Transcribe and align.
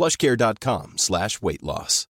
plushcare.com 0.00 0.92
slash 0.96 1.42
weight 1.42 1.62
loss. 1.62 2.06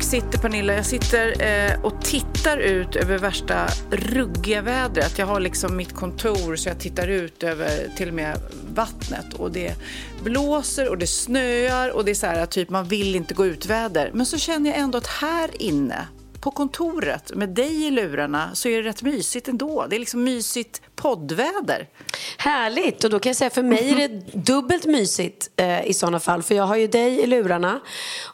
Jag 0.00 0.04
sitter, 0.04 0.38
Pernilla, 0.38 0.74
jag 0.74 0.86
sitter 0.86 1.42
eh, 1.42 1.84
och 1.84 2.04
tittar 2.04 2.58
ut 2.58 2.96
över 2.96 3.18
värsta 3.18 3.66
ruggiga 3.90 4.62
vädret. 4.62 5.18
Jag 5.18 5.26
har 5.26 5.40
liksom 5.40 5.76
mitt 5.76 5.94
kontor 5.94 6.56
så 6.56 6.68
jag 6.68 6.78
tittar 6.78 7.08
ut 7.08 7.42
över 7.42 7.88
till 7.96 8.08
och 8.08 8.14
med 8.14 8.36
vattnet 8.74 9.34
och 9.34 9.50
det 9.50 9.74
blåser 10.24 10.88
och 10.88 10.98
det 10.98 11.06
snöar 11.06 11.90
och 11.90 12.04
det 12.04 12.10
är 12.10 12.14
så 12.14 12.26
här 12.26 12.46
typ 12.46 12.70
man 12.70 12.84
vill 12.84 13.14
inte 13.16 13.34
gå 13.34 13.46
ut 13.46 13.66
väder. 13.66 14.10
Men 14.14 14.26
så 14.26 14.38
känner 14.38 14.70
jag 14.70 14.78
ändå 14.78 14.98
att 14.98 15.06
här 15.06 15.62
inne 15.62 16.06
på 16.40 16.50
kontoret 16.50 17.34
med 17.34 17.48
dig 17.48 17.86
i 17.86 17.90
lurarna 17.90 18.54
så 18.54 18.68
är 18.68 18.82
det 18.82 18.88
rätt 18.88 19.02
mysigt 19.02 19.48
ändå. 19.48 19.86
Det 19.90 19.96
är 19.96 20.00
liksom 20.00 20.24
mysigt 20.24 20.80
poddväder. 20.96 21.88
Härligt! 22.38 23.04
Och 23.04 23.10
då 23.10 23.18
kan 23.18 23.30
jag 23.30 23.36
säga 23.36 23.50
för 23.50 23.62
mig 23.62 23.90
är 23.90 24.08
det 24.08 24.08
dubbelt 24.34 24.84
mysigt 24.86 25.50
eh, 25.56 25.84
i 25.86 25.94
sådana 25.94 26.20
fall. 26.20 26.42
För 26.42 26.54
jag 26.54 26.64
har 26.64 26.76
ju 26.76 26.86
dig 26.86 27.20
i 27.20 27.26
lurarna 27.26 27.80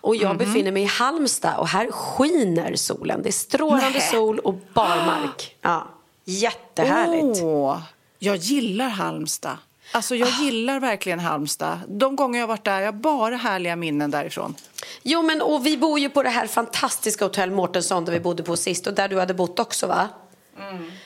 och 0.01 0.17
jag 0.17 0.29
Mhm. 0.29 0.39
befinner 0.39 0.73
mig 0.73 0.83
i 0.83 0.87
Halmstad 0.87 1.57
och 1.59 1.69
här 1.69 1.91
skiner 1.91 2.77
solen. 2.77 3.23
Det 3.23 3.29
är 3.29 3.33
strålande 3.33 3.99
Nej. 3.99 4.09
sol 4.11 4.39
och 4.39 4.55
barmark. 4.75 5.57
Ja, 5.63 5.87
jättehärligt. 6.25 7.43
Åh, 7.43 7.79
jag 8.19 8.37
gillar 8.37 8.89
Halmstad. 8.89 9.57
Alltså 9.93 10.15
jag 10.17 10.29
gillar 10.29 10.81
verkligen 10.81 11.21
Halmstad. 11.21 11.79
De 11.89 12.17
gånger 12.17 12.39
jag 12.39 12.43
har 12.43 12.49
varit 12.49 12.65
där, 12.65 12.81
jag 12.81 12.87
har 12.87 12.93
bara 12.93 13.37
härliga 13.37 13.77
minnen 13.77 14.11
därifrån. 14.11 14.55
Jo, 15.03 15.23
men 15.23 15.43
och 15.43 15.67
vi 15.67 15.77
bor 15.77 15.99
ju 15.99 16.09
på 16.11 16.23
det 16.23 16.29
här 16.31 16.47
fantastiska 16.47 17.25
hotell 17.25 17.51
Mårtensson 17.51 18.05
där 18.05 18.13
vi 18.13 18.21
bodde 18.21 18.43
på 18.43 18.57
sist 18.57 18.87
och 18.87 18.95
där 18.95 19.09
du 19.09 19.19
hade 19.19 19.35
bott 19.35 19.59
också 19.59 19.87
va? 19.87 20.09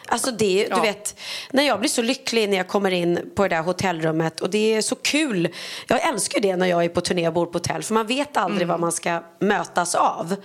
Alltså 0.06 0.30
det, 0.30 0.64
du 0.64 0.76
Ja. 0.76 0.82
vet, 0.82 1.20
när 1.50 1.62
jag 1.62 1.80
blir 1.80 1.88
så 1.90 2.02
lycklig 2.02 2.48
när 2.48 2.56
jag 2.56 2.68
kommer 2.68 2.90
in 2.90 3.30
på 3.34 3.42
det 3.42 3.48
där 3.56 3.62
hotellrummet 3.62 4.40
och 4.40 4.50
det 4.50 4.74
är 4.74 4.82
så 4.82 4.94
kul. 4.94 5.48
Jag 5.86 6.08
älskar 6.08 6.40
det 6.40 6.56
när 6.56 6.66
jag 6.66 6.84
är 6.84 6.88
på 6.88 7.00
turné 7.00 7.28
och 7.28 7.34
bor 7.34 7.46
på 7.46 7.52
hotell 7.52 7.82
för 7.82 7.94
man 7.94 8.06
vet 8.06 8.36
aldrig 8.36 8.68
vad 8.68 8.80
man 8.80 8.92
ska 8.92 9.22
mötas 9.40 9.94
av. 9.94 10.36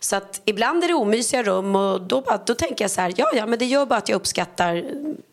Så 0.00 0.16
att 0.16 0.42
ibland 0.44 0.84
är 0.84 0.88
det 0.88 0.94
omysiga 0.94 1.42
rum 1.42 1.76
och 1.76 2.00
då, 2.02 2.20
bara, 2.20 2.36
då 2.46 2.54
tänker 2.54 2.84
jag 2.84 2.90
så 2.90 3.00
här, 3.00 3.12
ja 3.16 3.30
ja 3.34 3.46
men 3.46 3.58
det 3.58 3.64
gör 3.66 3.86
bara 3.86 3.98
att 3.98 4.08
jag 4.08 4.16
uppskattar 4.16 4.84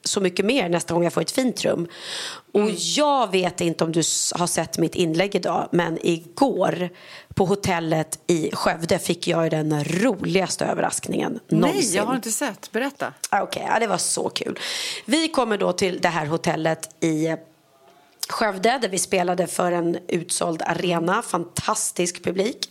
så 0.03 0.21
mycket 0.21 0.45
mer 0.45 0.69
nästa 0.69 0.93
gång 0.93 1.03
jag 1.03 1.13
får 1.13 1.21
ett 1.21 1.31
fint 1.31 1.65
rum. 1.65 1.87
Och 2.55 2.69
jag 2.71 3.31
vet 3.31 3.61
inte 3.61 3.83
om 3.83 3.91
du 3.91 3.99
har 4.35 4.47
sett 4.47 4.77
mitt 4.77 4.95
inlägg 4.95 5.35
idag 5.35 5.69
men 5.71 5.99
igår 6.05 6.89
på 7.33 7.45
hotellet 7.45 8.19
i 8.27 8.51
Skövde 8.53 8.99
fick 8.99 9.27
jag 9.27 9.51
den 9.51 9.83
roligaste 9.83 10.65
överraskningen 10.65 11.39
någonsin. 11.47 11.81
Nej, 11.81 11.95
jag 11.95 12.03
har 12.03 12.15
inte 12.15 12.31
sett. 12.31 12.71
Berätta. 12.71 13.13
Ah, 13.29 13.41
Okej, 13.41 13.67
ja, 13.69 13.79
det 13.79 13.87
var 13.87 13.97
så 13.97 14.29
kul. 14.29 14.59
Vi 15.05 15.27
kommer 15.27 15.57
då 15.57 15.73
till 15.73 15.99
det 16.01 16.09
här 16.09 16.25
hotellet 16.25 17.03
i 17.03 17.35
Skövde 18.29 18.79
där 18.81 18.89
vi 18.89 18.97
spelade 18.97 19.47
för 19.47 19.71
en 19.71 19.97
utsåld 20.07 20.61
arena. 20.61 21.21
Fantastisk 21.21 22.23
publik. 22.23 22.69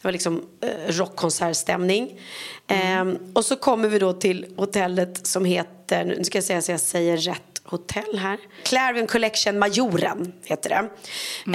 Det 0.00 0.04
var 0.04 0.12
liksom 0.12 0.42
eh, 0.60 0.92
rockkonsertstämning. 0.92 2.20
Ehm, 2.66 3.18
och 3.34 3.44
så 3.44 3.56
kommer 3.56 3.88
vi 3.88 3.98
då 3.98 4.12
till 4.12 4.54
hotellet 4.56 5.26
som 5.26 5.44
heter, 5.44 6.04
nu 6.04 6.24
ska 6.24 6.38
jag 6.38 6.44
säga 6.44 6.62
så 6.62 6.72
jag 6.72 6.80
säger 6.80 7.16
rätt 7.16 7.47
hotell 7.70 8.18
här. 8.18 8.38
Clarion 8.62 9.06
Collection 9.06 9.58
Majoren 9.58 10.32
heter 10.44 10.68
det. 10.70 10.88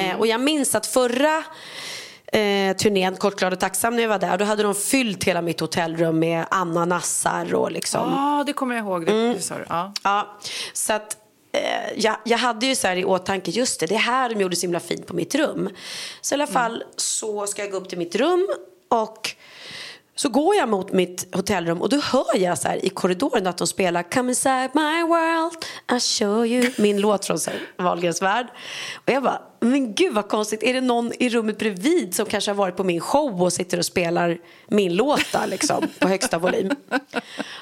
Eh, 0.04 0.20
och 0.20 0.28
jag 0.28 0.42
minns 0.42 0.76
att 0.76 0.88
förra 0.88 1.44
eh, 2.34 2.76
turnén 2.76 3.16
Kort, 3.16 3.40
glad 3.40 3.54
och 3.54 3.60
tacksam 3.60 3.96
när 3.96 4.02
jag 4.04 4.10
var 4.10 4.20
där. 4.20 4.38
Då 4.38 4.46
hade 4.46 4.64
de 4.64 4.76
fyllt 4.76 5.24
hela 5.24 5.42
mitt 5.42 5.60
hotellrum 5.60 6.20
med 6.20 6.46
ananassar 6.52 7.54
och 7.54 7.72
liksom 7.72 8.12
Ja, 8.12 8.44
det 8.46 8.54
kommer 8.54 8.76
jag 8.76 8.86
ihåg. 8.86 9.06
Det, 9.06 9.34
det 9.34 9.42
sa 9.42 9.58
du. 9.58 9.66
Ja. 9.70 9.94
Ja, 10.04 10.38
så 10.74 10.94
att 10.94 11.18
eh, 11.52 11.94
jag, 11.96 12.16
jag 12.24 12.38
hade 12.38 12.66
ju 12.66 12.76
så 12.76 12.88
i 12.92 13.06
åtanke, 13.06 13.52
just 13.52 13.80
det, 13.80 13.86
det 13.86 13.96
är 13.96 14.00
här 14.00 14.30
de 14.30 14.42
gjorde 14.42 14.56
så 14.56 14.62
himla 14.62 14.80
fint 14.80 15.08
på 15.08 15.14
mitt 15.14 15.36
rum. 15.36 15.70
Så 16.22 16.34
i 16.34 16.36
alla 16.36 16.48
fall 16.48 16.84
så 16.98 17.48
ska 17.48 17.62
jag 17.62 17.72
gå 17.72 17.78
upp 17.78 17.90
till 17.90 17.98
mitt 17.98 18.16
rum 18.16 18.48
och 18.90 19.36
så 20.16 20.30
går 20.30 20.56
jag 20.56 20.70
mot 20.70 20.92
mitt 20.92 21.36
hotellrum 21.36 21.82
och 21.82 21.90
då 21.90 22.00
hör 22.00 22.38
jag 22.38 22.58
så 22.58 22.68
här 22.68 22.86
i 22.86 22.90
korridoren 22.90 23.48
att 23.48 23.58
de 23.58 23.68
spelar 23.68 24.04
Come 24.04 24.30
inside 24.30 24.70
my 24.74 25.04
world, 25.04 25.66
I 25.92 26.00
show 26.00 26.46
you 26.46 26.72
min 26.78 27.02
låt 27.02 27.26
från 27.26 27.38
Wahlgrens 27.78 28.22
värld. 28.22 28.48
Och 29.06 29.14
jag 29.14 29.24
bara, 29.24 29.42
men 29.60 29.94
gud 29.94 30.14
vad 30.14 30.28
konstigt, 30.28 30.64
är 30.64 30.74
det 30.74 30.82
någon 30.82 31.12
i 31.20 31.30
rummet 31.30 31.58
bredvid 31.58 32.16
som 32.16 32.26
kanske 32.26 32.52
har 32.52 32.56
varit 32.56 32.76
på 32.76 32.84
min 32.84 33.02
show 33.02 33.42
och 33.42 33.54
sitter 33.54 33.78
och 33.78 33.86
spelar 33.86 34.38
min 34.68 34.96
låt 34.96 35.32
där, 35.32 35.48
liksom 35.48 35.88
på 36.00 36.08
högsta 36.08 36.38
volym? 36.38 36.70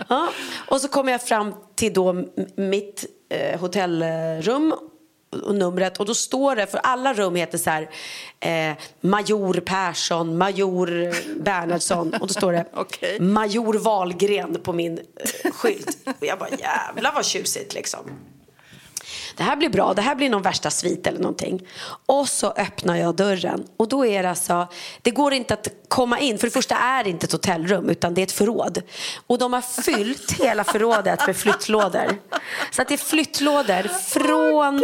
Ja. 0.10 0.30
Och 0.68 0.82
så 0.82 0.88
kommer 0.88 1.12
jag 1.12 1.22
fram 1.22 1.54
till 1.76 1.94
då 1.94 2.26
mitt 2.56 3.06
eh, 3.30 3.60
hotellrum 3.60 4.74
och 5.32 5.56
numret 5.56 5.98
och 5.98 6.06
då 6.06 6.14
står 6.14 6.56
det, 6.56 6.68
för 6.68 6.78
alla 6.78 7.14
rum 7.14 7.36
heter 7.36 7.58
så 7.58 7.70
här 7.70 7.90
eh, 8.40 8.78
Major 9.02 9.54
Persson, 9.54 10.38
Major 10.38 11.14
Bernhardsson 11.44 12.14
och 12.14 12.28
då 12.28 12.34
står 12.34 12.54
det 12.54 12.66
Okej. 12.74 13.20
Major 13.20 13.74
Wahlgren 13.74 14.58
på 14.64 14.74
min 14.74 14.98
eh, 14.98 15.52
skylt. 15.52 15.98
Och 16.06 16.26
jag 16.26 16.40
bara 16.40 16.50
jävlar 16.50 17.14
vad 17.16 17.26
tjusigt 17.26 17.74
liksom. 17.74 18.00
Det 19.42 19.46
här 19.46 19.56
blir 19.56 19.70
bra, 19.70 19.94
det 19.94 20.02
här 20.02 20.16
blir 20.16 20.30
någon 20.30 20.42
värsta 20.42 20.70
svit 20.70 21.08
eller 21.08 21.20
någonting. 21.20 21.68
Och 22.06 22.30
så 22.30 22.52
öppnar 22.52 22.96
jag 22.96 23.16
dörren 23.16 23.64
och 23.78 23.88
då 23.88 24.06
är 24.06 24.24
det 24.24 24.30
alltså, 24.30 24.68
det 25.02 25.12
går 25.12 25.34
inte 25.34 25.54
att 25.54 25.68
komma 25.88 26.20
in. 26.20 26.38
För 26.38 26.48
det 26.48 26.52
första 26.52 26.76
är 26.76 27.04
det 27.04 27.10
inte 27.10 27.26
ett 27.26 27.32
hotellrum 27.32 27.90
utan 27.90 28.14
det 28.14 28.22
är 28.22 28.24
ett 28.24 28.32
förråd. 28.32 28.82
Och 29.28 29.38
de 29.38 29.54
har 29.54 29.62
fyllt 29.62 30.32
hela 30.40 30.64
förrådet 30.64 31.28
med 31.28 31.38
flyttlådor. 31.38 32.18
Så 32.72 32.82
att 32.82 32.88
det 32.88 32.94
är 32.94 32.98
flyttlådor 32.98 33.88
från 33.88 34.84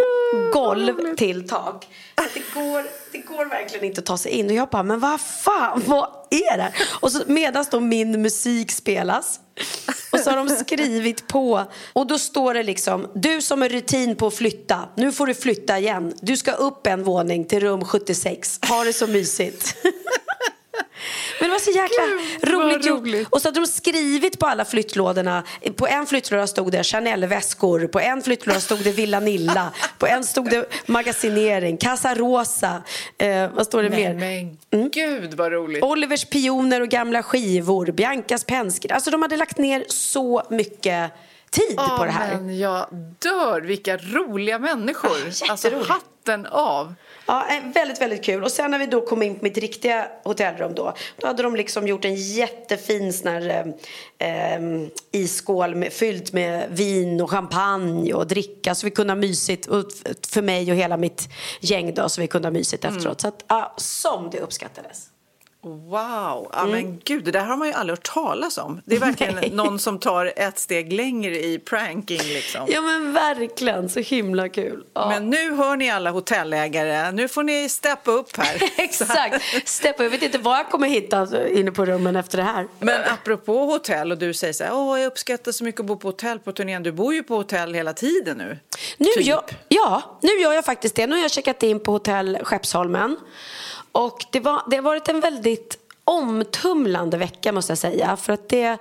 golv 0.54 1.16
till 1.16 1.50
tak. 1.50 1.88
Det 2.34 2.54
går, 2.54 2.86
det 3.12 3.18
går 3.18 3.46
verkligen 3.46 3.86
inte 3.86 4.00
att 4.00 4.06
ta 4.06 4.18
sig 4.18 4.32
in. 4.32 4.46
Och 4.46 4.56
jag 4.56 4.70
bara, 4.70 4.84
men 4.84 5.00
vad 5.00 5.22
fan, 5.22 5.84
vad 5.86 6.10
är 6.30 6.58
det? 6.58 6.74
Och 7.00 7.12
så 7.12 7.22
medan 7.28 7.66
då 7.72 7.80
min 7.80 8.22
musik 8.22 8.72
spelas 8.72 9.40
och 10.12 10.20
så 10.20 10.30
har 10.30 10.38
de 10.38 10.50
skrivit 10.50 11.28
på 11.28 11.66
och 11.94 12.08
då 12.08 12.18
står 12.20 12.54
det 12.54 12.64
liksom 12.64 13.08
Du 13.16 13.42
som 13.42 13.64
är 13.64 13.70
rutin 13.70 14.16
på 14.16 14.28
att 14.28 14.36
flytta, 14.36 14.90
nu 14.96 15.12
får 15.12 15.28
du 15.28 15.34
flytta 15.34 15.80
igen 15.80 16.14
Du 16.22 16.38
ska 16.38 16.52
upp 16.52 16.88
en 16.88 17.04
våning 17.04 17.46
till 17.46 17.60
rum 17.60 17.86
76 17.86 18.60
Ha 18.70 18.84
det 18.84 18.94
så 18.94 19.08
mysigt 19.08 19.76
Men 21.40 21.50
det 21.50 21.52
var 21.52 21.60
så 21.60 21.72
jäkla 21.72 22.04
Gud, 22.06 22.54
roligt 22.54 22.88
roligt. 22.88 23.28
Och 23.32 23.42
så 23.42 23.48
hade 23.48 23.60
de 23.60 23.68
skrivit 23.68 24.40
på 24.40 24.46
alla 24.46 24.66
flyttlådorna 24.66 25.44
På 25.76 25.88
en 25.88 26.06
flyttlåda 26.06 26.48
stod 26.48 26.72
det 26.72 26.84
Chanel-väskor 26.84 27.88
På 27.88 28.00
en 28.00 28.22
flyttlåda 28.22 28.60
stod 28.60 28.80
det 28.80 28.92
Villa 28.92 29.20
Nilla 29.20 29.72
På 29.98 30.08
en 30.08 30.24
stod 30.24 30.50
det 30.50 30.66
magasinering 30.86 31.78
Casa 31.78 32.16
Rosa 32.16 32.84
eh, 33.18 33.50
Vad 33.54 33.66
står 33.66 33.84
det 33.84 33.90
mer? 33.90 34.14
Men, 34.14 34.58
men 34.70 34.90
gud 34.90 35.34
vad 35.34 35.52
roligt. 35.52 35.84
Olivers 35.84 36.26
pioner 36.26 36.82
och 36.82 36.90
gamla 36.90 37.24
skivor, 37.24 37.92
Biancas 37.92 38.44
pennskrift. 38.44 38.94
Alltså 38.94 39.12
de 39.12 39.22
hade 39.22 39.38
lagt 39.38 39.58
ner 39.58 39.86
så 39.88 40.44
mycket 40.50 41.12
tid 41.50 41.78
på 41.98 42.06
det 42.06 42.12
här. 42.12 42.36
Men 42.36 42.60
jag 42.60 42.88
dör, 43.20 43.62
vilka 43.62 43.98
roliga 43.98 44.60
människor. 44.60 45.10
Ah, 45.10 45.52
alltså 45.52 45.70
hatten 45.88 46.46
av. 46.46 46.94
Ja, 47.28 47.46
eh, 47.50 47.64
väldigt, 47.74 48.02
väldigt 48.02 48.24
kul. 48.24 48.44
Och 48.44 48.52
sen 48.52 48.72
när 48.72 48.80
vi 48.80 48.86
då 48.86 49.02
kom 49.02 49.22
in 49.22 49.36
på 49.36 49.44
mitt 49.44 49.58
riktiga 49.58 50.08
hotellrum 50.24 50.76
då, 50.76 50.94
då 51.18 51.28
hade 51.28 51.44
de 51.44 51.56
liksom 51.56 51.88
gjort 51.88 52.06
en 52.06 52.16
jättefin 52.16 53.14
sån 53.14 53.28
här 53.32 53.74
eh, 54.20 54.54
eh, 54.56 54.62
isskål 55.12 55.76
med, 55.76 55.94
fyllt 55.94 56.34
med 56.34 56.66
vin 56.70 57.22
och 57.22 57.32
champagne 57.32 58.14
och 58.14 58.28
dricka 58.28 58.76
så 58.76 58.88
vi 58.88 58.92
kunde 58.92 59.14
ha 59.14 59.18
mysigt 59.18 59.66
och 59.68 59.86
för 60.28 60.42
mig 60.42 60.72
och 60.72 60.78
hela 60.78 60.98
mitt 60.98 61.30
gäng 61.60 61.94
då 61.94 62.10
så 62.10 62.22
vi 62.22 62.28
kunde 62.28 62.48
ha 62.48 62.54
mysigt 62.54 62.86
Mm. 62.86 62.98
efteråt. 62.98 63.22
Så 63.22 63.28
att, 63.28 63.44
ja, 63.48 63.74
som 63.78 64.30
det 64.30 64.40
uppskattades. 64.40 65.10
Wow, 65.64 65.90
ja, 66.54 66.60
Mm. 66.60 66.72
men 66.72 67.02
gud, 67.06 67.24
det 67.24 67.32
där 67.32 67.40
har 67.46 67.58
man 67.58 67.68
ju 67.68 67.74
aldrig 67.74 67.98
hört 67.98 68.14
talas 68.14 68.58
om. 68.58 68.82
Det 68.86 68.96
är 68.96 69.00
verkligen 69.10 69.56
någon 69.56 69.80
som 69.80 70.00
tar 70.00 70.34
ett 70.36 70.60
steg 70.60 70.94
längre 70.94 71.36
i 71.46 71.60
pranking 71.60 72.18
liksom. 72.24 72.62
Ja 72.70 72.82
men 72.82 73.14
verkligen, 73.14 73.90
så 73.90 74.00
himla 74.00 74.50
kul. 74.50 74.84
Ja. 74.94 75.10
Men 75.10 75.30
nu 75.30 75.54
hör 75.56 75.76
ni 75.76 75.90
alla 75.92 76.12
hotellägare, 76.12 77.12
nu 77.12 77.28
får 77.28 77.44
ni 77.44 77.70
steppa 77.70 78.12
upp 78.12 78.38
här. 78.38 78.62
Exakt, 78.78 79.44
Steppa, 79.66 80.04
jag 80.04 80.10
vet 80.10 80.22
inte 80.24 80.38
vad 80.38 80.60
jag 80.60 80.70
kommer 80.70 80.88
hitta 80.88 81.48
inne 81.50 81.72
på 81.72 81.86
rummen 81.86 82.16
efter 82.16 82.38
det 82.38 82.44
här. 82.44 82.68
Men 82.80 83.02
apropå 83.14 83.66
hotell 83.66 84.12
och 84.12 84.18
du 84.18 84.34
säger 84.34 84.54
så 84.54 84.64
här, 84.64 84.72
åh 84.76 85.00
jag 85.00 85.08
uppskattar 85.08 85.52
så 85.52 85.64
mycket 85.64 85.80
att 85.82 85.86
bo 85.88 85.96
på 85.96 86.08
hotell 86.08 86.40
på 86.40 86.52
turnén. 86.52 86.84
Du 86.84 86.92
bor 86.92 87.14
ju 87.14 87.24
på 87.24 87.36
hotell 87.36 87.74
hela 87.74 87.94
tiden 87.94 88.38
nu. 88.38 88.60
Nu 88.98 89.06
Typ. 89.06 89.26
gör, 89.26 89.44
ja, 89.68 90.20
nu 90.22 90.30
gör 90.30 90.54
jag 90.54 90.66
faktiskt 90.66 90.96
det. 90.96 91.08
Nu 91.08 91.16
har 91.16 91.22
jag 91.22 91.32
checkat 91.32 91.64
in 91.64 91.80
på 91.80 91.92
hotell 91.92 92.38
Skeppsholmen. 92.44 93.18
Och 93.98 94.26
det, 94.32 94.40
var, 94.40 94.62
det 94.70 94.76
har 94.76 94.84
varit 94.84 95.08
en 95.10 95.20
väldigt 95.20 95.78
omtumlande 96.04 97.18
vecka 97.18 97.52
måste 97.52 97.72
jag 97.72 97.78
säga. 97.78 98.18
För 98.18 98.34
att 98.34 98.50
det, 98.50 98.78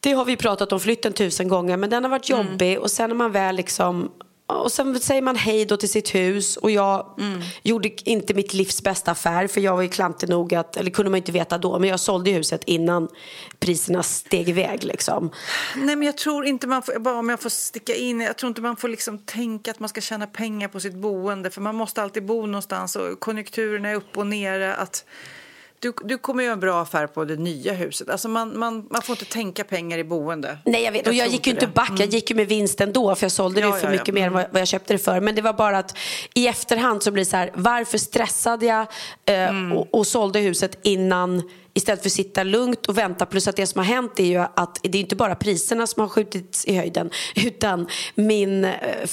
det 0.00 0.12
har 0.12 0.24
vi 0.24 0.36
pratat 0.36 0.72
om 0.72 0.80
flytten 0.80 1.12
tusen 1.12 1.48
gånger 1.48 1.76
men 1.76 1.90
den 1.90 2.04
har 2.04 2.10
varit 2.10 2.30
Mm. 2.30 2.46
jobbig 2.46 2.78
och 2.78 2.90
sen 2.90 3.10
när 3.10 3.16
man 3.16 3.32
väl 3.32 3.56
liksom 3.56 4.10
och 4.48 4.72
sen 4.72 5.00
säger 5.00 5.22
man 5.22 5.36
hej 5.36 5.64
då 5.64 5.76
till 5.76 5.88
sitt 5.88 6.14
hus 6.14 6.56
och 6.56 6.70
jag 6.70 7.14
Mm. 7.18 7.40
gjorde 7.62 8.10
inte 8.10 8.34
mitt 8.34 8.54
livs 8.54 8.82
bästa 8.82 9.10
affär 9.10 9.46
för 9.46 9.60
jag 9.60 9.76
var 9.76 9.82
ju 9.82 9.88
klantig 9.88 10.28
nog 10.28 10.54
att, 10.54 10.76
eller 10.76 10.90
kunde 10.90 11.10
man 11.10 11.16
inte 11.18 11.32
veta 11.32 11.58
då, 11.58 11.78
men 11.78 11.88
jag 11.90 12.00
sålde 12.00 12.30
huset 12.30 12.64
innan 12.64 13.08
priserna 13.58 14.02
steg 14.02 14.48
iväg 14.48 14.84
liksom. 14.84 15.30
Nej, 15.76 15.96
men 15.96 16.02
jag 16.06 16.16
tror 16.18 16.46
inte 16.46 16.66
man 16.66 16.82
får, 16.82 16.98
bara 16.98 17.18
om 17.18 17.28
jag 17.28 17.40
får 17.40 17.50
sticka 17.50 17.94
in, 17.94 18.20
jag 18.20 18.38
tror 18.38 18.48
inte 18.48 18.60
man 18.60 18.76
får 18.76 18.88
liksom 18.88 19.18
tänka 19.18 19.70
att 19.70 19.80
man 19.80 19.88
ska 19.88 20.00
tjäna 20.00 20.26
pengar 20.26 20.68
på 20.68 20.80
sitt 20.80 20.94
boende 20.94 21.50
för 21.50 21.60
man 21.60 21.74
måste 21.74 22.02
alltid 22.02 22.26
bo 22.26 22.46
någonstans 22.46 22.96
och 22.96 23.20
konjunkturerna 23.20 23.88
är 23.88 23.94
upp 23.94 24.16
och 24.16 24.26
nere. 24.26 24.74
Att 24.74 25.04
du, 25.80 25.92
du 26.04 26.18
kommer 26.18 26.42
göra 26.42 26.52
en 26.52 26.60
bra 26.60 26.82
affär 26.82 27.06
på 27.06 27.24
det 27.24 27.36
nya 27.36 27.72
huset. 27.72 28.10
Alltså 28.10 28.28
man, 28.28 28.58
man, 28.58 28.86
man 28.90 29.02
får 29.02 29.12
inte 29.12 29.24
tänka 29.24 29.64
pengar 29.64 29.98
i 29.98 30.04
boende. 30.04 30.58
Nej 30.64 30.82
jag 30.84 30.92
vet 30.92 31.06
och 31.06 31.14
jag 31.14 31.28
gick 31.28 31.46
ju 31.46 31.52
inte 31.52 31.66
det. 31.66 31.72
back, 31.72 31.92
jag 31.98 32.08
gick 32.08 32.30
ju 32.30 32.36
med 32.36 32.48
vinst 32.48 32.80
ändå 32.80 33.14
för 33.14 33.24
jag 33.24 33.32
sålde 33.32 33.60
det 33.60 33.66
Ja, 33.66 33.74
ju 33.74 33.80
för 33.80 33.86
ja, 33.88 33.92
ja. 33.94 33.98
mycket 34.00 34.14
mer 34.14 34.26
än 34.26 34.32
vad, 34.32 34.44
vad 34.52 34.60
jag 34.60 34.68
köpte 34.68 34.94
det 34.94 34.98
för. 34.98 35.20
Men 35.20 35.34
det 35.34 35.42
var 35.42 35.52
bara 35.52 35.78
att 35.78 35.96
i 36.34 36.48
efterhand 36.48 37.02
så 37.02 37.10
blir 37.10 37.24
det 37.24 37.30
så 37.30 37.36
här, 37.36 37.50
varför 37.54 37.98
stressade 37.98 38.66
jag 38.66 38.80
eh, 39.24 39.48
Mm. 39.48 39.72
och, 39.72 39.94
och 39.94 40.06
sålde 40.06 40.38
huset 40.38 40.78
innan 40.82 41.42
istället 41.78 42.02
för 42.02 42.08
att 42.08 42.12
sitta 42.12 42.42
lugnt 42.42 42.86
och 42.86 42.98
vänta. 42.98 43.26
Plus 43.26 43.48
att 43.48 43.56
det 43.56 43.66
som 43.66 43.78
har 43.78 43.86
hänt 43.86 44.20
är 44.20 44.24
ju 44.24 44.38
att 44.54 44.78
det 44.82 44.98
är 44.98 45.00
inte 45.00 45.16
bara 45.16 45.34
priserna 45.34 45.86
som 45.86 46.00
har 46.00 46.08
skjutits 46.08 46.64
i 46.64 46.76
höjden 46.76 47.10
utan 47.36 47.88
min 48.14 48.64
eh, 48.64 48.72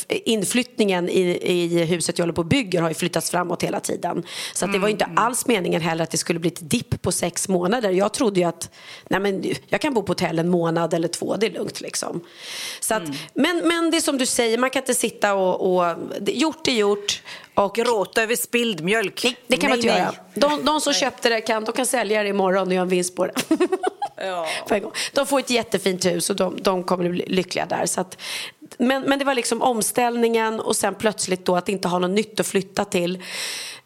inflyttningen 0.10 1.10
i, 1.10 1.22
i 1.44 1.84
huset 1.86 2.18
jag 2.18 2.24
håller 2.24 2.34
på 2.34 2.42
och 2.42 2.46
bygger 2.48 2.82
har 2.82 2.90
ju 2.90 2.96
flyttats 2.96 3.32
framåt 3.32 3.64
hela 3.64 3.80
tiden. 3.80 4.24
Så 4.54 4.66
att 4.66 4.74
det 4.74 4.80
var 4.80 4.88
inte 4.88 5.06
Mm. 5.06 5.18
alls 5.18 5.48
meningen 5.48 5.82
heller 5.82 6.04
att 6.04 6.12
det 6.12 6.18
skulle 6.18 6.40
bli 6.40 6.48
ett 6.50 6.70
dipp 6.70 7.02
på 7.02 7.12
sex 7.12 7.48
månader. 7.50 7.92
Jag 7.92 8.14
trodde 8.14 8.40
ju 8.40 8.46
att 8.46 8.70
nej 9.10 9.20
men, 9.20 9.44
jag 9.68 9.82
kan 9.82 9.94
bo 9.94 10.02
på 10.04 10.12
hotell 10.12 10.40
en 10.40 10.50
månad 10.50 10.94
eller 10.94 11.08
två, 11.08 11.36
det 11.36 11.46
är 11.46 11.52
lugnt 11.52 11.82
liksom. 11.82 12.22
Så 12.80 12.94
att, 12.94 13.04
Mm. 13.04 13.16
men, 13.34 13.68
men 13.68 13.92
det 13.92 13.98
är 13.98 14.02
som 14.02 14.18
du 14.18 14.26
säger, 14.26 14.58
man 14.58 14.70
kan 14.70 14.82
inte 14.82 14.94
sitta 14.94 15.34
och, 15.34 15.76
och 15.78 15.96
gjort 16.28 16.68
är 16.68 16.72
gjort. 16.72 17.22
Och 17.56 17.76
Gråta 17.76 18.24
över 18.24 18.36
spilld 18.36 18.84
mjölk. 18.84 19.22
Nej, 19.24 19.38
det 19.48 19.58
kan 19.58 19.70
man 19.70 19.80
inte 19.80 19.92
Nej, 19.92 20.00
göra. 20.00 20.12
nej. 20.12 20.20
De, 20.34 20.66
de 20.66 20.82
som 20.82 20.94
köpte 20.94 21.30
det 21.30 21.42
kan, 21.42 21.64
de 21.64 21.72
kan 21.72 21.86
sälja 21.86 22.24
det 22.24 22.30
imorgon 22.30 22.68
och 22.68 22.74
göra 22.74 22.82
en 22.82 22.90
vinst 22.90 23.16
på 23.16 23.26
det. 23.26 23.34
Ja. 24.18 24.48
De 25.14 25.26
får 25.26 25.40
ett 25.40 25.50
jättefint 25.50 26.06
hus 26.06 26.30
och 26.30 26.36
de, 26.36 26.58
de 26.62 26.84
kommer 26.84 27.10
bli 27.10 27.26
lyckliga 27.28 27.66
där. 27.66 27.86
Så 27.86 28.02
att, 28.02 28.18
men, 28.78 29.04
men 29.04 29.20
det 29.20 29.26
var 29.26 29.36
liksom 29.36 29.62
omställningen 29.62 30.60
och 30.60 30.76
sen 30.76 30.96
plötsligt 30.96 31.46
då 31.46 31.56
att 31.56 31.70
inte 31.70 31.88
ha 31.88 32.00
något 32.00 32.12
nytt 32.12 32.40
att 32.40 32.48
flytta 32.48 32.86
till. 32.86 33.24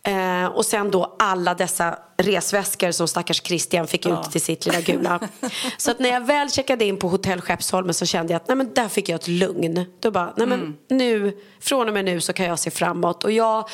Eh, 0.03 0.45
och 0.45 0.65
sen 0.65 0.91
då 0.91 1.15
alla 1.19 1.53
dessa 1.53 1.99
resväskor 2.17 2.91
som 2.91 3.07
stackars 3.07 3.41
Christian 3.43 3.87
fick 3.87 4.05
ut 4.05 4.23
till 4.31 4.41
sitt 4.41 4.65
lilla 4.65 4.81
gula. 4.81 5.19
så 5.77 5.91
att 5.91 5.99
när 5.99 6.09
jag 6.09 6.25
väl 6.25 6.49
checkade 6.51 6.85
in 6.85 6.97
på 6.97 7.07
hotell 7.07 7.41
Skeppsholmen 7.41 7.93
så 7.93 8.05
kände 8.05 8.33
jag 8.33 8.39
att 8.41 8.47
nej, 8.47 8.57
men 8.57 8.73
där 8.73 8.87
fick 8.87 9.09
jag 9.09 9.15
ett 9.15 9.27
lugn. 9.27 9.85
Då 9.99 10.11
bara, 10.11 10.33
nej 10.37 10.47
men 10.47 10.77
nu, 10.89 11.37
från 11.59 11.87
och 11.87 11.93
med 11.93 12.05
nu 12.05 12.21
så 12.21 12.33
kan 12.33 12.45
jag 12.45 12.59
se 12.59 12.71
framåt. 12.71 13.23
Och 13.23 13.31
jag 13.31 13.69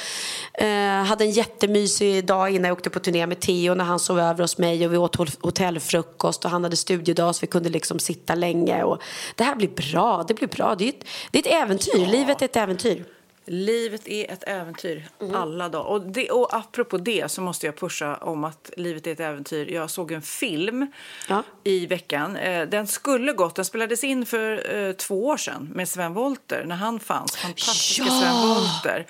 eh, 0.54 1.04
hade 1.04 1.24
en 1.24 1.32
jättemysig 1.32 2.26
dag 2.26 2.50
innan 2.50 2.68
jag 2.68 2.78
åkte 2.78 2.90
på 2.90 3.00
turné 3.00 3.28
med 3.28 3.40
Theo 3.40 3.74
när 3.74 3.86
han 3.86 4.00
sov 4.00 4.20
över 4.20 4.42
hos 4.42 4.58
mig 4.58 4.86
och 4.86 4.94
vi 4.94 4.98
åt 4.98 5.16
hot- 5.16 5.38
hotellfrukost 5.42 6.46
och 6.46 6.52
han 6.52 6.64
hade 6.64 6.78
studiedag 6.78 7.36
så 7.36 7.42
vi 7.42 7.48
kunde 7.48 7.70
liksom 7.70 8.00
sitta 8.00 8.36
länge. 8.36 8.84
Och 8.84 9.02
det 9.36 9.44
här 9.44 9.56
blir 9.56 9.92
bra, 9.92 10.26
det 10.28 10.34
blir 10.34 10.48
bra. 10.48 10.76
Det 10.76 10.86
är, 10.86 10.90
ett, 10.90 11.04
det 11.32 11.38
är 11.38 11.42
ett 11.42 11.64
äventyr, 11.64 12.06
livet 12.06 12.42
är 12.42 12.46
ett 12.46 12.56
äventyr. 12.56 13.06
Livet 13.48 14.08
är 14.08 14.32
ett 14.32 14.44
äventyr 14.48 15.08
Mm. 15.22 15.36
alla 15.36 15.70
dagar. 15.70 15.86
Och, 15.86 16.02
det, 16.02 16.30
och 16.30 16.56
apropå 16.56 16.98
det 16.98 17.32
så 17.32 17.42
måste 17.42 17.66
jag 17.66 17.78
pusha 17.78 18.16
om 18.16 18.44
att 18.44 18.70
livet 18.78 19.08
är 19.08 19.12
ett 19.12 19.20
äventyr. 19.20 19.72
Jag 19.72 19.90
såg 19.90 20.12
en 20.12 20.22
film 20.22 20.88
Ja. 21.30 21.44
i 21.64 21.86
veckan. 21.86 22.36
Eh, 22.38 22.68
Den 22.68 22.88
skulle 22.88 23.32
gått, 23.34 23.56
den 23.56 23.66
spelades 23.66 24.04
in 24.04 24.26
för 24.26 24.76
eh, 24.76 24.92
två 24.94 25.26
år 25.28 25.38
sedan 25.38 25.70
med 25.74 25.90
Sven 25.90 26.14
Wollter 26.14 26.64
när 26.66 26.76
han 26.76 27.00
fanns. 27.00 27.36
Fantastiska 27.36 28.04
Ja! 28.04 28.22
Sven 28.22 28.48
Wollter. 28.50 29.06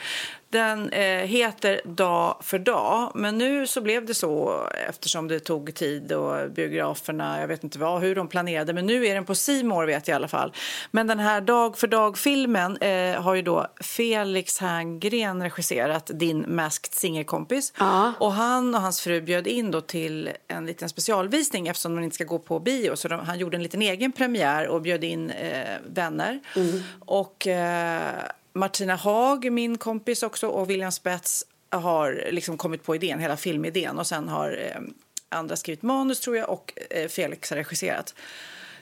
Den 0.55 0.89
eh, 0.89 1.25
heter 1.25 1.81
Dag 1.85 2.37
för 2.41 2.59
dag, 2.59 3.11
men 3.15 3.37
nu 3.37 3.67
så 3.67 3.81
blev 3.81 4.05
det 4.05 4.13
så 4.13 4.61
eftersom 4.89 5.27
det 5.27 5.39
tog 5.39 5.75
tid 5.75 6.11
och 6.11 6.51
biograferna, 6.51 7.41
jag 7.41 7.47
vet 7.47 7.63
inte 7.63 7.79
vad, 7.79 8.01
hur 8.01 8.15
de 8.15 8.27
planerade, 8.27 8.73
men 8.73 8.85
nu 8.85 9.05
är 9.05 9.15
den 9.15 9.25
på 9.25 9.35
Simor 9.35 9.85
vet 9.85 10.07
jag 10.07 10.15
i 10.15 10.17
alla 10.17 10.27
fall. 10.27 10.53
Men 10.91 11.07
den 11.07 11.19
här 11.19 11.41
Dag 11.41 11.77
för 11.77 11.87
dag-filmen 11.87 12.77
eh, 12.77 13.21
har 13.21 13.35
ju 13.35 13.41
då 13.41 13.67
Felix 13.81 14.59
Herngren 14.59 15.43
regisserat, 15.43 16.11
din 16.13 16.45
Masked 16.47 16.93
Singer-kompis. 16.93 17.73
Ja. 17.79 18.13
Och 18.19 18.33
han 18.33 18.75
och 18.75 18.81
hans 18.81 19.01
fru 19.01 19.21
bjöd 19.21 19.47
in 19.47 19.71
då 19.71 19.81
till 19.81 20.29
en 20.47 20.65
liten 20.65 20.89
specialvisning 20.89 21.67
eftersom 21.67 21.95
de 21.95 22.03
inte 22.03 22.15
ska 22.15 22.23
gå 22.23 22.39
på 22.39 22.59
bio. 22.59 22.95
Så 22.95 23.07
de, 23.07 23.19
han 23.19 23.39
gjorde 23.39 23.57
en 23.57 23.63
liten 23.63 23.81
egen 23.81 24.11
premiär 24.11 24.67
och 24.67 24.81
bjöd 24.81 25.03
in 25.03 25.29
eh, 25.29 25.77
vänner. 25.85 26.39
Och 26.99 27.47
eh, 27.47 28.11
Martina 28.55 28.95
Haag, 28.95 29.51
min 29.51 29.77
kompis 29.77 30.23
också, 30.23 30.47
och 30.47 30.69
William 30.69 30.91
Spets 30.91 31.45
har 31.69 32.27
liksom 32.31 32.57
kommit 32.57 32.83
på 32.83 32.95
idén, 32.95 33.19
hela 33.19 33.37
filmidén. 33.37 33.99
Och 33.99 34.07
sen 34.07 34.27
har 34.27 34.51
eh, 34.51 34.81
andra 35.29 35.55
skrivit 35.55 35.81
manus 35.81 36.19
tror 36.19 36.37
jag 36.37 36.49
och 36.49 36.73
eh, 36.89 37.07
Felix 37.07 37.49
har 37.49 37.57
regisserat. 37.57 38.15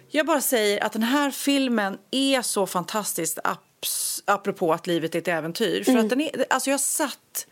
Jag 0.09 0.25
bara 0.25 0.41
säger 0.41 0.83
att 0.83 0.93
den 0.93 1.03
här 1.03 1.31
filmen 1.31 1.97
är 2.11 2.41
så 2.41 2.67
fantastisk 2.67 3.37
apropå 4.25 4.73
att 4.73 4.87
livet 4.87 5.15
är 5.15 5.19
ett 5.19 5.27
äventyr. 5.27 5.83
För 5.83 5.97
att 5.97 6.09
den 6.09 6.21
är, 6.21 6.45
alltså 6.49 6.69
jag 6.69 6.79
satt... 6.79 7.47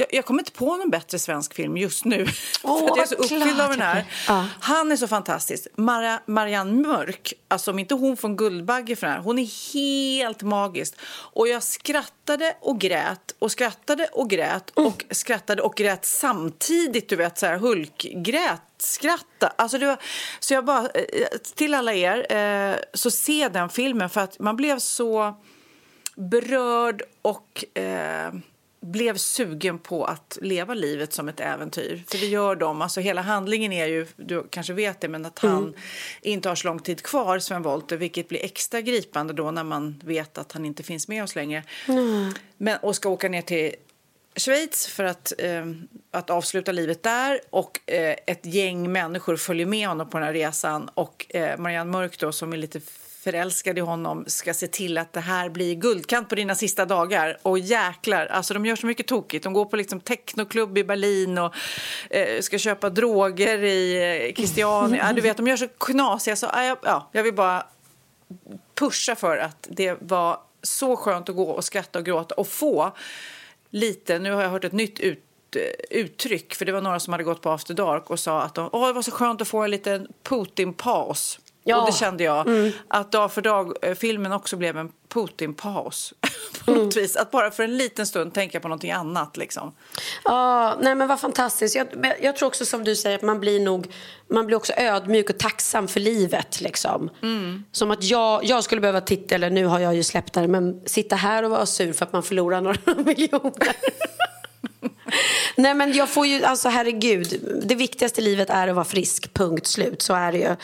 Jag, 0.00 0.08
jag 0.14 0.24
kommer 0.24 0.40
inte 0.40 0.52
på 0.52 0.76
någon 0.76 0.90
bättre 0.90 1.18
svensk 1.18 1.54
film 1.54 1.76
just 1.76 2.04
nu. 2.04 2.26
Åh, 2.62 2.78
för 2.78 2.86
jag 2.86 2.98
är 2.98 3.06
så 3.06 3.14
uppfylld 3.14 3.60
av 3.60 3.70
den 3.70 3.80
här. 3.80 4.04
Ja. 4.28 4.46
Han 4.60 4.92
är 4.92 4.96
så 4.96 5.08
fantastisk. 5.08 5.66
Mara, 5.76 6.20
Marianne 6.26 6.72
Mörk, 6.88 7.32
alltså 7.48 7.70
om 7.70 7.78
inte 7.78 7.94
hon 7.94 8.16
får 8.16 8.28
en 8.28 8.36
Guldbagge 8.36 8.96
för 8.96 9.06
den 9.06 9.16
här, 9.16 9.22
hon 9.22 9.38
är 9.38 9.72
helt 9.74 10.42
magisk. 10.42 10.94
Och 11.32 11.48
jag 11.48 11.62
skrattade 11.62 12.56
och 12.60 12.78
grät 12.80 13.34
och 13.38 13.52
skrattade 13.52 14.06
och 14.12 14.30
grät 14.30 14.72
Mm. 14.76 14.88
och 14.88 15.04
skrattade 15.10 15.62
och 15.62 15.74
grät 15.74 16.04
samtidigt, 16.04 17.08
du 17.08 17.16
vet 17.16 17.38
så 17.38 17.46
här 17.46 17.56
Hulk-grät 17.56 18.60
skratta. 18.78 19.52
Alltså 19.56 19.78
det 19.78 19.86
var, 19.86 19.96
så 20.40 20.54
jag 20.54 20.64
bara, 20.64 20.80
eh, 20.88 21.28
till 21.54 21.74
alla 21.74 21.94
er, 21.94 22.32
eh, 22.36 22.76
så 22.94 23.10
se 23.10 23.48
den 23.48 23.68
filmen 23.68 24.10
för 24.10 24.20
att 24.20 24.38
man 24.38 24.56
blev 24.56 24.78
så 24.78 25.34
berörd 26.16 27.02
och 27.22 27.78
eh, 27.78 28.32
blev 28.80 29.16
sugen 29.16 29.78
på 29.78 30.04
att 30.04 30.38
leva 30.42 30.74
livet 30.74 31.12
som 31.12 31.28
ett 31.28 31.40
äventyr. 31.40 32.04
För 32.06 32.18
det 32.18 32.26
gör 32.26 32.56
de. 32.56 32.82
Alltså 32.82 33.00
hela 33.00 33.22
handlingen 33.22 33.72
är 33.72 33.86
ju, 33.86 34.06
du 34.16 34.46
kanske 34.50 34.72
vet 34.72 35.00
det, 35.00 35.08
men 35.08 35.26
att 35.26 35.38
han 35.38 35.74
inte 36.22 36.48
har 36.48 36.56
så 36.56 36.68
lång 36.68 36.78
tid 36.78 37.02
kvar, 37.02 37.38
Sven 37.38 37.62
Wollter, 37.62 37.96
vilket 37.96 38.28
blir 38.28 38.44
extra 38.44 38.80
gripande 38.80 39.32
då 39.32 39.50
när 39.50 39.64
man 39.64 40.02
vet 40.04 40.38
att 40.38 40.52
han 40.52 40.64
inte 40.64 40.82
finns 40.82 41.08
med 41.08 41.22
oss 41.22 41.34
längre. 41.34 41.62
Men, 42.56 42.78
och 42.82 42.96
ska 42.96 43.08
åka 43.08 43.28
ner 43.28 43.42
till 43.42 43.74
Schweiz 44.36 44.86
för 44.86 45.04
att, 45.04 45.32
eh, 45.38 45.66
att 46.10 46.30
avsluta 46.30 46.72
livet 46.72 47.02
där 47.02 47.40
och 47.50 47.80
eh, 47.86 48.16
ett 48.26 48.46
gäng 48.46 48.92
människor 48.92 49.36
följer 49.36 49.66
med 49.66 49.88
honom 49.88 50.10
på 50.10 50.18
den 50.18 50.26
här 50.26 50.34
resan 50.34 50.88
och 50.94 51.26
eh, 51.28 51.58
Marianne 51.58 51.90
Mörk 51.90 52.18
då 52.18 52.32
som 52.32 52.52
är 52.52 52.56
lite 52.56 52.80
förälskad 53.20 53.78
i 53.78 53.80
honom 53.80 54.24
ska 54.26 54.54
se 54.54 54.66
till 54.66 54.98
att 54.98 55.12
det 55.12 55.20
här 55.20 55.48
blir 55.48 55.74
guldkant 55.74 56.28
på 56.28 56.34
dina 56.34 56.54
sista 56.54 56.84
dagar. 56.84 57.38
Och 57.42 57.58
jäklar, 57.58 58.26
alltså 58.26 58.54
de 58.54 58.66
gör 58.66 58.76
så 58.76 58.86
mycket 58.86 59.06
tokigt. 59.06 59.44
De 59.44 59.52
går 59.52 59.64
på 59.64 59.76
liksom 59.76 60.00
technoklubb 60.00 60.78
i 60.78 60.84
Berlin 60.84 61.38
och 61.38 61.54
eh, 62.10 62.40
ska 62.40 62.58
köpa 62.58 62.90
droger 62.90 63.62
i 63.62 63.94
eh, 64.28 64.34
Christiania. 64.34 65.06
Ja, 65.06 65.12
du 65.12 65.20
vet, 65.20 65.36
de 65.36 65.46
gör 65.46 65.56
så 65.56 65.68
knasiga 65.68 66.36
så, 66.36 66.46
ja, 66.46 66.76
ja, 66.82 67.10
jag 67.12 67.22
vill 67.22 67.34
bara 67.34 67.66
pusha 68.74 69.16
för 69.16 69.36
att 69.36 69.68
det 69.70 69.96
var 70.00 70.40
så 70.62 70.96
skönt 70.96 71.28
att 71.28 71.36
gå 71.36 71.50
och 71.50 71.64
skratta 71.64 71.98
och 71.98 72.04
gråta 72.04 72.34
och 72.34 72.48
få 72.48 72.92
lite, 73.70 74.18
nu 74.18 74.32
har 74.32 74.42
jag 74.42 74.50
hört 74.50 74.64
ett 74.64 74.72
nytt 74.72 75.00
ut, 75.00 75.24
eh, 75.56 75.98
uttryck, 75.98 76.54
för 76.54 76.64
det 76.64 76.72
var 76.72 76.80
några 76.80 77.00
som 77.00 77.12
hade 77.12 77.24
gått 77.24 77.42
på 77.42 77.50
After 77.50 77.74
Dark 77.74 78.10
och 78.10 78.20
sa 78.20 78.42
att 78.42 78.54
de, 78.54 78.70
Åh, 78.72 78.86
det 78.86 78.92
var 78.92 79.02
så 79.02 79.10
skönt 79.10 79.40
att 79.40 79.48
få 79.48 79.62
en 79.62 79.70
liten 79.70 80.08
Putin-paus. 80.22 81.38
Ja. 81.70 81.80
Och 81.80 81.86
det 81.86 81.92
kände 81.92 82.24
jag, 82.24 82.48
Mm. 82.48 82.72
att 82.88 83.12
dag 83.12 83.32
för 83.32 83.42
dag-filmen 83.42 84.32
också 84.32 84.56
blev 84.56 84.76
en 84.78 84.92
Putin-paus. 85.14 86.14
på 86.64 86.70
något 86.70 86.96
vis. 86.96 87.16
Att 87.16 87.30
bara 87.30 87.50
för 87.50 87.62
en 87.62 87.76
liten 87.76 88.06
stund 88.06 88.34
tänka 88.34 88.60
på 88.60 88.68
någonting 88.68 88.90
annat. 88.92 89.36
Liksom. 89.36 89.72
Ja, 90.24 90.76
nej 90.80 90.94
men 90.94 91.08
vad 91.08 91.20
fantastiskt. 91.20 91.74
Jag, 91.76 91.86
jag 92.20 92.36
tror 92.36 92.46
också 92.48 92.64
som 92.66 92.84
du 92.84 92.96
säger 92.96 93.16
att 93.16 93.22
man 93.22 93.40
blir 93.40 93.60
nog, 93.60 93.92
man 94.30 94.46
blir 94.46 94.56
också 94.56 94.72
ödmjuk 94.76 95.30
och 95.30 95.38
tacksam 95.38 95.88
för 95.88 96.00
livet 96.00 96.60
liksom. 96.60 97.10
Som 97.72 97.90
att 97.90 98.04
jag, 98.04 98.44
jag 98.44 98.64
skulle 98.64 98.80
behöva 98.80 99.00
titta, 99.00 99.34
eller 99.34 99.50
nu 99.50 99.64
har 99.66 99.78
jag 99.80 99.94
ju 99.94 100.02
släppt 100.02 100.32
det, 100.32 100.48
men 100.48 100.80
sitta 100.86 101.16
här 101.16 101.42
och 101.42 101.50
vara 101.50 101.66
sur 101.66 101.92
för 101.92 102.04
att 102.06 102.12
man 102.12 102.22
förlorar 102.22 102.60
några 102.60 102.94
miljoner. 103.04 103.76
Nej 105.56 105.74
men 105.74 105.92
jag 105.92 106.08
får 106.08 106.26
ju, 106.26 106.44
alltså 106.44 106.68
herregud, 106.68 107.40
det 107.64 107.74
viktigaste 107.74 108.20
i 108.20 108.24
livet 108.24 108.50
är 108.50 108.68
att 108.68 108.74
vara 108.74 108.84
frisk, 108.84 109.34
punkt 109.34 109.66
slut, 109.66 110.02
så 110.02 110.14
är 110.14 110.32
det 110.32 110.38
ju. 110.38 110.56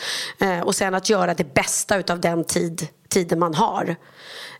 Eh, 0.47 0.59
och 0.59 0.75
sen 0.75 0.95
att 0.95 1.09
göra 1.09 1.33
det 1.33 1.53
bästa 1.53 2.03
av 2.09 2.19
den 2.21 2.43
tid, 2.43 2.87
tiden 3.09 3.39
man 3.39 3.53
har. 3.53 3.95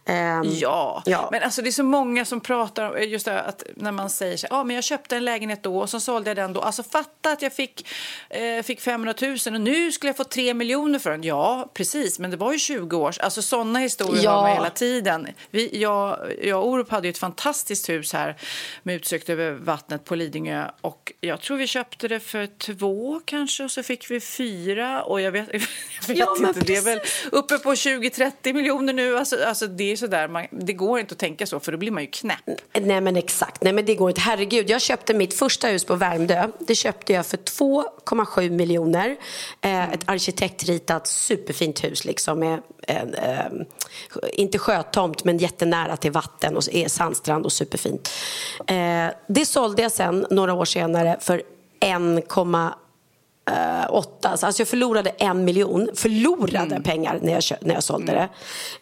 Ehm, 0.10 0.44
Ja. 0.46 1.04
Ja. 1.06 1.30
men 1.32 1.44
alltså 1.44 1.62
det 1.62 1.70
är 1.70 1.72
så 1.72 1.84
många 1.84 2.26
som 2.26 2.42
pratar 2.42 2.92
om 2.92 3.04
just 3.04 3.26
det 3.26 3.42
att 3.42 3.64
när 3.76 3.92
man 3.92 4.10
säger 4.10 4.38
så 4.38 4.48
här, 4.52 4.60
ah, 4.60 4.64
men 4.64 4.76
jag 4.76 4.84
köpte 4.84 5.16
en 5.18 5.26
lägenhet 5.26 5.64
då 5.64 5.80
och 5.80 5.90
så 5.90 6.00
sålde 6.00 6.30
jag 6.30 6.38
den 6.38 6.54
då. 6.54 6.62
Alltså 6.62 6.84
fatta 6.84 7.32
att 7.32 7.42
jag 7.42 7.54
fick, 7.54 7.88
eh, 8.30 8.64
fick 8.64 8.82
500 8.82 9.14
000 9.22 9.32
och 9.56 9.62
nu 9.62 9.92
skulle 9.92 10.10
jag 10.10 10.18
få 10.18 10.24
3 10.24 10.54
miljoner 10.54 11.00
för 11.00 11.12
den. 11.12 11.24
Ja, 11.24 11.72
precis, 11.74 12.20
men 12.20 12.32
det 12.32 12.38
var 12.38 12.52
ju 12.54 12.60
20 12.60 12.98
år. 12.98 13.16
Alltså 13.20 13.42
sådana 13.42 13.80
historier 13.80 14.24
Ja. 14.24 14.32
har 14.32 14.42
man 14.42 14.52
hela 14.52 14.70
tiden. 14.70 15.28
Vi, 15.50 15.82
jag, 15.82 16.20
jag 16.42 16.60
och 16.60 16.68
Orup 16.68 16.92
hade 16.92 17.08
ju 17.08 17.12
ett 17.12 17.18
fantastiskt 17.18 17.90
hus 17.90 18.14
här 18.14 18.36
med 18.84 18.96
utsikt 18.96 19.30
över 19.30 19.52
vattnet 19.52 20.06
på 20.06 20.16
Lidingö 20.16 20.66
och 20.82 21.14
jag 21.22 21.42
tror 21.42 21.58
vi 21.58 21.68
köpte 21.68 22.08
det 22.08 22.20
för 22.20 22.48
två 22.58 23.22
kanske 23.26 23.64
och 23.64 23.72
så 23.72 23.84
fick 23.84 24.12
vi 24.12 24.20
fyra 24.20 25.04
och 25.04 25.22
jag 25.22 25.32
vet, 25.32 25.48
jag 25.54 25.60
vet 26.08 26.18
Ja, 26.18 26.36
inte, 26.40 26.60
det 26.60 26.76
är 26.76 26.82
väl 26.82 27.00
uppe 27.32 27.58
på 27.58 27.74
20-30 27.74 28.54
miljoner 28.54 28.94
nu. 28.94 29.18
Alltså, 29.18 29.44
alltså 29.46 29.68
det 29.68 29.97
är 29.98 30.08
sådär, 30.08 30.28
man, 30.28 30.46
det 30.52 30.74
går 30.74 31.00
inte 31.00 31.14
att 31.14 31.20
tänka 31.20 31.46
så 31.46 31.60
för 31.60 31.72
då 31.72 31.78
blir 31.78 31.92
man 31.92 32.04
ju 32.04 32.10
knäpp. 32.10 32.40
Nej 32.82 33.02
men 33.02 33.16
exakt, 33.16 33.64
nej 33.64 33.74
men 33.74 33.86
det 33.86 33.96
går 33.96 34.10
inte. 34.10 34.22
Herregud, 34.22 34.70
jag 34.70 34.82
köpte 34.82 35.14
mitt 35.14 35.34
första 35.34 35.68
hus 35.68 35.86
på 35.86 35.96
Värmdö. 35.96 36.48
Det 36.60 36.76
köpte 36.76 37.14
jag 37.14 37.26
för 37.26 37.38
2,7 37.38 38.50
miljoner. 38.50 39.16
Eh, 39.62 39.94
ett 39.94 40.10
arkitektritat 40.10 41.08
superfint 41.08 41.84
hus 41.84 42.06
liksom 42.06 42.40
med 42.40 42.62
en, 42.82 43.14
eh, 43.14 43.46
inte 44.34 44.60
sjötomt 44.60 45.24
men 45.24 45.38
jättenära 45.38 45.98
till 45.98 46.12
vatten 46.12 46.58
och 46.58 46.64
är 46.72 46.82
eh, 46.82 46.88
sandstrand 46.88 47.46
och 47.46 47.52
superfint. 47.52 48.10
Eh, 48.68 49.08
det 49.28 49.46
sålde 49.46 49.82
jag 49.82 49.92
sen 49.92 50.26
några 50.30 50.54
år 50.54 50.66
senare 50.66 51.18
för 51.22 51.42
1,8 51.80 52.74
eh, 53.48 53.86
åtta. 53.90 54.30
Alltså 54.30 54.62
jag 54.62 54.68
förlorade 54.68 55.10
en 55.10 55.46
miljon. 55.46 55.90
Förlorade 55.96 56.82
pengar 56.82 57.20
när 57.22 57.34
jag, 57.34 57.44
när 57.62 57.74
jag 57.74 57.84
sålde 57.84 58.12
det. 58.12 58.30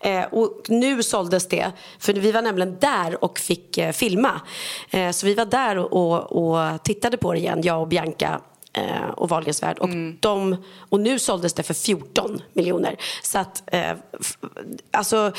Eh, 0.09 0.25
och 0.25 0.61
nu 0.67 1.03
såldes 1.03 1.47
det. 1.47 1.71
För 1.99 2.13
vi 2.13 2.31
var 2.31 2.41
nämligen 2.41 2.77
där 2.79 3.23
och 3.23 3.39
fick 3.39 3.77
eh, 3.77 3.91
filma. 3.91 4.41
Eh, 4.89 5.11
så 5.11 5.25
vi 5.25 5.33
var 5.33 5.45
där 5.45 5.77
och, 5.77 6.31
och, 6.31 6.83
tittade 6.83 7.17
på 7.17 7.33
det 7.33 7.39
igen, 7.39 7.61
jag 7.63 7.81
och 7.81 7.87
Bianca 7.87 8.41
eh, 8.73 9.09
och 9.15 9.29
Wahlgrens 9.29 9.63
värld. 9.63 9.77
Och, 9.79 9.89
de, 10.19 10.63
och 10.89 10.99
nu 10.99 11.19
såldes 11.19 11.53
det 11.53 11.63
för 11.63 11.73
14 11.73 12.41
miljoner. 12.53 12.95
Så 13.23 13.39
att, 13.39 13.63
eh, 13.67 13.91
alltså, 14.91 15.31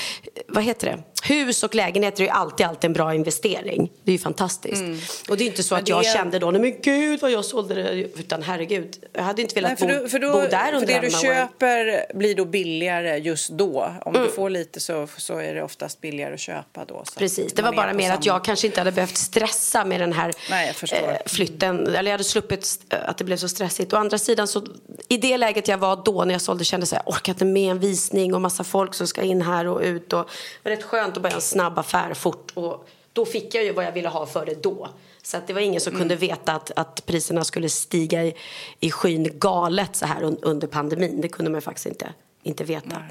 vad 0.49 0.65
heter 0.65 0.87
det? 0.87 1.03
Hus 1.25 1.63
och 1.63 1.75
lägenheter 1.75 2.25
är 2.25 2.29
alltid, 2.29 2.67
alltid 2.67 2.85
en 2.85 2.93
bra 2.93 3.15
investering. 3.15 3.93
Det 4.05 4.11
är 4.11 4.13
ju 4.13 4.19
fantastiskt. 4.19 4.83
Och 5.31 5.37
det 5.37 5.45
är 5.45 5.47
inte 5.47 5.63
så 5.63 5.75
att 5.75 5.89
jag 5.89 6.03
det 6.03 6.09
är- 6.09 6.15
kände 6.15 6.39
då, 6.39 6.51
nej 6.51 6.61
men 6.61 6.81
gud 6.83 7.21
vad 7.23 7.31
jag 7.31 7.45
sålde 7.45 7.75
det. 7.75 7.93
Utan 8.19 8.43
herregud, 8.43 8.97
jag 9.13 9.23
hade 9.23 9.43
inte 9.43 9.55
velat 9.55 9.71
Nej, 9.71 9.77
för, 9.91 9.97
bo, 9.99 10.03
du, 10.03 10.09
för, 10.09 10.19
då, 10.19 10.33
bo 10.33 10.39
där 10.41 10.49
för 10.67 10.73
under 10.73 10.87
det 10.87 10.95
alla 10.95 11.09
du 11.09 11.17
år. 11.17 11.21
köper 11.35 12.07
blir 12.19 12.35
då 12.35 12.45
billigare 12.45 13.17
just 13.19 13.51
då. 13.51 13.93
Om 14.05 14.15
Mm. 14.17 14.27
du 14.27 14.33
får 14.35 14.51
lite 14.51 14.81
så, 14.81 15.09
så 15.17 15.39
är 15.39 15.55
det 15.55 15.63
oftast 15.63 16.01
billigare 16.01 16.35
att 16.35 16.41
köpa 16.41 16.85
då. 16.85 17.05
Precis, 17.19 17.53
det 17.53 17.63
var 17.63 17.73
bara 17.73 17.93
mer 17.93 18.13
att 18.13 18.27
jag 18.27 18.45
kanske 18.45 18.67
inte 18.67 18.81
hade 18.81 18.93
behövt 18.93 19.17
stressa 19.17 19.85
med 19.85 20.01
den 20.01 20.13
här 20.13 20.33
Nej, 20.51 20.75
eh, 20.93 21.17
flytten. 21.27 21.87
Eller 21.87 22.03
jag 22.03 22.11
hade 22.13 22.25
sluppit 22.25 22.79
eh, 22.91 22.99
att 23.09 23.19
det 23.19 23.25
blev 23.25 23.37
så 23.37 23.49
stressigt. 23.49 23.93
Å 23.93 23.97
andra 23.97 24.19
sidan 24.19 24.49
så 24.49 24.67
i 25.09 25.17
det 25.17 25.37
läget 25.37 25.69
jag 25.69 25.79
var 25.79 26.03
då 26.05 26.25
när 26.25 26.35
jag 26.35 26.41
sålde 26.43 26.65
kände 26.65 26.83
jag 26.83 26.89
så 26.89 26.95
här, 26.97 27.03
orkar 27.07 27.33
inte 27.33 27.45
med 27.45 27.71
en 27.71 27.79
visning 27.79 28.35
och 28.35 28.41
massa 28.41 28.65
folk 28.65 28.95
som 28.95 29.07
ska 29.07 29.23
in 29.23 29.43
här 29.43 29.67
och 29.67 29.81
ut. 29.81 30.13
Och, 30.13 30.29
det 30.63 30.71
var 30.71 30.77
rätt 30.77 30.83
skönt 30.85 31.16
att 31.17 31.23
börja 31.23 31.35
en 31.35 31.41
snabb 31.41 31.79
affär 31.79 32.15
fort. 32.15 32.53
Och 32.55 32.89
då 33.13 33.25
fick 33.25 33.55
jag 33.55 33.65
ju 33.65 33.73
vad 33.73 33.85
jag 33.85 33.93
ville 33.93 34.09
ha 34.09 34.27
för 34.27 34.47
det 34.47 34.63
då. 34.63 34.89
Så 35.23 35.37
att 35.37 35.47
det 35.47 35.53
var 35.53 35.61
ingen 35.61 35.81
som 35.81 35.93
kunde 35.93 36.15
Mm. 36.15 36.29
veta 36.29 36.53
att, 36.53 36.71
att 36.77 37.07
priserna 37.07 37.45
skulle 37.45 37.69
stiga 37.69 38.25
i, 38.25 38.35
i 38.81 38.91
skyn 38.91 39.39
galet 39.39 39.97
så 39.97 40.07
här 40.07 40.23
un, 40.23 40.39
under 40.43 40.67
pandemin. 40.67 41.21
Det 41.21 41.29
kunde 41.29 41.51
man 41.51 41.63
faktiskt 41.63 41.87
inte 41.87 42.13
inte 42.47 42.65
veta. 42.65 43.03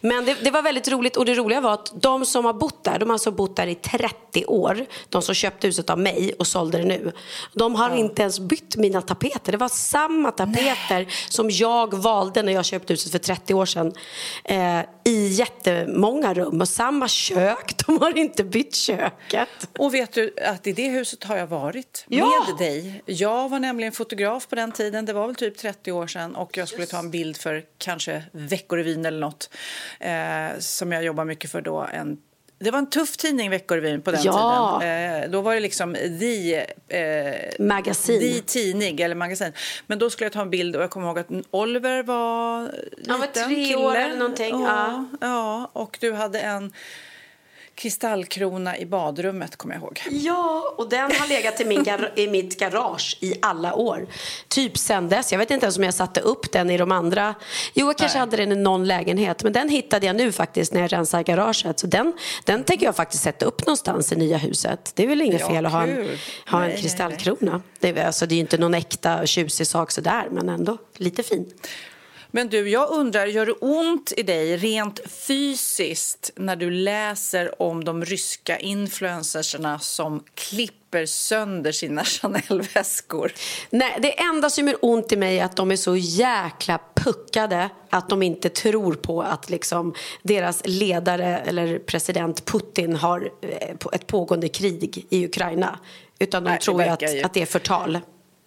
Men 0.00 0.24
det, 0.24 0.36
det 0.44 0.50
var 0.50 0.62
väldigt 0.62 0.88
roligt 0.88 1.16
och 1.16 1.24
det 1.24 1.34
roliga 1.34 1.60
var 1.60 1.74
att 1.74 1.92
de 2.02 2.26
som 2.26 2.44
har 2.44 2.52
bott 2.52 2.84
där, 2.84 2.98
de 2.98 3.08
har 3.08 3.14
alltså 3.14 3.30
bott 3.30 3.56
där 3.56 3.66
i 3.66 3.74
30 3.74 4.44
år. 4.46 4.86
De 5.08 5.22
som 5.22 5.34
köpte 5.34 5.66
huset 5.66 5.90
av 5.90 5.98
mig 5.98 6.32
och 6.38 6.46
sålde 6.46 6.78
det 6.78 6.84
nu. 6.84 7.12
De 7.54 7.74
har 7.74 7.96
inte 7.96 8.22
ens 8.22 8.40
bytt 8.40 8.76
mina 8.76 9.02
tapeter. 9.02 9.52
Det 9.52 9.58
var 9.58 9.68
samma 9.68 10.30
tapeter 10.30 11.06
som 11.28 11.50
jag 11.50 11.94
valde 11.94 12.42
när 12.42 12.52
jag 12.52 12.64
köpte 12.64 12.92
huset 12.92 13.12
för 13.12 13.18
30 13.18 13.54
år 13.54 13.66
sedan. 13.66 13.92
Eh, 14.44 14.80
I 15.04 15.28
jättemånga 15.28 16.34
rum 16.34 16.60
och 16.60 16.68
samma 16.68 17.08
kök. 17.08 17.74
De 17.86 17.98
har 17.98 18.18
inte 18.18 18.44
bytt 18.44 18.74
köket. 18.74 19.48
Och 19.78 19.94
vet 19.94 20.12
du 20.12 20.34
att 20.46 20.66
i 20.66 20.72
det 20.72 20.88
huset 20.88 21.24
har 21.24 21.36
jag 21.36 21.46
varit 21.46 22.04
Ja! 22.08 22.44
med 22.48 22.66
dig. 22.68 23.02
Jag 23.06 23.48
var 23.48 23.58
nämligen 23.58 23.92
fotograf 23.92 24.48
på 24.48 24.54
den 24.54 24.72
tiden. 24.72 25.04
Det 25.04 25.12
var 25.12 25.26
väl 25.26 25.36
typ 25.36 25.58
30 25.58 25.92
år 25.92 26.06
sedan 26.06 26.34
och 26.36 26.56
jag 26.56 26.68
skulle 26.68 26.86
ta 26.86 26.98
en 26.98 27.10
bild 27.10 27.36
för 27.36 27.62
kanske 27.78 28.22
Veckorevyn 28.78 29.04
eller 29.06 29.20
något 29.20 29.50
eh, 30.00 30.58
som 30.58 30.92
jag 30.92 31.04
jobbar 31.04 31.24
mycket 31.24 31.50
för 31.50 31.60
då. 31.60 31.86
En, 31.92 32.18
det 32.60 32.70
var 32.70 32.78
en 32.78 32.90
tuff 32.90 33.16
tidning, 33.16 33.50
Veckorevyn, 33.50 34.02
på 34.02 34.10
den 34.10 34.20
Ja. 34.24 34.78
tiden. 34.80 35.22
Eh, 35.24 35.30
då 35.30 35.40
var 35.40 35.54
det 35.54 35.60
liksom 35.60 35.94
the, 35.94 36.56
eh, 36.88 37.34
Magasin. 37.58 38.20
the 38.20 38.40
tidning 38.40 39.00
eller 39.00 39.14
magasin. 39.14 39.52
Men 39.86 39.98
då 39.98 40.10
skulle 40.10 40.24
jag 40.26 40.32
ta 40.32 40.40
en 40.42 40.50
bild 40.50 40.76
och 40.76 40.82
jag 40.82 40.90
kommer 40.90 41.06
ihåg 41.06 41.18
att 41.18 41.26
Oliver 41.50 42.02
var 42.02 42.62
liten 42.96 43.10
Han 43.10 43.20
var 43.20 43.26
tre 43.26 43.54
kille. 43.66 43.76
år 43.76 43.96
eller 43.96 44.16
någonting, 44.16 44.60
Ja, 44.62 45.04
ja, 45.20 45.70
och 45.72 45.98
du 46.00 46.12
hade 46.12 46.40
en 46.40 46.72
kristallkrona 47.78 48.78
i 48.78 48.86
badrummet, 48.86 49.56
kommer 49.56 49.74
jag 49.74 49.82
ihåg. 49.82 50.02
Ja, 50.10 50.74
och 50.78 50.88
den 50.88 51.00
har 51.12 51.28
legat 51.28 51.60
i, 51.60 51.64
min 51.64 51.84
gar- 51.84 52.12
i 52.18 52.28
mitt 52.28 52.58
garage 52.60 53.16
i 53.20 53.34
alla 53.42 53.74
år. 53.74 54.06
Typ 54.48 54.78
sen 54.78 55.08
dess. 55.08 55.32
Jag 55.32 55.38
vet 55.38 55.50
inte 55.50 55.66
ens 55.66 55.76
om 55.78 55.84
jag 55.84 55.94
satte 55.94 56.20
upp 56.20 56.52
den 56.52 56.70
i 56.70 56.76
de 56.78 56.92
andra. 56.92 57.34
Jo, 57.74 57.86
jag 57.86 57.98
kanske 57.98 58.18
hade 58.18 58.36
den 58.36 58.52
i 58.52 58.56
någon 58.56 58.86
lägenhet. 58.86 59.42
Men 59.44 59.52
den 59.52 59.68
hittade 59.68 60.06
jag 60.06 60.16
nu 60.16 60.32
faktiskt 60.32 60.72
när 60.72 60.80
jag 60.80 60.92
rensar 60.92 61.22
garaget. 61.22 61.78
Så 61.80 61.86
den, 61.86 62.12
den 62.44 62.64
tänker 62.64 62.86
jag 62.86 62.96
faktiskt 62.96 63.22
sätta 63.22 63.46
upp 63.46 63.66
någonstans 63.66 64.12
i 64.12 64.16
nya 64.16 64.36
huset. 64.36 64.92
Det 64.94 65.02
är 65.02 65.06
väl 65.06 65.22
inget 65.22 65.40
Ja, 65.40 65.48
fel 65.48 65.66
att 65.66 65.72
ha 65.72 65.82
en, 65.82 65.88
ha 65.96 66.58
Nej, 66.58 66.68
en 66.68 66.72
nej, 66.74 66.82
kristallkrona. 66.82 67.62
Det, 67.80 67.88
är, 67.88 68.06
alltså, 68.06 68.26
det 68.26 68.34
är 68.34 68.36
ju 68.36 68.40
inte 68.40 68.58
någon 68.58 68.74
äkta 68.74 69.26
tjusig 69.26 69.66
sak 69.66 69.90
sådär, 69.90 70.28
men 70.30 70.48
ändå 70.48 70.78
lite 70.96 71.22
fin. 71.22 71.52
Men 72.30 72.48
du, 72.48 72.68
jag 72.70 72.90
undrar, 72.90 73.26
gör 73.26 73.46
det 73.46 73.52
ont 73.52 74.12
i 74.16 74.22
dig 74.22 74.56
rent 74.56 75.00
fysiskt 75.10 76.30
när 76.36 76.56
du 76.56 76.70
läser 76.70 77.62
om 77.62 77.84
de 77.84 78.04
ryska 78.04 78.58
influencersarna 78.58 79.78
som 79.78 80.24
klipper 80.34 81.06
sönder 81.06 81.72
sina 81.72 82.04
Chanel-väskor? 82.04 83.32
Nej, 83.70 83.98
det 84.02 84.20
enda 84.20 84.50
som 84.50 84.68
gör 84.68 84.76
ont 84.82 85.12
i 85.12 85.16
mig 85.16 85.38
är 85.38 85.44
att 85.44 85.56
de 85.56 85.70
är 85.70 85.76
så 85.76 85.96
jäkla 85.96 86.78
puckade 86.94 87.70
att 87.90 88.08
de 88.08 88.22
inte 88.22 88.48
tror 88.48 88.94
på 88.94 89.22
att 89.22 89.50
liksom 89.50 89.94
deras 90.22 90.62
ledare 90.64 91.38
eller 91.38 91.78
president 91.78 92.44
Putin 92.44 92.96
har 92.96 93.30
eh, 93.42 93.68
ett 93.92 94.06
pågående 94.06 94.48
krig 94.48 95.06
i 95.10 95.24
Ukraina. 95.24 95.78
Utan 96.18 96.44
de 96.44 96.50
Nej, 96.50 96.58
tror 96.60 96.82
att, 96.82 97.02
ju- 97.02 97.22
att 97.22 97.34
det 97.34 97.42
är 97.42 97.46
förtal. 97.46 97.98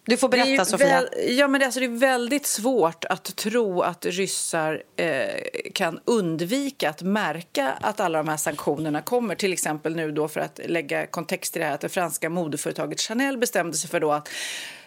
Du 0.05 0.17
får 0.17 0.29
Det 0.29 0.38
berätta, 0.38 0.65
Sofia. 0.65 0.88
väl- 0.88 1.38
ja, 1.38 1.48
men 1.48 1.60
det, 1.60 1.65
alltså, 1.65 1.79
det 1.79 1.86
är 1.86 1.89
väldigt 2.00 2.46
svårt 2.46 3.05
att 3.05 3.36
tro 3.36 3.81
att 3.81 4.05
ryssar 4.05 4.84
eh, 4.96 5.25
kan 5.74 6.00
undvika 6.05 6.89
att 6.89 7.01
märka 7.01 7.72
att 7.81 8.00
alla 8.00 8.17
de 8.17 8.27
här 8.27 8.38
sanktionerna 8.38 9.01
kommer. 9.01 9.36
Till 9.36 9.53
exempel 9.53 9.96
nu 9.96 10.12
då 10.12 10.27
för 10.27 10.39
att 10.39 10.60
lägga 10.65 11.08
kontext 11.08 11.55
i 11.55 11.60
det 11.60 11.65
här 11.65 11.74
att 11.74 11.81
det 11.81 11.89
franska 11.89 12.29
modeföretaget 12.29 13.00
Chanel 13.01 13.38
bestämde 13.38 13.77
sig 13.77 13.89
för 13.89 14.00
då 14.00 14.12
att 14.12 14.29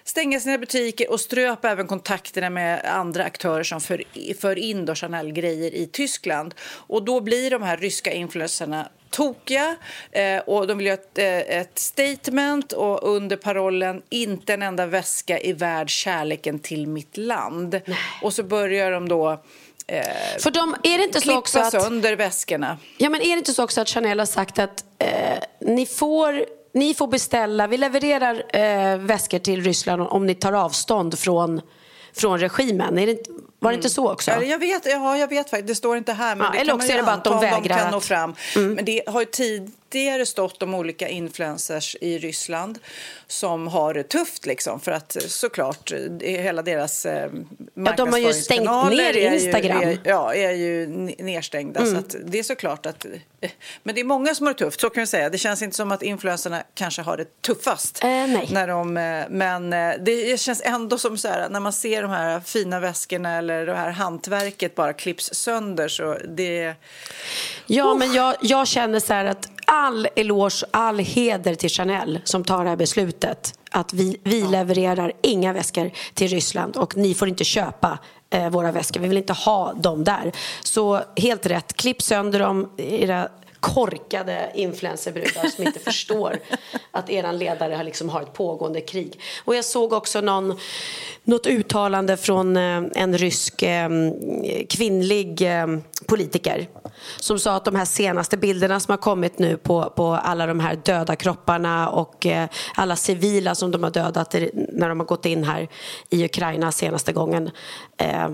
stänga 0.04 0.40
sina 0.40 0.58
butiker 0.58 1.10
och 1.10 1.20
ströpa 1.20 1.70
även 1.70 1.86
kontakterna 1.86 2.50
med 2.50 2.84
andra 2.84 3.24
aktörer 3.24 3.62
som 3.62 3.80
för, 3.80 4.02
för 4.40 4.58
in 4.58 4.84
då 4.84 4.94
Chanel-grejer 4.94 5.74
i 5.74 5.86
Tyskland. 5.86 6.54
Och 6.62 7.02
då 7.04 7.20
blir 7.20 7.50
de 7.50 7.62
här 7.62 7.76
ryska 7.76 8.12
influencerna 8.12 8.88
tokiga 9.10 9.76
eh, 10.12 10.38
och 10.38 10.66
de 10.66 10.78
vill 10.78 10.86
göra 10.86 10.94
ett, 10.94 11.18
eh, 11.18 11.58
ett 11.58 11.78
statement 11.78 12.72
och 12.72 13.14
under 13.16 13.36
parollen 13.36 14.02
inte 14.08 14.54
en 14.54 14.62
enda 14.62 14.86
väska 14.86 15.38
är 15.38 15.54
värd 15.54 15.90
kärleken 15.90 16.58
till 16.58 16.86
mitt 16.86 17.16
land. 17.16 17.80
Och 18.22 18.32
så 18.32 18.42
börjar 18.42 18.90
de 18.90 19.08
då 19.08 19.42
eh, 19.86 20.06
För 20.38 20.50
de, 20.50 20.76
är 20.82 20.98
det 20.98 21.04
inte 21.04 21.20
så 21.20 21.38
också 21.38 21.58
att... 21.58 21.70
sönder 21.70 22.16
väskorna. 22.16 22.78
Ja, 22.98 23.10
men 23.10 23.20
är 23.20 23.30
det 23.30 23.38
inte 23.38 23.52
så 23.52 23.64
också 23.64 23.80
att 23.80 23.88
Chanel 23.88 24.18
har 24.18 24.26
sagt 24.26 24.58
att 24.58 24.84
eh, 24.98 25.38
ni, 25.60 25.86
får, 25.86 26.44
ni 26.74 26.94
får 26.94 27.06
beställa, 27.06 27.66
vi 27.66 27.76
levererar 27.76 28.42
eh, 28.48 28.98
väskor 28.98 29.38
till 29.38 29.62
Ryssland 29.64 30.02
om 30.02 30.26
ni 30.26 30.34
tar 30.34 30.52
avstånd 30.52 31.18
från, 31.18 31.60
från 32.12 32.38
regimen. 32.40 32.98
Är 32.98 33.06
det, 33.06 33.12
inte- 33.12 33.30
var 33.64 33.70
det 33.70 33.76
inte 33.76 33.90
så 33.90 34.10
också? 34.12 34.30
Ja, 34.30 34.42
jag 34.42 34.58
vet, 34.58 34.86
ja, 34.86 35.16
jag 35.18 35.28
vet 35.28 35.50
faktiskt. 35.50 35.68
Det 35.68 35.74
står 35.74 35.96
inte 35.96 36.12
här. 36.12 36.36
Men 36.36 36.46
Ja, 36.54 36.60
eller 36.60 36.70
kan 36.72 36.76
också 36.80 36.92
är 36.92 36.96
det 36.96 37.02
bara 37.02 37.12
att 37.14 37.24
de 37.24 37.40
vägrar 37.40 37.78
kan 37.78 37.90
nå 37.90 37.96
att- 37.96 38.04
fram. 38.04 38.34
Men 38.56 38.84
det 38.84 39.02
har 39.06 39.20
ju 39.20 39.26
tidigare 39.26 40.26
stått 40.26 40.62
om 40.62 40.74
olika 40.74 41.08
influencers 41.08 41.96
i 42.00 42.18
Ryssland 42.18 42.78
som 43.26 43.68
har 43.68 43.94
det 43.94 44.02
tufft 44.02 44.46
liksom. 44.46 44.80
För 44.80 44.92
att 44.92 45.16
såklart, 45.28 45.92
det 46.10 46.36
är 46.38 46.42
hela 46.42 46.62
deras 46.62 47.06
eh, 47.06 47.30
de 47.96 48.12
har 48.12 48.18
ju 48.18 48.32
stängt 48.32 48.70
ner 48.90 49.16
är 49.16 49.30
ju- 49.30 49.34
Instagram. 49.34 49.82
Är, 49.82 49.98
ja, 50.04 50.34
är 50.34 50.50
ju 50.50 50.86
nedstängda. 51.18 51.80
Mm. 51.80 51.92
Så 51.92 51.98
att 51.98 52.16
det 52.26 52.38
är 52.38 52.42
såklart 52.42 52.86
att... 52.86 53.04
eh, 53.40 53.50
Men 53.82 53.94
det 53.94 54.00
är 54.00 54.04
många 54.04 54.34
som 54.34 54.46
har 54.46 54.54
det 54.54 54.58
tufft, 54.58 54.80
så 54.80 54.90
kan 54.90 55.00
vi 55.00 55.06
säga. 55.06 55.28
Det 55.30 55.38
känns 55.38 55.62
inte 55.62 55.76
som 55.76 55.92
att 55.92 56.02
influencerna 56.02 56.62
kanske 56.74 57.02
har 57.02 57.16
det 57.16 57.42
tuffast. 57.42 58.02
Eh, 58.04 58.08
nej. 58.08 58.48
När 58.52 58.68
de, 58.68 58.96
eh, 58.96 59.24
men 59.30 59.72
eh, 59.72 59.94
det 60.00 60.40
känns 60.40 60.62
ändå 60.64 60.98
som 60.98 61.18
så 61.18 61.28
här, 61.28 61.48
när 61.48 61.60
man 61.60 61.72
ser 61.72 62.02
de 62.02 62.10
här 62.10 62.40
fina 62.40 62.80
väskorna 62.80 63.36
eller 63.38 63.53
det 63.54 63.74
här 63.74 63.90
hantverket 63.90 64.74
bara 64.74 64.92
klipps 64.92 65.34
sönder 65.34 65.88
så 65.88 66.18
det... 66.28 66.74
Ja, 67.66 67.94
men 67.94 68.12
jag, 68.12 68.34
jag 68.40 68.68
känner 68.68 69.00
så 69.00 69.12
här 69.12 69.24
att 69.24 69.48
all 69.66 70.08
eloge, 70.16 70.64
all 70.70 70.98
heder 70.98 71.54
till 71.54 71.70
Chanel 71.70 72.20
som 72.24 72.44
tar 72.44 72.64
det 72.64 72.70
här 72.70 72.76
beslutet. 72.76 73.58
Att 73.70 73.92
vi, 73.92 74.20
vi 74.24 74.42
levererar 74.42 75.12
inga 75.22 75.52
väskor 75.52 75.90
till 76.14 76.28
Ryssland 76.28 76.76
och 76.76 76.96
ni 76.96 77.14
får 77.14 77.28
inte 77.28 77.44
köpa 77.44 77.98
eh, 78.30 78.50
våra 78.50 78.72
väskor. 78.72 79.00
Vi 79.00 79.08
vill 79.08 79.18
inte 79.18 79.32
ha 79.32 79.72
dem 79.72 80.04
där. 80.04 80.32
Så 80.62 81.00
helt 81.16 81.46
rätt, 81.46 81.76
klipp 81.76 82.02
sönder 82.02 82.38
dem, 82.38 82.70
era 82.76 83.28
korkade 83.64 84.50
influencerbrudar 84.54 85.48
som 85.48 85.66
inte 85.66 85.78
förstår 85.78 86.38
att 86.90 87.10
er 87.10 87.32
ledare 87.32 87.74
har, 87.74 87.84
liksom 87.84 88.08
har 88.08 88.22
ett 88.22 88.32
pågående 88.32 88.80
krig. 88.80 89.20
Och 89.44 89.56
jag 89.56 89.64
såg 89.64 89.92
också 89.92 90.20
någon, 90.20 90.58
något 91.24 91.46
uttalande 91.46 92.16
från 92.16 92.56
eh, 92.56 92.82
en 92.94 93.18
rysk 93.18 93.62
eh, 93.62 93.88
kvinnlig 94.68 95.42
eh, 95.42 95.66
politiker 96.06 96.68
som 97.20 97.38
sa 97.38 97.56
att 97.56 97.64
de 97.64 97.74
här 97.74 97.84
senaste 97.84 98.36
bilderna 98.36 98.80
som 98.80 98.92
har 98.92 98.98
kommit 98.98 99.38
nu 99.38 99.56
på, 99.56 99.92
på 99.96 100.06
alla 100.06 100.46
de 100.46 100.60
här 100.60 100.80
döda 100.84 101.16
kropparna 101.16 101.88
och 101.88 102.26
alla 102.74 102.96
civila 102.96 103.54
som 103.54 103.70
de 103.70 103.82
har 103.82 103.90
dödat 103.90 104.34
när 104.72 104.88
de 104.88 105.00
har 105.00 105.06
gått 105.06 105.26
in 105.26 105.44
här 105.44 105.68
i 106.10 106.24
Ukraina 106.24 106.72
senaste 106.72 107.12
gången 107.12 107.50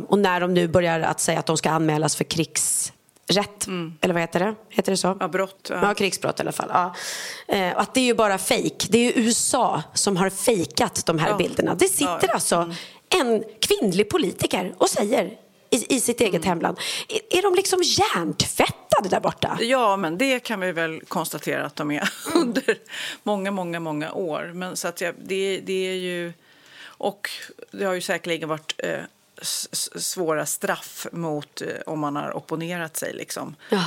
och 0.08 0.18
när 0.18 0.40
de 0.40 0.54
nu 0.54 0.68
börjar 0.68 1.00
att 1.00 1.20
säga 1.20 1.38
att 1.38 1.46
de 1.46 1.56
ska 1.56 1.70
anmälas 1.70 2.16
för 2.16 2.24
krigs 2.24 2.92
krigsrätt 3.34 3.66
eller 4.00 4.14
vad 4.14 4.20
heter 4.20 4.40
det? 4.40 4.54
Heter 4.68 4.92
det 4.92 4.96
så? 4.96 5.16
Ja, 5.20 5.28
brott, 5.28 5.66
ja. 5.70 5.78
Ja, 5.88 5.94
krigsbrott 5.94 6.38
i 6.38 6.42
alla 6.42 6.52
fall. 6.52 6.68
Ja. 6.72 6.94
Eh, 7.48 7.78
att 7.78 7.94
det 7.94 8.00
är 8.00 8.04
ju 8.04 8.14
bara 8.14 8.38
fejk. 8.38 8.86
Det 8.90 8.98
är 8.98 9.02
ju 9.16 9.24
USA 9.26 9.82
som 9.94 10.16
har 10.16 10.30
fejkat 10.30 11.06
de 11.06 11.18
här 11.18 11.28
Ja. 11.30 11.36
bilderna. 11.36 11.74
Det 11.74 11.88
sitter 11.88 12.18
Ja. 12.28 12.34
alltså 12.34 12.74
en 13.20 13.44
kvinnlig 13.60 14.08
politiker 14.10 14.74
och 14.78 14.88
säger 14.90 15.24
i, 15.70 15.96
i 15.96 16.00
sitt 16.00 16.20
Mm. 16.20 16.32
eget 16.32 16.44
hemland. 16.44 16.78
Är, 17.08 17.38
är 17.38 17.42
de 17.42 17.54
liksom 17.54 17.80
hjärntvättade 17.82 19.08
där 19.08 19.20
borta? 19.20 19.58
Ja, 19.60 19.96
men 19.96 20.18
det 20.18 20.38
kan 20.40 20.60
vi 20.60 20.72
väl 20.72 21.00
konstatera 21.08 21.64
att 21.66 21.76
de 21.76 21.90
är 21.90 22.10
under 22.34 22.78
många, 23.22 23.50
många, 23.50 23.80
många 23.80 24.12
år. 24.12 24.50
Men 24.54 24.76
så 24.76 24.88
att 24.88 25.00
jag, 25.00 25.14
det, 25.24 25.60
det 25.60 25.88
är 25.88 25.94
ju... 25.94 26.32
Och 27.02 27.30
det 27.72 27.84
har 27.84 27.94
ju 27.94 28.00
säkerligen 28.00 28.48
varit 28.48 28.74
eh, 28.78 28.98
svåra 29.42 30.46
straff 30.46 31.06
mot 31.12 31.62
eh, 31.62 31.68
om 31.86 32.00
man 32.00 32.16
har 32.16 32.36
opponerat 32.36 32.96
sig. 32.96 33.12
Liksom. 33.12 33.56
Ja. 33.70 33.84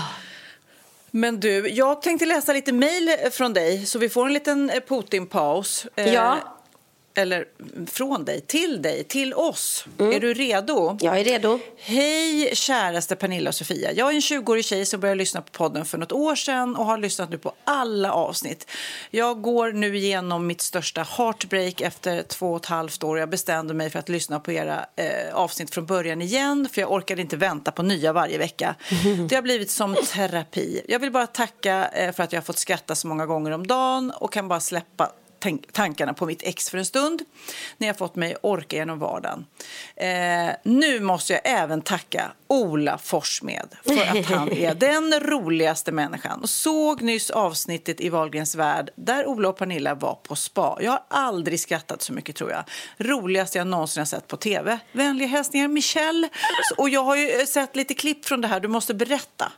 Men 1.11 1.39
du, 1.39 1.69
jag 1.69 2.01
tänkte 2.01 2.25
läsa 2.25 2.53
lite 2.53 2.71
mejl 2.71 3.15
från 3.31 3.53
dig 3.53 3.85
så 3.85 3.99
vi 3.99 4.09
får 4.09 4.25
en 4.25 4.33
liten 4.33 4.69
eh, 4.69 4.79
Putin-paus. 4.87 5.87
Eh, 5.95 6.13
Ja. 6.13 6.37
Eller 7.15 7.45
från 7.87 8.25
dig, 8.25 8.41
till 8.41 8.81
dig, 8.81 9.03
till 9.03 9.33
oss. 9.33 9.85
Mm. 9.99 10.15
Är 10.15 10.19
du 10.19 10.33
redo? 10.33 10.97
Jag 11.01 11.19
är 11.19 11.23
redo. 11.23 11.59
Hej 11.77 12.55
käraste 12.55 13.15
Pernilla 13.15 13.49
och 13.49 13.55
Sofia. 13.55 13.91
Jag 13.91 14.09
är 14.09 14.13
en 14.13 14.19
20-årig 14.19 14.65
tjej 14.65 14.85
som 14.85 14.99
började 14.99 15.17
lyssna 15.17 15.41
på 15.41 15.51
podden 15.51 15.85
för 15.85 15.97
något 15.97 16.11
år 16.11 16.35
sedan 16.35 16.75
och 16.75 16.85
har 16.85 16.97
lyssnat 16.97 17.29
nu 17.29 17.37
på 17.37 17.53
alla 17.63 18.11
avsnitt. 18.11 18.69
Jag 19.11 19.41
går 19.41 19.71
nu 19.71 19.97
igenom 19.97 20.47
mitt 20.47 20.61
största 20.61 21.03
heartbreak 21.03 21.81
efter 21.81 22.23
två 22.23 22.51
och 22.51 22.59
ett 22.59 22.65
halvt 22.65 23.03
år. 23.03 23.19
Jag 23.19 23.29
bestämde 23.29 23.73
mig 23.73 23.89
för 23.89 23.99
att 23.99 24.09
lyssna 24.09 24.39
på 24.39 24.51
era 24.51 24.85
eh, 24.95 25.33
avsnitt 25.33 25.73
från 25.73 25.85
början 25.85 26.21
igen 26.21 26.69
för 26.71 26.81
jag 26.81 26.91
orkade 26.91 27.21
inte 27.21 27.37
vänta 27.37 27.71
på 27.71 27.83
nya 27.83 28.13
varje 28.13 28.37
vecka. 28.37 28.75
Det 29.29 29.35
har 29.35 29.41
blivit 29.41 29.71
som 29.71 29.95
terapi. 29.95 30.81
Jag 30.87 30.99
vill 30.99 31.11
bara 31.11 31.27
tacka 31.27 31.87
eh, 31.87 32.11
för 32.11 32.23
att 32.23 32.33
jag 32.33 32.41
har 32.41 32.45
fått 32.45 32.59
skratta 32.59 32.95
så 32.95 33.07
många 33.07 33.25
gånger 33.25 33.51
om 33.51 33.67
dagen 33.67 34.11
och 34.11 34.33
kan 34.33 34.47
bara 34.47 34.59
släppa 34.59 35.11
tankarna 35.71 36.13
på 36.13 36.25
mitt 36.25 36.43
ex 36.43 36.69
för 36.69 36.77
en 36.77 36.85
stund. 36.85 37.21
Ni 37.77 37.87
har 37.87 37.93
fått 37.93 38.15
mig 38.15 38.35
orka 38.41 38.75
genom 38.75 38.99
vardagen. 38.99 39.45
Eh, 39.95 40.55
nu 40.63 40.99
måste 40.99 41.33
jag 41.33 41.41
även 41.45 41.81
tacka 41.81 42.31
Ola 42.47 42.97
Forssmed 42.97 43.75
för 43.83 44.19
att 44.19 44.25
han 44.25 44.51
är 44.57 44.75
den 44.75 45.19
roligaste 45.19 45.91
människan. 45.91 46.41
Och 46.41 46.49
såg 46.49 47.01
nyss 47.01 47.29
avsnittet 47.29 48.01
i 48.01 48.09
Wahlgrens 48.09 48.55
värld 48.55 48.89
där 48.95 49.25
Ola 49.25 49.49
och 49.49 49.57
Pernilla 49.57 49.95
var 49.95 50.15
på 50.15 50.35
spa. 50.35 50.77
Jag 50.81 50.91
har 50.91 51.03
aldrig 51.07 51.59
skrattat 51.59 52.01
så 52.01 52.13
mycket 52.13 52.35
tror 52.35 52.51
jag. 52.51 52.63
Roligast 52.97 53.55
jag 53.55 53.67
någonsin 53.67 54.01
har 54.01 54.05
sett 54.05 54.27
på 54.27 54.37
tv. 54.37 54.79
Vänliga 54.91 55.27
hälsningar 55.27 55.67
Michelle. 55.67 56.29
Och 56.77 56.89
jag 56.89 57.03
har 57.03 57.15
ju 57.15 57.29
eh, 57.29 57.45
sett 57.45 57.75
lite 57.75 57.93
klipp 57.93 58.25
från 58.25 58.41
det 58.41 58.47
här. 58.47 58.59
Du 58.59 58.67
måste 58.67 58.93
berätta. 58.93 59.51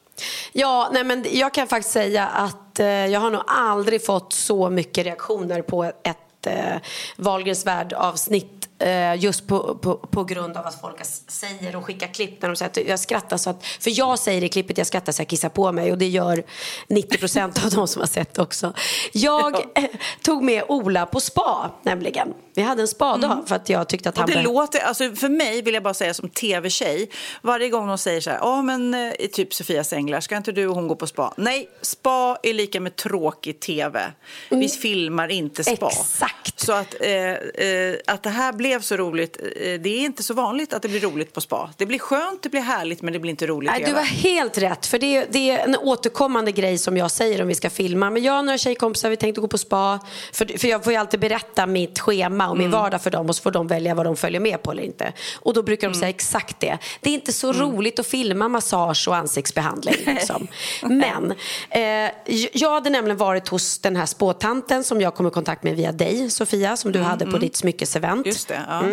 Ja, 0.51 0.89
nej 0.93 1.03
men 1.03 1.25
jag 1.31 1.53
kan 1.53 1.67
faktiskt 1.67 1.93
säga 1.93 2.27
att 2.27 2.79
eh, 2.79 2.87
jag 2.87 3.19
har 3.19 3.31
nog 3.31 3.41
aldrig 3.47 4.05
fått 4.05 4.33
så 4.33 4.69
mycket 4.69 5.05
reaktioner 5.05 5.61
på 5.61 5.83
ett 5.83 6.24
eh, 6.47 6.75
Wahlgrens 7.17 7.65
värld-avsnitt 7.65 8.65
eh, 8.79 9.15
just 9.15 9.47
på, 9.47 9.75
på, 9.75 9.95
på 9.95 10.23
grund 10.23 10.57
av 10.57 10.67
att 10.67 10.81
folk 10.81 11.05
säger 11.27 11.75
och 11.75 11.85
skickar 11.85 12.07
klipp 12.07 12.41
när 12.41 12.49
de 12.49 12.55
säger 12.55 12.69
att 12.69 12.87
jag 12.87 12.99
skrattar 12.99 13.37
så 13.37 13.49
att, 13.49 13.65
för 13.65 13.99
jag 13.99 14.19
säger 14.19 14.43
i 14.43 14.49
klippet 14.49 14.77
jag 14.77 14.87
skrattar 14.87 15.11
så 15.11 15.21
jag 15.21 15.27
kissar 15.27 15.49
på 15.49 15.71
mig 15.71 15.91
och 15.91 15.97
det 15.97 16.07
gör 16.07 16.43
90 16.87 17.17
procent 17.17 17.65
av 17.65 17.71
de 17.71 17.87
som 17.87 17.99
har 17.99 18.07
sett 18.07 18.39
också. 18.39 18.73
Jag 19.11 19.55
eh, 19.55 19.83
tog 20.21 20.43
med 20.43 20.63
Ola 20.67 21.05
på 21.05 21.19
spa 21.19 21.71
nämligen. 21.83 22.33
Vi 22.55 22.61
hade 22.61 22.81
en 22.81 22.87
spadag 22.87 23.43
för 23.47 23.55
att 23.55 23.69
jag 23.69 23.89
tyckte 23.89 24.09
att 24.09 24.15
Och 24.15 24.21
han 24.21 24.29
det 24.29 24.43
låter, 24.43 24.79
alltså 24.79 25.15
för 25.15 25.29
mig 25.29 25.61
vill 25.61 25.73
jag 25.73 25.83
bara 25.83 25.93
säga 25.93 26.13
som 26.13 26.29
tv-tjej, 26.29 27.09
varje 27.41 27.69
gång 27.69 27.87
de 27.87 27.97
säger 27.97 28.21
så 28.21 28.29
här, 28.29 28.37
ja 28.37 28.61
men 28.61 28.93
eh, 28.93 29.11
typ 29.33 29.53
Sofias 29.53 29.93
änglar, 29.93 30.19
ska 30.19 30.37
inte 30.37 30.51
du 30.51 30.67
och 30.67 30.75
hon 30.75 30.87
gå 30.87 30.95
på 30.95 31.07
spa? 31.07 31.33
Nej, 31.37 31.69
spa 31.81 32.37
är 32.43 32.53
lika 32.53 32.79
med 32.79 32.95
tråkig 32.95 33.59
tv. 33.59 34.11
Vi 34.49 34.69
filmar 34.69 35.31
inte 35.31 35.63
spa. 35.63 35.87
Exakt. 35.87 36.34
Så 36.55 36.73
att, 36.73 36.95
eh, 37.01 37.09
eh, 37.31 37.95
att 38.07 38.23
det 38.23 38.29
här 38.29 38.53
blev 38.53 38.81
så 38.81 38.97
roligt, 38.97 39.37
eh, 39.41 39.47
det 39.55 39.89
är 39.89 39.99
inte 40.05 40.23
så 40.23 40.33
vanligt 40.33 40.73
att 40.73 40.81
det 40.81 40.87
blir 40.87 40.99
roligt 40.99 41.33
på 41.33 41.41
spa. 41.41 41.69
Det 41.77 41.85
blir 41.85 41.99
skönt, 41.99 42.43
det 42.43 42.49
blir 42.49 42.61
härligt, 42.61 43.01
men 43.01 43.13
det 43.13 43.19
blir 43.19 43.29
inte 43.31 43.47
roligt 43.47 43.71
Nej, 43.71 43.83
du 43.85 43.93
har 43.93 44.01
helt 44.03 44.57
rätt. 44.57 44.85
För 44.85 44.99
det 44.99 45.17
är, 45.17 45.27
det 45.29 45.49
är 45.49 45.57
en 45.57 45.75
återkommande 45.75 46.51
grej 46.51 46.77
som 46.77 46.97
jag 46.97 47.11
säger 47.11 47.41
om 47.41 47.47
vi 47.47 47.55
ska 47.55 47.69
filma. 47.69 48.09
Men 48.09 48.23
jag 48.23 48.39
och 48.39 48.45
några 48.45 48.57
tjejkompisar 48.57 49.09
vi 49.09 49.17
tänkte 49.17 49.41
gå 49.41 49.47
på 49.47 49.57
spa. 49.57 49.99
För, 50.33 50.57
för 50.57 50.67
jag 50.67 50.83
får 50.83 50.93
ju 50.93 50.99
alltid 50.99 51.19
berätta 51.19 51.65
mitt 51.65 51.99
schema 51.99 52.49
och 52.49 52.57
min 52.57 52.65
Mm. 52.67 52.79
vardag 52.79 53.01
för 53.01 53.11
dem 53.11 53.29
och 53.29 53.35
så 53.35 53.41
får 53.41 53.51
de 53.51 53.67
välja 53.67 53.95
vad 53.95 54.05
de 54.05 54.15
följer 54.17 54.39
med 54.39 54.61
på 54.63 54.71
eller 54.71 54.83
inte. 54.83 55.13
Och 55.35 55.53
då 55.53 55.63
brukar 55.63 55.89
de 55.89 55.93
säga 55.95 56.09
exakt 56.09 56.59
det. 56.59 56.77
Det 57.01 57.09
är 57.09 57.13
inte 57.13 57.33
så 57.33 57.49
Mm. 57.49 57.61
roligt 57.61 57.99
att 57.99 58.07
filma 58.07 58.47
massage 58.47 59.07
och 59.07 59.15
ansiktsbehandling. 59.15 59.95
Liksom. 60.05 60.47
Men 60.81 61.33
eh, 61.69 62.11
jag 62.53 62.71
hade 62.73 62.89
nämligen 62.89 63.17
varit 63.17 63.47
hos 63.47 63.79
den 63.79 63.95
här 63.95 64.05
spåtanten 64.05 64.83
som 64.83 65.01
jag 65.01 65.15
kom 65.15 65.27
i 65.27 65.31
kontakt 65.31 65.63
med 65.63 65.75
via 65.75 65.91
dig 65.91 66.24
Sofia 66.31 66.77
som 66.77 66.91
du 66.91 66.99
hade 67.01 67.25
på 67.25 67.37
ditt 67.37 67.55
smyckesevent. 67.55 68.13
Mm, 68.25 68.25
Just 68.27 68.47
det, 68.47 68.61
ja. 68.67 68.83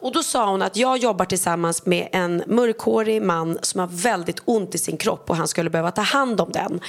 Och 0.00 0.12
då 0.12 0.22
sa 0.22 0.50
hon 0.50 0.62
att 0.62 0.76
jag 0.76 0.98
jobbar 0.98 1.24
tillsammans 1.24 1.86
med 1.86 2.08
en 2.12 2.42
mörkhårig 2.46 3.22
man 3.22 3.58
som 3.62 3.80
har 3.80 3.86
väldigt 3.86 4.42
ont 4.44 4.74
i 4.74 4.78
sin 4.78 4.96
kropp 4.96 5.30
och 5.30 5.36
han 5.36 5.48
skulle 5.48 5.70
behöva 5.70 5.90
ta 5.90 6.02
hand 6.02 6.40
om 6.40 6.52
den. 6.52 6.80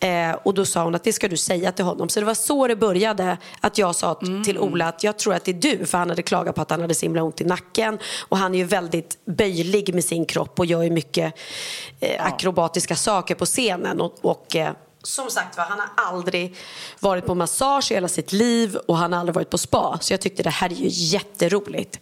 Eh, 0.00 0.36
och 0.42 0.54
då 0.54 0.64
sa 0.64 0.84
hon 0.84 0.94
att 0.94 1.04
det 1.04 1.12
ska 1.12 1.28
du 1.28 1.36
säga 1.36 1.72
till 1.72 1.84
honom. 1.84 2.08
Så 2.08 2.20
det 2.20 2.26
var 2.26 2.34
så 2.34 2.66
det 2.66 2.76
började 2.76 3.36
att 3.60 3.78
jag 3.78 3.94
sa 3.94 4.14
t- 4.14 4.26
till 4.44 4.58
Ola 4.58 4.88
att 4.88 5.04
jag 5.04 5.18
tror 5.18 5.34
att 5.34 5.44
det 5.44 5.50
är 5.50 5.76
du 5.78 5.86
för 5.86 5.98
han 5.98 6.08
hade 6.10 6.22
klagat 6.22 6.54
på 6.54 6.62
att 6.62 6.70
han 6.70 6.80
hade 6.80 6.94
så 6.94 7.06
himla 7.06 7.22
ont 7.22 7.40
i 7.40 7.44
nacken 7.44 7.98
och 8.28 8.38
han 8.38 8.54
är 8.54 8.58
ju 8.58 8.64
väldigt 8.64 9.18
böjlig 9.24 9.94
med 9.94 10.04
sin 10.04 10.26
kropp 10.26 10.58
och 10.58 10.66
gör 10.66 10.82
ju 10.82 10.90
mycket 10.90 11.34
eh, 12.00 12.26
akrobatiska 12.26 12.96
saker 12.96 13.34
på 13.34 13.44
scenen 13.46 14.00
och, 14.00 14.14
och 14.22 14.56
eh, 14.56 14.72
som 15.08 15.30
sagt 15.30 15.56
var, 15.56 15.64
han 15.64 15.80
har 15.80 15.88
aldrig 15.96 16.56
varit 17.00 17.26
på 17.26 17.34
massage 17.34 17.90
i 17.90 17.94
hela 17.94 18.08
sitt 18.08 18.32
liv 18.32 18.76
och 18.76 18.96
han 18.96 19.12
har 19.12 19.20
aldrig 19.20 19.34
varit 19.34 19.50
på 19.50 19.58
spa. 19.58 19.98
Så 20.00 20.12
jag 20.12 20.20
tyckte 20.20 20.42
det 20.42 20.50
här 20.50 20.72
är 20.72 20.76
ju 20.76 20.88
jätteroligt. 20.88 22.00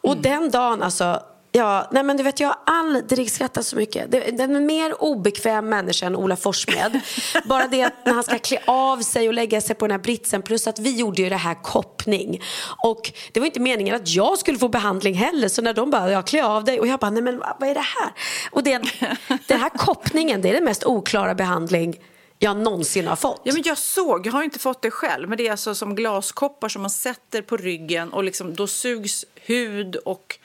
Och 0.00 0.16
den 0.16 0.50
dagen, 0.50 0.82
alltså, 0.82 1.22
Ja, 1.56 1.88
nej 1.90 2.02
men 2.02 2.16
du 2.16 2.22
vet 2.22 2.40
jag 2.40 2.48
har 2.48 2.58
aldrig 2.66 3.30
skrattat 3.30 3.66
så 3.66 3.76
mycket. 3.76 4.10
Det 4.10 4.28
är 4.28 4.60
mer 4.60 5.02
obekväm 5.02 5.68
människa 5.68 6.06
än 6.06 6.16
Ola 6.16 6.36
Forssmed. 6.36 7.00
Bara 7.44 7.66
det 7.66 7.82
att 7.82 8.06
när 8.06 8.12
han 8.12 8.22
ska 8.22 8.38
klä 8.38 8.58
av 8.66 9.00
sig 9.00 9.28
och 9.28 9.34
lägga 9.34 9.60
sig 9.60 9.76
på 9.76 9.86
den 9.86 9.90
här 9.90 10.02
britsen. 10.02 10.42
Plus 10.42 10.66
att 10.66 10.78
vi 10.78 10.96
gjorde 10.96 11.22
ju 11.22 11.28
det 11.28 11.36
här 11.36 11.62
koppning. 11.62 12.40
Och 12.82 13.12
det 13.32 13.40
var 13.40 13.46
inte 13.46 13.60
meningen 13.60 13.94
att 13.94 14.08
jag 14.08 14.38
skulle 14.38 14.58
få 14.58 14.68
behandling 14.68 15.14
heller. 15.14 15.48
Så 15.48 15.62
när 15.62 15.74
de 15.74 15.90
bara, 15.90 16.10
ja 16.10 16.22
klä 16.22 16.44
av 16.44 16.64
dig. 16.64 16.80
Och 16.80 16.86
jag 16.86 17.00
bara, 17.00 17.10
nej 17.10 17.22
men 17.22 17.38
vad 17.38 17.68
är 17.68 17.74
det 17.74 17.80
här? 17.80 18.12
Och 18.50 18.62
det, 18.62 18.78
den 19.46 19.60
här 19.60 19.70
koppningen, 19.70 20.42
det 20.42 20.48
är 20.48 20.54
den 20.54 20.64
mest 20.64 20.84
oklara 20.84 21.34
behandling 21.34 21.96
jag 22.38 22.56
någonsin 22.56 23.06
har 23.06 23.16
fått. 23.16 23.40
Ja, 23.44 23.52
men 23.52 23.62
jag 23.66 23.78
såg, 23.78 24.26
jag 24.26 24.32
har 24.32 24.42
inte 24.42 24.58
fått 24.58 24.82
det 24.82 24.90
själv, 24.90 25.28
men 25.28 25.38
det 25.38 25.46
är 25.46 25.50
alltså 25.50 25.74
som 25.74 25.94
glaskoppar 25.94 26.68
som 26.68 26.82
man 26.82 26.90
sätter 26.90 27.42
på 27.42 27.56
ryggen 27.56 28.12
och 28.12 28.24
liksom, 28.24 28.54
då 28.54 28.66
sugs 28.66 29.24
hud 29.34 29.96
och 29.96 30.38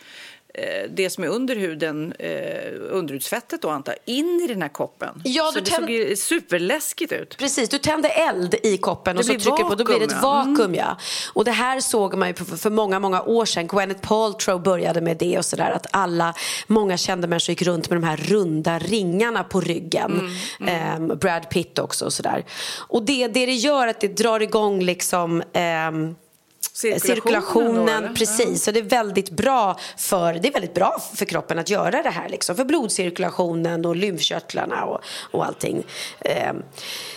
det 0.89 1.09
som 1.09 1.23
är 1.23 1.27
under 1.27 1.55
huden, 1.55 2.13
eh, 2.19 2.29
underhudsfettet 2.89 3.61
då 3.61 3.69
antar 3.69 3.95
in 4.05 4.41
i 4.43 4.47
den 4.47 4.61
här 4.61 4.69
koppen. 4.69 5.21
Ja, 5.25 5.45
så 5.53 5.59
du 5.59 5.65
det 5.65 5.71
tänd- 5.71 5.79
såg 5.81 5.89
ju 5.89 6.15
superläskigt 6.15 7.11
ut. 7.11 7.37
Precis, 7.37 7.69
du 7.69 7.77
tänder 7.77 8.09
eld 8.29 8.55
i 8.63 8.77
koppen 8.77 9.17
och 9.17 9.23
Det 9.23 9.27
så 9.27 9.33
blir 9.33 9.39
trycker 9.39 9.63
på, 9.63 9.75
då 9.75 9.83
blir 9.83 9.99
det 9.99 10.05
ett 10.05 10.21
vakuum, 10.21 10.53
vakuum 10.53 10.75
ja. 10.75 10.97
Och 11.33 11.45
det 11.45 11.51
här 11.51 11.79
såg 11.79 12.17
man 12.17 12.27
ju 12.27 12.33
för, 12.33 12.69
många, 12.69 12.99
många 12.99 13.21
år 13.21 13.45
sedan. 13.45 13.67
Gwyneth 13.67 14.01
Paltrow 14.07 14.61
började 14.63 15.01
med 15.01 15.17
det 15.17 15.37
och 15.37 15.45
sådär 15.45 15.71
att 15.71 15.87
alla, 15.91 16.33
många 16.67 16.97
kända 16.97 17.27
människor 17.27 17.49
gick 17.49 17.61
runt 17.61 17.89
med 17.89 18.01
de 18.01 18.07
här 18.07 18.17
runda 18.17 18.79
ringarna 18.79 19.43
på 19.43 19.61
ryggen. 19.61 20.29
Ehm, 20.67 21.07
Brad 21.07 21.49
Pitt 21.49 21.79
också 21.79 22.05
och 22.05 22.13
sådär. 22.13 22.45
Och 22.77 23.03
det, 23.03 23.27
det 23.27 23.45
det 23.45 23.53
gör 23.53 23.87
att 23.87 23.99
det 24.01 24.07
drar 24.17 24.39
igång 24.39 24.81
liksom 24.81 25.43
ehm, 25.53 26.15
cirkulationen, 26.79 27.85
då, 27.85 27.91
eller? 27.91 28.13
precis. 28.13 28.63
Så 28.63 28.71
det 28.71 28.79
är 28.79 28.83
väldigt 28.83 29.29
bra 29.29 29.79
för 29.97 30.33
det 30.33 30.47
är 30.47 30.53
väldigt 30.53 30.73
bra 30.73 31.01
för 31.15 31.25
kroppen 31.25 31.59
att 31.59 31.69
göra 31.69 32.03
det 32.03 32.09
här 32.09 32.29
liksom. 32.29 32.55
För 32.55 32.65
blodcirkulationen 32.65 33.85
och 33.85 33.95
lymfkörtlarna 33.95 34.85
och, 34.85 35.01
och 35.31 35.45
allting. 35.45 35.83
Ehm, 36.21 36.63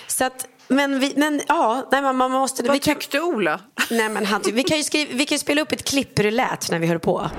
så 0.06 0.24
att 0.24 0.48
men, 0.68 1.00
vi, 1.00 1.12
men 1.16 1.40
ja, 1.48 1.88
nej, 1.92 2.02
man, 2.02 2.16
man 2.16 2.30
måste... 2.30 2.62
Vad 2.62 2.72
vi 2.72 2.78
kan, 2.78 2.94
tyckte 2.94 3.20
Ola? 3.20 3.60
nej, 3.90 4.08
men 4.08 4.26
han, 4.26 4.42
vi, 4.52 4.62
kan 4.62 4.76
ju 4.76 4.82
skriva, 4.82 5.10
vi 5.14 5.26
kan 5.26 5.34
ju 5.34 5.38
spela 5.38 5.62
upp 5.62 5.72
ett 5.72 5.84
klipp 5.84 6.18
hur 6.18 6.24
det 6.24 6.30
lät 6.30 6.70
när 6.70 6.78
vi 6.78 6.86
höll 6.86 6.98
på. 6.98 7.30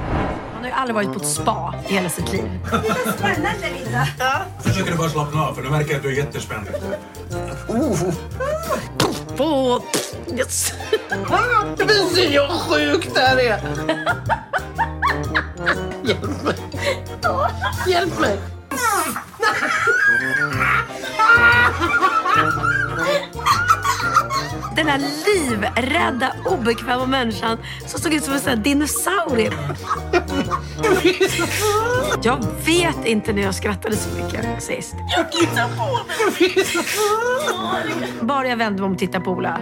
Han 0.64 0.72
har 0.72 0.78
ju 0.78 0.82
aldrig 0.82 0.96
varit 0.96 1.14
på 1.20 1.24
ett 1.26 1.30
spa 1.30 1.76
i 1.90 1.94
hela 1.94 2.10
sitt 2.10 2.32
liv. 2.32 2.60
Försöker 4.60 4.92
du 4.92 4.98
bara 4.98 5.10
slappna 5.10 5.42
av 5.48 5.54
för 5.54 5.62
nu 5.62 5.70
märker 5.70 5.90
jag 5.90 5.98
att 5.98 6.04
du 6.04 6.10
är 6.10 6.16
jättespänd. 6.16 6.68
Åh, 9.38 9.82
yes. 10.38 10.74
Det 11.78 12.16
ser 12.16 12.32
jag 12.32 12.50
sjukt 12.50 13.16
det 13.16 13.22
här 13.22 13.38
är. 13.38 13.62
Hjälp 16.04 16.44
mig. 16.44 16.56
Hjälp 17.88 18.20
mig. 18.20 18.40
Den 24.76 24.88
här 24.88 25.02
livrädda, 25.26 26.36
obekväma 26.46 27.06
människan 27.06 27.58
som 27.88 28.00
såg 28.00 28.14
ut 28.14 28.24
som 28.24 28.34
en 28.34 28.40
sån 28.40 28.50
här 28.50 28.56
dinosaurie. 28.56 29.52
Jag 32.24 32.46
vet 32.66 33.06
inte 33.06 33.34
när 33.34 33.42
jag 33.42 33.56
skrattade 33.56 33.96
så 33.96 34.10
mycket 34.24 34.64
sist. 34.64 34.96
Jag 35.18 35.32
tittar 35.32 35.68
på 35.78 36.00
mig. 36.42 36.66
Bara 38.22 38.48
jag 38.48 38.58
vände 38.58 38.82
mig 38.82 38.88
om 38.88 38.94
och 38.94 39.00
tittade 39.00 39.26
på 39.26 39.32
Ola. 39.32 39.60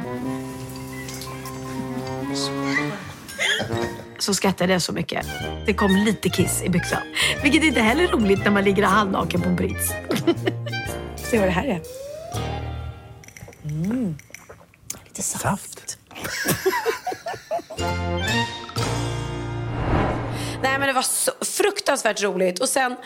Så 4.20 4.34
skrattade 4.34 4.74
jag 4.74 4.82
så 4.82 4.94
mycket. 4.94 5.26
Det 5.66 5.74
kom 5.74 5.96
lite 5.96 6.30
kiss 6.30 6.64
i 6.64 6.70
byxan. 6.70 7.02
Vilket 7.44 7.64
inte 7.64 7.82
heller 7.82 8.04
är 8.04 8.08
roligt 8.08 8.44
när 8.44 8.52
man 8.52 8.64
ligger 8.64 8.84
halvnaken 8.84 9.42
på 9.42 9.50
en 9.50 9.56
brits. 9.56 9.92
Se 11.16 11.40
vad 11.40 11.48
det 11.48 11.52
här 11.52 11.68
är. 11.68 11.82
Mm. 13.64 14.16
Lite 15.12 15.24
saft. 15.24 15.98
Nej 20.62 20.80
men 20.80 20.88
det 20.88 20.94
var 20.94 21.02
så 21.02 21.32
fruktansvärt 21.42 22.24
roligt. 22.24 22.60
Och 22.60 22.70
sen, 22.70 22.92
eh, 22.92 22.98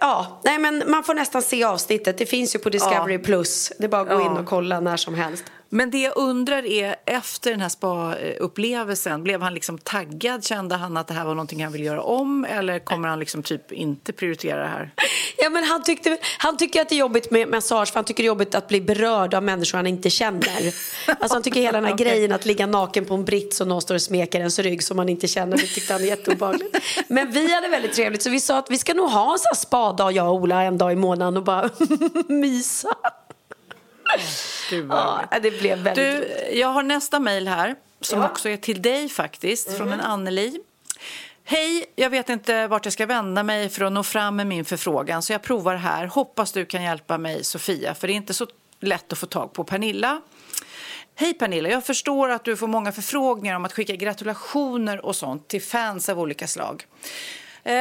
ja, 0.00 0.40
nej 0.44 0.58
men 0.58 0.82
man 0.86 1.04
får 1.04 1.14
nästan 1.14 1.42
se 1.42 1.64
avsnittet. 1.64 2.18
Det 2.18 2.26
finns 2.26 2.54
ju 2.54 2.58
på 2.58 2.70
Discovery 2.70 3.18
Plus. 3.18 3.72
Det 3.78 3.84
är 3.84 3.88
bara 3.88 4.00
att 4.02 4.08
gå 4.08 4.14
Ja. 4.14 4.26
in 4.26 4.32
och 4.32 4.46
kolla 4.46 4.80
när 4.80 4.96
som 4.96 5.14
helst. 5.14 5.44
Men 5.74 5.90
det 5.90 5.98
jag 5.98 6.16
undrar 6.16 6.66
är, 6.66 6.96
efter 7.06 7.50
den 7.50 7.60
här 7.60 7.68
spa-upplevelsen, 7.68 9.22
blev 9.22 9.42
han 9.42 9.54
liksom 9.54 9.78
taggad? 9.78 10.44
Kände 10.44 10.74
han 10.74 10.96
att 10.96 11.08
det 11.08 11.14
här 11.14 11.24
var 11.24 11.34
någonting 11.34 11.64
han 11.64 11.72
ville 11.72 11.84
göra 11.84 12.02
om? 12.02 12.44
Eller 12.44 12.78
kommer 12.78 13.08
han 13.08 13.18
liksom 13.18 13.42
typ 13.42 13.72
inte 13.72 14.12
prioritera 14.12 14.62
det 14.62 14.68
här? 14.68 14.90
Ja, 15.38 15.50
men 15.50 15.64
han, 15.64 15.82
tyckte, 15.82 16.18
han 16.38 16.56
tycker 16.56 16.82
att 16.82 16.88
det 16.88 16.94
är 16.94 16.98
jobbigt 16.98 17.30
med 17.30 17.48
massage 17.48 17.88
för 17.88 17.94
han 17.94 18.04
tycker 18.04 18.22
det 18.22 18.26
är 18.26 18.28
jobbigt 18.28 18.54
att 18.54 18.68
bli 18.68 18.80
berörd 18.80 19.34
av 19.34 19.42
människor 19.42 19.78
han 19.78 19.86
inte 19.86 20.10
känner. 20.10 20.74
Alltså 21.06 21.34
han 21.34 21.42
tycker 21.42 21.60
hela 21.60 21.78
den 21.78 21.84
här 21.84 21.94
Okej. 21.94 22.06
grejen 22.06 22.32
att 22.32 22.46
ligga 22.46 22.66
naken 22.66 23.04
på 23.04 23.14
en 23.14 23.24
brits 23.24 23.60
och 23.60 23.68
någon 23.68 23.82
står 23.82 23.94
och 23.94 24.02
smeker 24.02 24.38
ens 24.38 24.58
rygg 24.58 24.82
som 24.82 24.96
man 24.96 25.08
inte 25.08 25.28
känner, 25.28 25.56
det 25.56 25.66
tyckte 25.66 25.92
han 25.92 26.02
är 26.02 26.06
jätteobehagligt. 26.06 26.78
Men 27.08 27.30
vi 27.30 27.54
hade 27.54 27.68
väldigt 27.68 27.92
trevligt 27.92 28.22
så 28.22 28.30
vi 28.30 28.40
sa 28.40 28.58
att 28.58 28.70
vi 28.70 28.78
ska 28.78 28.94
nog 28.94 29.10
ha 29.10 29.32
en 29.32 29.38
sån 29.38 29.48
här 29.50 29.56
spadag 29.56 30.12
jag 30.12 30.28
och 30.28 30.34
Ola 30.34 30.62
en 30.62 30.78
dag 30.78 30.92
i 30.92 30.96
månaden 30.96 31.36
och 31.36 31.44
bara 31.44 31.70
mysa. 32.28 32.96
Gud, 34.70 34.86
Ja, 34.90 35.24
det 35.42 35.50
blev 35.50 35.78
väldigt 35.78 35.94
Du, 36.50 36.56
jag 36.58 36.68
har 36.68 36.82
nästa 36.82 37.20
mejl 37.20 37.48
här 37.48 37.74
som 38.00 38.20
Ja. 38.20 38.28
också 38.28 38.48
är 38.48 38.56
till 38.56 38.82
dig 38.82 39.08
faktiskt, 39.08 39.76
från 39.76 39.92
en 39.92 40.00
Anneli. 40.00 40.60
Hej, 41.44 41.84
jag 41.96 42.10
vet 42.10 42.28
inte 42.28 42.66
vart 42.66 42.84
jag 42.86 42.92
ska 42.92 43.06
vända 43.06 43.42
mig 43.42 43.68
för 43.68 43.84
att 43.84 43.92
nå 43.92 44.02
fram 44.02 44.36
med 44.36 44.46
min 44.46 44.64
förfrågan 44.64 45.22
så 45.22 45.32
jag 45.32 45.42
provar 45.42 45.74
här. 45.76 46.06
Hoppas 46.06 46.52
du 46.52 46.64
kan 46.66 46.82
hjälpa 46.82 47.18
mig 47.18 47.44
Sofia 47.44 47.94
för 47.94 48.06
det 48.06 48.12
är 48.12 48.14
inte 48.14 48.34
så 48.34 48.46
lätt 48.80 49.12
att 49.12 49.18
få 49.18 49.26
tag 49.26 49.52
på 49.52 49.64
Pernilla. 49.64 50.20
Hej 51.16 51.34
Pernilla, 51.34 51.68
jag 51.68 51.84
förstår 51.86 52.28
att 52.28 52.44
du 52.44 52.56
får 52.56 52.66
många 52.66 52.92
förfrågningar 52.92 53.56
om 53.56 53.64
att 53.64 53.72
skicka 53.72 53.96
gratulationer 53.96 55.04
och 55.04 55.16
sånt 55.16 55.48
till 55.48 55.62
fans 55.62 56.08
av 56.08 56.20
olika 56.20 56.46
slag. 56.46 56.84
Eh, 57.64 57.74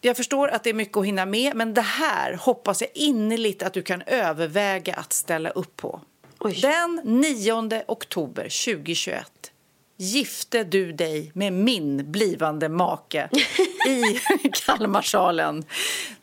jag 0.00 0.16
förstår 0.16 0.48
att 0.48 0.64
det 0.64 0.70
är 0.70 0.74
mycket 0.74 0.96
att 0.96 1.06
hinna 1.06 1.26
med, 1.26 1.56
men 1.56 1.74
det 1.74 1.80
här 1.80 2.34
hoppas 2.34 2.80
jag 2.80 2.90
innerligt 2.94 3.62
att 3.62 3.72
du 3.72 3.82
kan 3.82 4.02
överväga 4.06 4.94
att 4.94 5.12
ställa 5.12 5.50
upp 5.50 5.76
på. 5.76 6.00
Oj. 6.38 6.60
Den 6.62 7.00
9 7.04 7.82
oktober 7.86 8.42
2021 8.42 9.52
gifte 9.96 10.64
du 10.64 10.92
dig 10.92 11.30
med 11.34 11.52
min 11.52 12.12
blivande 12.12 12.68
make 12.68 13.28
i 13.88 14.18
Kalmarsalen. 14.52 15.64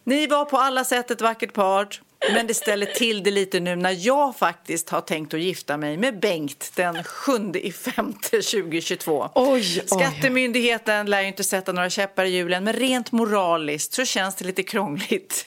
Ni 0.03 0.27
var 0.27 0.45
på 0.45 0.57
alla 0.57 0.83
sätt 0.83 1.11
ett 1.11 1.21
vackert 1.21 1.53
par. 1.53 1.87
Men 2.33 2.47
det 2.47 2.53
ställer 2.53 2.85
till 2.85 3.23
det 3.23 3.31
lite 3.31 3.59
nu 3.59 3.75
när 3.75 3.95
jag 4.07 4.37
faktiskt 4.37 4.89
har 4.89 5.01
tänkt 5.01 5.33
att 5.33 5.39
gifta 5.39 5.77
mig 5.77 5.97
med 5.97 6.19
Bengt 6.19 6.71
den 6.75 7.03
7 7.03 7.31
i 7.53 7.71
femte 7.71 8.29
2022. 8.29 9.29
Oj, 9.35 9.51
oj. 9.51 9.83
Skattemyndigheten 9.85 11.09
lär 11.09 11.21
ju 11.21 11.27
inte 11.27 11.43
sätta 11.43 11.71
några 11.71 11.89
käppar 11.89 12.25
i 12.25 12.29
hjulen 12.29 12.63
men 12.63 12.73
rent 12.73 13.11
moraliskt 13.11 13.93
så 13.93 14.05
känns 14.05 14.35
det 14.35 14.45
lite 14.45 14.63
krångligt. 14.63 15.45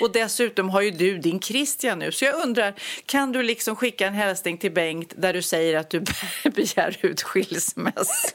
Och 0.00 0.12
dessutom 0.12 0.70
har 0.70 0.80
ju 0.80 0.90
du 0.90 1.18
din 1.18 1.40
Christian 1.40 1.98
nu 1.98 2.12
så 2.12 2.24
jag 2.24 2.34
undrar 2.34 2.74
kan 3.06 3.32
du 3.32 3.42
liksom 3.42 3.76
skicka 3.76 4.06
en 4.06 4.14
hälsning 4.14 4.58
till 4.58 4.72
Bengt 4.72 5.12
där 5.16 5.32
du 5.32 5.42
säger 5.42 5.78
att 5.78 5.90
du 5.90 6.00
begär 6.54 6.96
ut 7.02 7.22
skilsmässa? 7.22 8.34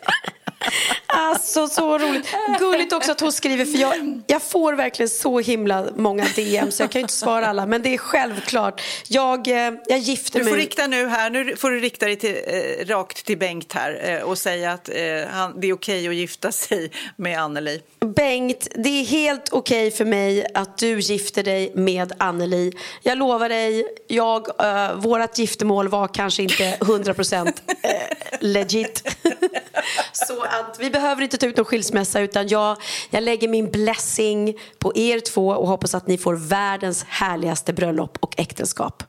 Alltså 1.08 1.68
så 1.68 1.98
roligt. 1.98 2.28
Gulligt 2.60 2.94
också 2.94 3.12
att 3.12 3.22
hon 3.22 3.32
skriver 3.32 3.66
för 3.66 3.78
jag, 3.78 4.22
jag 4.28 4.42
får 4.42 4.74
verkligen 4.74 5.10
så 5.10 5.40
himla 5.40 5.86
många 5.96 6.26
DM 6.36 6.72
så 6.72 6.84
jag 6.84 6.92
kan 6.92 7.00
ju 7.00 7.04
inte 7.04 7.14
svara 7.14 7.48
alla 7.48 7.66
men 7.66 7.82
det 7.82 7.94
är 7.94 7.98
självklart. 7.98 8.82
Jag, 9.08 9.48
eh, 9.48 9.74
jag 9.88 10.00
gifter 10.00 10.40
Du 10.40 10.46
får 10.46 10.52
mig. 10.52 10.62
rikta 10.62 10.88
nu 10.88 11.08
här, 11.08 11.30
nu 11.30 11.56
får 11.56 11.72
du 11.72 11.80
rikta 11.80 12.06
dig 12.06 12.16
till, 12.16 12.36
eh, 12.48 12.86
rakt 12.86 13.26
till 13.26 13.38
Bengt 13.38 13.74
här 13.74 14.00
eh, 14.04 14.22
och 14.22 14.38
säga 14.38 14.72
att 14.72 14.90
eh, 14.90 14.96
han, 15.32 15.60
det 15.62 15.68
är 15.68 15.74
okej 15.74 16.08
att 16.08 16.16
gifta 16.16 16.52
sig 16.52 16.92
med 17.16 17.40
Anneli. 17.40 17.82
Bengt, 18.00 18.68
det 18.76 18.90
är 18.90 19.06
helt 19.06 19.54
okej 19.54 19.92
för 19.92 20.06
mig 20.06 20.46
att 20.54 20.78
du 20.78 21.00
gifter 21.00 21.44
dig 21.44 21.72
med 21.76 22.14
Anneli. 22.18 22.72
Jag 23.04 23.18
lovar 23.18 23.50
dig, 23.50 23.86
jag, 24.08 24.48
uh, 24.48 24.94
vårat 24.96 25.38
giftermål 25.38 25.88
var 25.88 26.08
kanske 26.08 26.44
inte 26.44 26.78
100% 26.80 27.54
eh, 27.82 27.92
legit. 28.40 29.04
Så 30.14 30.44
att 30.60 30.80
vi 30.80 30.90
behöver 30.90 31.22
inte 31.22 31.38
ta 31.38 31.46
ut 31.46 31.58
någon 31.58 31.66
skilsmässa 31.66 32.20
utan 32.20 32.48
jag, 32.48 32.78
jag 33.10 33.24
lägger 33.24 33.48
min 33.48 33.72
blessing 33.72 34.60
på 34.80 34.98
er 34.98 35.20
två 35.20 35.48
och 35.48 35.68
hoppas 35.68 35.96
att 35.96 36.08
ni 36.08 36.18
får 36.18 36.36
världens 36.36 37.06
härligaste 37.08 37.74
bröllop 37.74 38.18
och 38.20 38.34
äktenskap. 38.38 39.04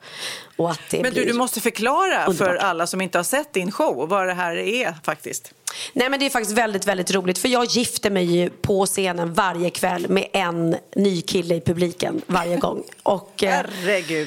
Och 0.56 0.70
att 0.70 0.80
det 0.90 1.02
Men 1.02 1.14
du, 1.14 1.24
du 1.24 1.32
måste 1.32 1.60
förklara 1.60 2.24
för 2.24 2.30
Underbart. 2.30 2.58
alla 2.62 2.86
som 2.86 3.00
inte 3.00 3.18
har 3.18 3.22
sett 3.24 3.52
din 3.52 3.72
show 3.72 4.08
vad 4.08 4.26
det 4.26 4.34
här 4.34 4.56
är 4.56 4.94
faktiskt. 5.04 5.52
Nej 5.92 6.10
men 6.10 6.20
det 6.20 6.26
är 6.26 6.30
faktiskt 6.30 6.58
väldigt, 6.58 6.86
väldigt 6.86 7.14
roligt 7.14 7.38
för 7.38 7.48
jag 7.48 7.64
gifter 7.64 8.10
mig 8.10 8.50
på 8.62 8.86
scenen 8.86 9.32
varje 9.32 9.70
kväll 9.70 10.08
med 10.08 10.28
en 10.32 10.76
ny 10.96 11.22
kille 11.22 11.54
i 11.54 11.60
publiken 11.60 12.22
varje 12.26 12.56
gång. 12.56 12.82
Och 13.02 13.44
eh, 13.44 13.66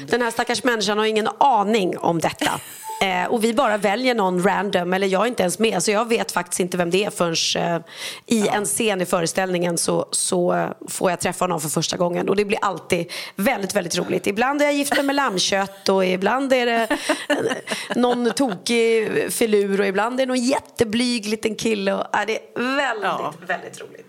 den 0.08 0.22
här 0.22 0.32
stackars 0.32 0.64
människan 0.64 0.98
har 0.98 1.06
ingen 1.06 1.30
aning 1.38 1.98
om 1.98 2.20
detta. 2.20 2.62
Eh, 3.02 3.26
och 3.26 3.44
vi 3.44 3.54
bara 3.54 3.78
väljer 3.78 4.16
någon 4.16 4.44
random, 4.44 4.94
eller 4.94 5.08
jag 5.08 5.22
är 5.22 5.26
inte 5.26 5.44
ens 5.44 5.60
med, 5.60 5.84
så 5.84 5.92
jag 5.92 6.08
vet 6.10 6.32
faktiskt 6.32 6.60
inte 6.60 6.78
vem 6.78 6.90
det 6.90 7.06
är 7.06 7.10
förrän 7.10 7.76
eh, 7.76 7.82
i 8.26 8.48
en 8.48 8.66
scen 8.66 9.02
i 9.02 9.06
föreställningen 9.06 9.78
så, 9.78 10.08
så 10.12 10.54
eh, 10.54 10.70
får 10.88 11.10
jag 11.10 11.20
träffa 11.20 11.44
honom 11.46 11.62
för 11.62 11.70
första 11.70 11.98
gången. 11.98 12.30
Och 12.30 12.36
det 12.36 12.46
blir 12.46 12.60
alltid 12.62 13.12
väldigt, 13.36 13.76
väldigt 13.76 13.98
roligt. 13.98 14.28
Ibland 14.28 14.62
är 14.62 14.66
jag 14.66 14.74
gift 14.74 15.04
med 15.04 15.16
lammkött 15.16 15.90
och 15.90 16.06
ibland 16.06 16.54
är 16.54 16.66
det 16.66 16.88
eh, 17.30 17.96
någon 17.96 18.32
tokig 18.32 19.10
filur 19.34 19.80
och 19.80 19.88
ibland 19.88 20.20
är 20.20 20.26
det 20.26 20.28
någon 20.30 20.44
jätteblyg 20.46 21.26
liten 21.28 21.56
kille. 21.56 21.94
Och, 21.94 22.18
äh, 22.20 22.26
det 22.28 22.36
är 22.38 22.76
väldigt, 22.76 23.04
Ja. 23.04 23.34
väldigt 23.48 23.82
roligt. 23.82 24.06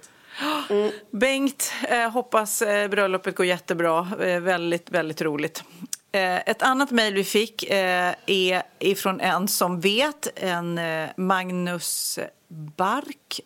Bengt, 1.10 1.72
eh, 1.88 2.10
hoppas 2.10 2.62
eh, 2.62 2.88
bröllopet 2.88 3.36
går 3.36 3.46
jättebra. 3.46 4.08
Eh, 4.20 4.40
väldigt, 4.40 4.90
väldigt 4.90 5.22
roligt. 5.22 5.64
Eh, 6.12 6.36
ett 6.36 6.62
annat 6.62 6.90
mejl 6.90 7.14
vi 7.14 7.24
fick 7.24 7.62
eh, 7.62 8.14
är 8.26 8.62
ifrån 8.78 9.20
en 9.20 9.48
som 9.48 9.80
vet, 9.80 10.28
en 10.36 10.78
eh, 10.78 11.08
Magnus 11.16 12.18
Bark 12.48 13.40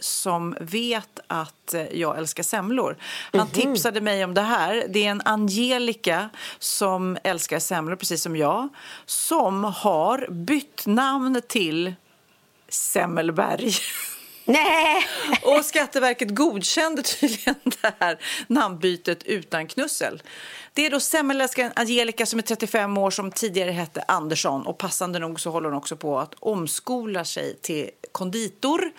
som 0.00 0.56
vet 0.60 1.20
att 1.26 1.74
jag 1.92 2.18
älskar 2.18 2.42
semlor. 2.42 2.96
Han 3.32 3.48
tipsade 3.48 4.00
mig 4.00 4.24
om 4.24 4.34
det 4.34 4.42
här. 4.42 4.86
Det 4.88 5.06
är 5.06 5.10
en 5.10 5.22
Angelica 5.24 6.30
som 6.58 7.18
älskar 7.24 7.58
semlor, 7.58 7.96
precis 7.96 8.22
som 8.22 8.36
jag 8.36 8.68
som 9.06 9.64
har 9.64 10.26
bytt 10.30 10.86
namn 10.86 11.42
till 11.48 11.94
Semmelberg. 12.68 13.70
Nej! 14.46 15.06
Och 15.42 15.64
Skatteverket 15.64 16.34
godkände 16.34 17.02
tydligen 17.02 17.54
det 17.64 17.92
här 18.00 18.18
namnbytet 18.46 19.22
utan 19.22 19.66
knussel. 19.66 20.22
Det 20.72 20.86
är 20.86 20.90
då 20.90 21.00
semmelälskaren 21.00 21.72
Angelica 21.76 22.26
som 22.26 22.38
är 22.38 22.42
35 22.42 22.98
år 22.98 23.10
som 23.10 23.30
tidigare 23.30 23.70
hette 23.70 24.04
Andersson 24.08 24.66
och 24.66 24.78
passande 24.78 25.18
nog 25.18 25.40
så 25.40 25.50
håller 25.50 25.68
hon 25.68 25.78
också 25.78 25.96
på 25.96 26.18
att 26.18 26.34
omskola 26.34 27.24
sig 27.24 27.58
till 27.62 27.90
konditor. 28.12 28.92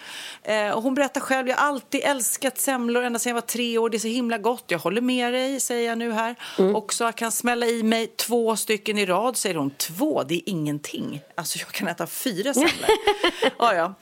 Eh, 0.44 0.70
och 0.70 0.84
hon 0.84 0.94
berättar 0.94 1.22
själv, 1.22 1.48
jag 1.48 1.56
har 1.56 1.68
alltid 1.68 2.02
älskat 2.04 2.58
semlor 2.60 3.04
ända 3.04 3.20
sedan 3.20 3.30
jag 3.30 3.36
var 3.36 3.42
tre 3.42 3.78
år. 3.78 3.90
Det 3.90 3.98
är 3.98 4.00
så 4.00 4.08
himla 4.08 4.38
gott. 4.38 4.64
Jag 4.68 4.80
håller 4.80 5.02
med 5.02 5.34
dig, 5.34 5.60
säger 5.60 5.90
jag 5.90 5.98
nu 5.98 6.12
här. 6.12 6.36
Också 6.76 7.04
jag 7.04 7.16
kan 7.16 7.32
smälla 7.32 7.66
i 7.66 7.84
mig 7.84 8.08
två 8.08 8.56
stycken 8.56 8.98
i 8.98 9.06
rad, 9.06 9.38
säger 9.38 9.56
hon. 9.56 9.70
Två, 9.70 10.24
det 10.24 10.36
är 10.36 10.42
ingenting. 10.46 11.22
Alltså 11.36 11.60
jag 11.60 11.68
kan 11.68 11.88
äta 11.88 12.08
fyra 12.08 12.54
semlor. 12.54 12.90
ja, 13.60 13.74
ja. 13.74 13.94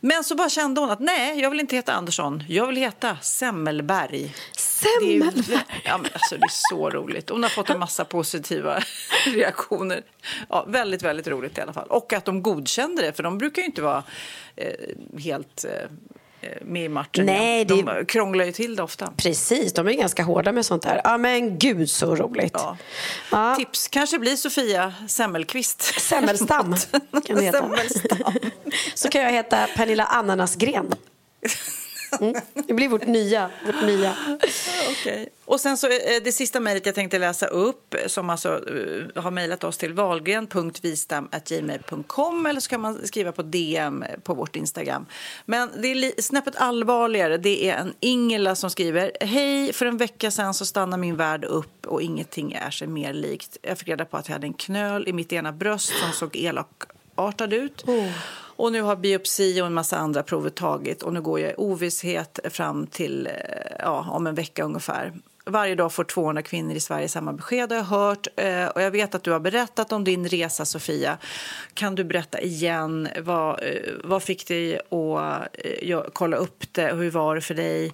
Men 0.00 0.24
så 0.24 0.34
bara 0.34 0.48
kände 0.48 0.80
hon 0.80 0.90
att 0.90 1.00
nej, 1.00 1.40
jag 1.40 1.50
vill 1.50 1.60
inte 1.60 1.76
heta 1.76 1.92
Andersson. 1.92 2.44
Jag 2.48 2.66
vill 2.66 2.76
heta 2.76 3.16
Semmelberg. 3.16 4.34
Det 4.82 4.88
är, 4.88 5.20
Semmelberg. 5.20 5.64
ja, 5.84 5.98
men 5.98 6.10
alltså, 6.12 6.36
det 6.36 6.44
är 6.44 6.74
så 6.76 6.90
roligt. 6.90 7.30
Hon 7.30 7.42
har 7.42 7.50
fått 7.50 7.70
en 7.70 7.78
massa 7.78 8.04
positiva 8.04 8.82
reaktioner. 9.26 10.02
Ja, 10.48 10.64
väldigt, 10.68 11.02
väldigt 11.02 11.26
roligt 11.26 11.58
i 11.58 11.60
alla 11.60 11.72
fall. 11.72 11.88
Och 11.88 12.12
att 12.12 12.24
de 12.24 12.42
godkände 12.42 13.02
det, 13.02 13.12
för 13.12 13.22
de 13.22 13.38
brukar 13.38 13.62
ju 13.62 13.66
inte 13.66 13.82
vara 13.82 14.02
eh, 14.56 14.72
helt 15.18 15.64
eh, 15.64 15.90
med 16.62 16.84
i 16.84 16.88
matchen. 16.88 17.26
Nej, 17.26 17.64
de 17.64 17.82
det- 17.84 18.04
krånglar 18.04 18.44
ju 18.44 18.52
till 18.52 18.76
det 18.76 18.82
ofta. 18.82 19.12
Precis, 19.16 19.72
de 19.72 19.88
är 19.88 19.92
ganska 19.92 20.22
hårda 20.22 20.52
med 20.52 20.66
sånt 20.66 20.82
där. 20.82 21.00
Ja 21.04 21.18
men 21.18 21.58
gud 21.58 21.90
så 21.90 22.16
roligt. 22.16 22.52
Ja. 22.54 22.76
Ja. 23.32 23.54
Tips 23.56 23.88
kanske 23.88 24.18
blir 24.18 24.36
Sofia 24.36 24.94
Semmelqvist. 25.08 25.82
Semmelstam 26.00 26.76
kan 27.26 27.40
heta. 27.42 27.58
Semmelstam. 27.58 28.32
Så 28.94 29.08
kan 29.08 29.22
jag 29.22 29.32
heta 29.32 29.66
Pernilla 29.76 30.04
Ananasgren. 30.04 30.94
Mm. 32.20 32.34
Det 32.66 32.74
blir 32.74 32.88
vårt 32.88 33.06
nya. 33.06 33.50
Vårt 33.66 33.82
nya. 33.82 34.16
Okej. 34.90 35.28
Och 35.44 35.60
sen 35.60 35.76
så 35.76 35.86
eh, 35.86 35.92
det 36.24 36.32
sista 36.32 36.60
mejlet 36.60 36.86
jag 36.86 36.94
tänkte 36.94 37.18
läsa 37.18 37.46
upp 37.46 37.94
som 38.06 38.30
alltså 38.30 38.48
eh, 38.48 39.22
har 39.22 39.30
mejlat 39.30 39.64
oss 39.64 39.78
till 39.78 39.92
valgren.vistam.gmail.com 39.92 42.46
eller 42.46 42.60
så 42.60 42.70
kan 42.70 42.80
man 42.80 43.06
skriva 43.06 43.32
på 43.32 43.42
DM 43.42 44.04
på 44.22 44.34
vårt 44.34 44.56
Instagram. 44.56 45.06
Men 45.44 45.70
det 45.82 45.88
är 45.88 46.22
snäppet 46.22 46.56
allvarligare. 46.56 47.36
Det 47.36 47.70
är 47.70 47.76
en 47.76 47.94
Ingela 48.00 48.54
som 48.54 48.70
skriver 48.70 49.12
Hej, 49.20 49.72
för 49.72 49.86
en 49.86 49.96
vecka 49.96 50.30
sedan 50.30 50.54
så 50.54 50.66
stannade 50.66 51.00
min 51.00 51.16
värld 51.16 51.44
upp 51.44 51.86
och 51.86 52.02
ingenting 52.02 52.52
är 52.52 52.70
sig 52.70 52.88
mer 52.88 53.12
likt. 53.12 53.56
Jag 53.62 53.78
fick 53.78 53.88
reda 53.88 54.04
på 54.04 54.16
att 54.16 54.28
jag 54.28 54.32
hade 54.32 54.46
en 54.46 54.54
knöl 54.54 55.08
i 55.08 55.12
mitt 55.12 55.32
ena 55.32 55.52
bröst 55.52 55.92
som 56.00 56.12
såg 56.12 56.36
elakartad 56.36 57.52
ut. 57.52 57.84
Och 58.58 58.72
nu 58.72 58.82
har 58.82 58.96
biopsi 58.96 59.62
och 59.62 59.66
en 59.66 59.74
massa 59.74 59.96
andra 59.96 60.22
prover 60.22 60.50
tagit 60.50 61.02
och 61.02 61.12
nu 61.12 61.20
går 61.20 61.40
jag 61.40 61.50
i 61.50 61.54
ovisshet 61.56 62.38
fram 62.44 62.86
till 62.86 63.26
eh, 63.26 63.32
ja, 63.78 64.06
om 64.10 64.26
en 64.26 64.34
vecka 64.34 64.64
ungefär. 64.64 65.12
Varje 65.44 65.74
dag 65.74 65.92
får 65.92 66.04
200 66.04 66.42
kvinnor 66.42 66.74
i 66.74 66.80
Sverige 66.80 67.08
samma 67.08 67.32
besked 67.32 67.70
har 67.70 67.76
jag 67.76 67.84
hört. 67.84 68.26
Eh, 68.36 68.66
och 68.66 68.82
jag 68.82 68.90
vet 68.90 69.14
att 69.14 69.22
du 69.22 69.30
har 69.30 69.40
berättat 69.40 69.92
om 69.92 70.04
din 70.04 70.28
resa 70.28 70.64
Sofia. 70.64 71.18
Kan 71.74 71.94
du 71.94 72.04
berätta 72.04 72.40
igen? 72.40 73.08
Vad, 73.20 73.62
eh, 73.62 73.92
vad 74.04 74.22
fick 74.22 74.48
dig 74.48 74.78
att 74.78 76.14
kolla 76.14 76.36
upp 76.36 76.64
det? 76.72 76.94
Hur 76.94 77.10
var 77.10 77.34
det 77.34 77.40
för 77.40 77.54
dig? 77.54 77.92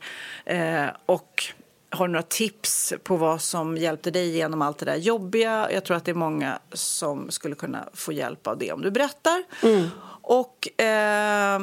Och 1.07 1.45
har 1.91 2.07
du 2.07 2.13
några 2.13 2.23
tips 2.23 2.95
på 3.03 3.17
vad 3.17 3.41
som 3.41 3.77
hjälpte 3.77 4.11
dig 4.11 4.37
genom 4.37 4.63
allt 4.63 4.79
det 4.79 4.85
där 4.85 4.97
jobbiga? 4.97 5.69
Jag 5.73 5.85
tror 5.85 5.97
att 5.97 6.05
det 6.05 6.11
är 6.11 6.15
många 6.15 6.59
som 6.73 7.31
skulle 7.31 7.55
kunna 7.55 7.89
få 7.93 8.13
hjälp 8.13 8.47
av 8.47 8.59
det 8.59 8.73
om 8.73 8.83
du 8.83 8.91
berättar. 8.91 9.45
Mm. 9.63 9.89
Och, 10.27 10.81
eh, 10.81 11.63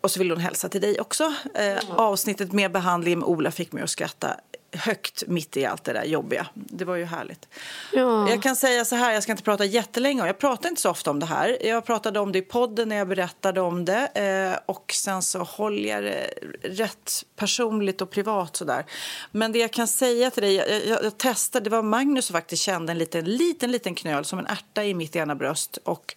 och 0.00 0.10
så 0.10 0.18
vill 0.18 0.30
hon 0.30 0.40
hälsa 0.40 0.68
till 0.68 0.80
dig 0.80 1.00
också. 1.00 1.34
Eh, 1.54 1.78
avsnittet 1.96 2.52
med 2.52 2.72
behandlingen 2.72 3.18
med 3.18 3.28
Ola 3.28 3.50
fick 3.50 3.72
mig 3.72 3.82
att 3.82 3.90
skratta 3.90 4.36
högt 4.72 5.22
mitt 5.26 5.56
i 5.56 5.66
allt 5.66 5.84
det 5.84 5.92
där 5.92 6.04
jobbiga. 6.04 6.46
Det 6.54 6.84
var 6.84 6.96
ju 6.96 7.04
härligt. 7.04 7.48
Ja. 7.92 8.30
Jag 8.30 8.42
kan 8.42 8.56
säga 8.56 8.84
så 8.84 8.96
här, 8.96 9.12
jag 9.12 9.22
ska 9.22 9.32
inte 9.32 9.44
prata 9.44 9.64
jättelänge 9.64 10.26
Jag 10.26 10.38
pratar 10.38 10.68
inte 10.68 10.80
så 10.82 10.90
ofta 10.90 11.10
om 11.10 11.20
det 11.20 11.26
här. 11.26 11.66
Jag 11.66 11.84
pratade 11.86 12.20
om 12.20 12.32
det 12.32 12.38
i 12.38 12.42
podden 12.42 12.88
när 12.88 12.96
jag 12.96 13.08
berättade 13.08 13.60
om 13.60 13.84
det. 13.84 14.06
Eh, 14.06 14.58
och 14.66 14.92
sen 14.92 15.22
så 15.22 15.38
håller 15.38 15.88
jag 15.88 16.02
det 16.04 16.30
rätt 16.62 17.24
personligt 17.36 18.00
och 18.00 18.10
privat 18.10 18.56
sådär. 18.56 18.84
Men 19.30 19.52
det 19.52 19.58
jag 19.58 19.72
kan 19.72 19.88
säga 19.88 20.30
till 20.30 20.42
dig, 20.42 20.54
jag, 20.54 20.86
jag, 20.86 21.04
jag 21.04 21.18
testade, 21.18 21.64
det 21.64 21.70
var 21.70 21.82
Magnus 21.82 22.26
som 22.26 22.34
faktiskt 22.34 22.62
kände 22.62 22.92
en 22.92 22.98
liten, 22.98 23.24
liten, 23.24 23.72
liten 23.72 23.94
knöl 23.94 24.24
som 24.24 24.38
en 24.38 24.46
ärta 24.46 24.84
i 24.84 24.94
mitt 24.94 25.16
ena 25.16 25.34
bröst. 25.34 25.78
Och 25.84 26.14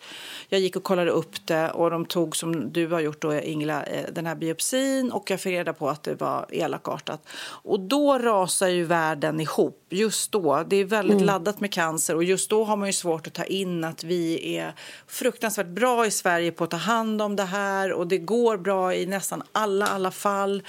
jag 0.49 0.61
gick 0.61 0.75
och 0.75 0.83
kollade 0.83 1.11
upp 1.11 1.47
det 1.47 1.71
och 1.71 1.91
de 1.91 2.05
tog 2.05 2.35
som 2.35 2.73
du 2.73 2.87
har 2.87 2.99
gjort 2.99 3.21
då 3.21 3.33
Ingela, 3.33 3.83
eh, 3.83 4.05
den 4.11 4.25
här 4.25 4.35
biopsin 4.35 5.11
och 5.11 5.31
jag 5.31 5.41
fick 5.41 5.51
reda 5.51 5.73
på 5.73 5.89
att 5.89 6.03
det 6.03 6.15
var 6.15 6.45
elakartat. 6.49 7.21
Och 7.63 7.79
då 7.79 8.17
rasar 8.41 8.67
ju 8.67 8.83
världen 8.83 9.39
ihop. 9.39 9.85
Just 9.89 10.31
då. 10.31 10.63
Det 10.67 10.75
är 10.75 10.85
väldigt 10.85 11.21
laddat 11.21 11.59
med 11.59 11.73
cancer 11.73 12.15
och 12.15 12.23
just 12.23 12.49
då 12.49 12.63
har 12.63 12.77
man 12.77 12.87
ju 12.87 12.93
svårt 12.93 13.27
att 13.27 13.33
ta 13.33 13.43
in 13.43 13.83
att 13.83 14.03
vi 14.03 14.55
är 14.57 14.73
fruktansvärt 15.07 15.67
bra 15.67 16.05
i 16.05 16.11
Sverige 16.11 16.51
på 16.51 16.63
att 16.63 16.69
ta 16.69 16.77
hand 16.77 17.21
om 17.21 17.35
det 17.35 17.43
här 17.43 17.91
och 17.91 18.07
det 18.07 18.17
går 18.17 18.57
bra 18.57 18.95
i 18.95 19.05
nästan 19.05 19.43
alla, 19.51 19.87
alla 19.87 20.11
fall. 20.11 20.63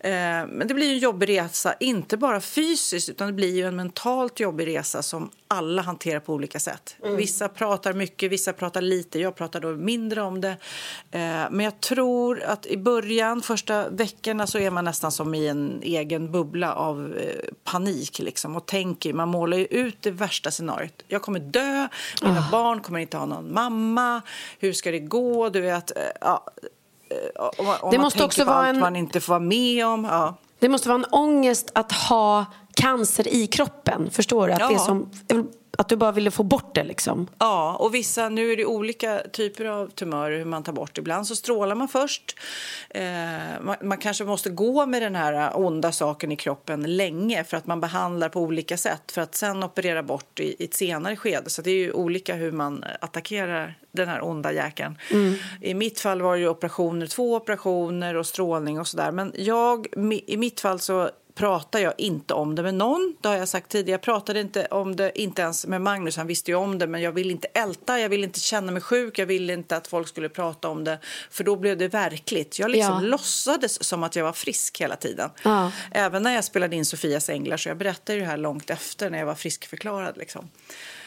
Eh, 0.00 0.10
men 0.10 0.68
det 0.68 0.74
blir 0.74 0.92
en 0.92 0.98
jobbig 0.98 1.28
resa, 1.28 1.74
inte 1.80 2.16
bara 2.16 2.40
fysiskt 2.40 3.08
utan 3.08 3.26
det 3.26 3.32
blir 3.32 3.54
ju 3.54 3.66
en 3.66 3.76
mentalt 3.76 4.40
jobbig 4.40 4.66
resa 4.66 5.02
som 5.02 5.30
alla 5.48 5.82
hanterar 5.82 6.20
på 6.20 6.32
olika 6.32 6.60
sätt. 6.60 6.96
Vissa 7.16 7.48
pratar 7.48 7.92
mycket, 7.92 8.32
vissa 8.32 8.52
pratar 8.52 8.82
lite. 8.82 9.18
Jag 9.20 9.34
pratar 9.34 9.60
då 9.60 9.68
mindre 9.68 10.22
om 10.22 10.40
det. 10.40 10.56
Eh, 11.10 11.50
men 11.50 11.60
jag 11.60 11.80
tror 11.80 12.42
att 12.42 12.66
i 12.66 12.76
början, 12.76 13.42
första 13.42 13.88
veckorna, 13.88 14.46
så 14.46 14.58
är 14.58 14.70
man 14.70 14.84
nästan 14.84 15.12
som 15.12 15.34
i 15.34 15.48
en 15.48 15.80
egen 15.82 16.32
bubbla 16.32 16.74
av 16.74 17.13
panik. 17.64 18.18
Liksom, 18.18 18.56
och 18.56 18.66
tänker, 18.66 19.12
man 19.12 19.28
målar 19.28 19.56
ju 19.56 19.64
ut 19.64 19.96
det 20.02 20.10
värsta 20.10 20.50
scenariot. 20.50 21.02
Jag 21.08 21.22
kommer 21.22 21.40
dö, 21.40 21.88
mina 22.22 22.48
barn 22.52 22.80
kommer 22.80 22.98
inte 22.98 23.16
ha 23.16 23.26
någon 23.26 23.52
mamma. 23.54 24.22
Hur 24.58 24.72
ska 24.72 24.90
det 24.90 24.98
gå? 24.98 25.48
Du 25.48 25.60
vet, 25.60 25.90
eh, 25.96 26.02
ja, 26.20 26.46
eh, 27.10 27.42
om 27.58 27.66
man, 27.66 27.76
om 27.80 27.90
Det 27.90 27.98
måste 27.98 28.24
också 28.24 28.44
vara 28.44 28.66
en- 28.68 28.78
man 28.80 28.96
inte 28.96 29.20
får 29.20 29.32
vara 29.32 29.40
med 29.40 29.86
om. 29.86 30.04
Ja. 30.04 30.34
Det 30.58 30.68
måste 30.68 30.88
vara 30.88 30.98
en 30.98 31.04
ångest 31.10 31.70
att 31.74 31.92
ha 31.92 32.44
cancer 32.74 33.28
i 33.28 33.46
kroppen. 33.46 34.10
Förstår 34.10 34.46
du? 34.48 34.52
Att, 34.52 34.58
det 34.58 34.64
är 34.64 34.72
Ja. 34.72 34.78
som, 34.78 35.10
att 35.78 35.88
du 35.88 35.96
bara 35.96 36.12
ville 36.12 36.30
få 36.30 36.42
bort 36.42 36.74
det 36.74 36.84
liksom. 36.84 37.26
Ja, 37.38 37.76
och 37.76 37.94
vissa, 37.94 38.28
nu 38.28 38.52
är 38.52 38.56
det 38.56 38.64
olika 38.64 39.22
typer 39.32 39.64
av 39.64 39.90
tumörer 39.90 40.38
hur 40.38 40.44
man 40.44 40.62
tar 40.62 40.72
bort. 40.72 40.98
Ibland 40.98 41.26
så 41.26 41.36
strålar 41.36 41.74
man 41.74 41.88
först. 41.88 42.36
Eh, 42.90 43.04
man, 43.62 43.76
man 43.82 43.98
kanske 43.98 44.24
måste 44.24 44.50
gå 44.50 44.86
med 44.86 45.02
den 45.02 45.14
här 45.14 45.58
onda 45.58 45.92
saken 45.92 46.32
i 46.32 46.36
kroppen 46.36 46.96
länge 46.96 47.44
för 47.44 47.56
att 47.56 47.66
man 47.66 47.80
behandlar 47.80 48.28
på 48.28 48.40
olika 48.40 48.76
sätt 48.76 49.12
för 49.12 49.20
att 49.20 49.34
sen 49.34 49.62
operera 49.62 50.02
bort 50.02 50.40
i, 50.40 50.56
i 50.58 50.64
ett 50.64 50.74
senare 50.74 51.16
skede. 51.16 51.50
Så 51.50 51.62
det 51.62 51.70
är 51.70 51.76
ju 51.76 51.92
olika 51.92 52.34
hur 52.34 52.52
man 52.52 52.84
attackerar 53.00 53.78
den 53.92 54.08
här 54.08 54.24
onda 54.24 54.52
jäkeln. 54.52 54.98
I 55.60 55.74
mitt 55.74 56.00
fall 56.00 56.22
var 56.22 56.34
det 56.34 56.40
ju 56.40 56.48
operationer, 56.48 57.06
två 57.06 57.34
operationer 57.34 58.14
och 58.14 58.26
strålning 58.26 58.80
och 58.80 58.86
sådär. 58.86 59.12
Men 59.12 59.32
jag, 59.36 59.86
i 60.26 60.36
mitt 60.36 60.60
fall 60.60 60.80
så 60.80 61.10
pratar 61.34 61.78
jag 61.78 61.94
inte 61.98 62.34
om 62.34 62.54
det 62.54 62.62
med 62.62 62.74
någon. 62.74 63.16
Det 63.20 63.28
har 63.28 63.36
jag 63.36 63.48
sagt 63.48 63.70
tidigare. 63.70 63.90
Jag 63.94 64.00
pratade 64.02 64.40
inte 64.40 64.66
om 64.66 64.96
det, 64.96 65.20
inte 65.20 65.42
ens 65.42 65.66
med 65.66 65.80
Magnus. 65.80 66.16
Han 66.16 66.26
visste 66.26 66.50
ju 66.50 66.54
om 66.54 66.78
det, 66.78 66.86
men 66.86 67.00
jag 67.02 67.12
vill 67.12 67.30
inte 67.30 67.48
älta. 67.54 68.00
Jag 68.00 68.08
vill 68.08 68.24
inte 68.24 68.40
känna 68.40 68.72
mig 68.72 68.82
sjuk. 68.82 69.18
Jag 69.18 69.26
ville 69.26 69.52
inte 69.52 69.76
att 69.76 69.86
folk 69.86 70.08
skulle 70.08 70.28
prata 70.28 70.68
om 70.68 70.84
det, 70.84 70.98
för 71.30 71.44
då 71.44 71.56
blev 71.56 71.78
det 71.78 71.88
verkligt. 71.88 72.58
Jag 72.58 72.70
liksom 72.70 72.94
Ja. 72.94 73.00
låtsades 73.00 73.84
som 73.84 74.02
att 74.02 74.16
jag 74.16 74.24
var 74.24 74.32
frisk 74.32 74.80
hela 74.80 74.96
tiden. 74.96 75.30
Ja. 75.42 75.72
Även 75.90 76.22
när 76.22 76.34
jag 76.34 76.44
spelade 76.44 76.76
in 76.76 76.84
Sofias 76.84 77.28
änglar, 77.28 77.56
så 77.56 77.68
jag 77.68 77.76
berättade 77.76 78.14
ju 78.14 78.20
det 78.20 78.26
här 78.30 78.36
långt 78.36 78.70
efter 78.70 79.10
när 79.10 79.18
jag 79.18 79.26
var 79.26 79.34
friskförklarad. 79.34 80.16
Liksom. 80.16 80.48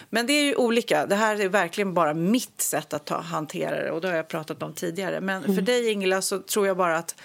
Men 0.10 0.28
det 0.28 0.34
är 0.34 0.44
ju 0.44 0.56
olika. 0.56 1.06
Det 1.06 1.16
här 1.16 1.42
är 1.42 1.50
verkligen 1.50 1.94
bara 1.94 2.14
mitt 2.14 2.62
sätt 2.62 2.94
att 2.94 3.06
ta, 3.06 3.22
hantera 3.22 3.84
det 3.84 3.92
och 3.92 4.02
det 4.02 4.08
har 4.08 4.16
jag 4.16 4.28
pratat 4.28 4.64
om 4.64 4.74
tidigare. 4.74 5.22
Men 5.22 5.44
för 5.56 5.62
dig 5.62 5.92
Ingela 5.92 6.22
så 6.22 6.40
tror 6.40 6.68
jag 6.68 6.78
bara 6.78 6.98
att 6.98 7.16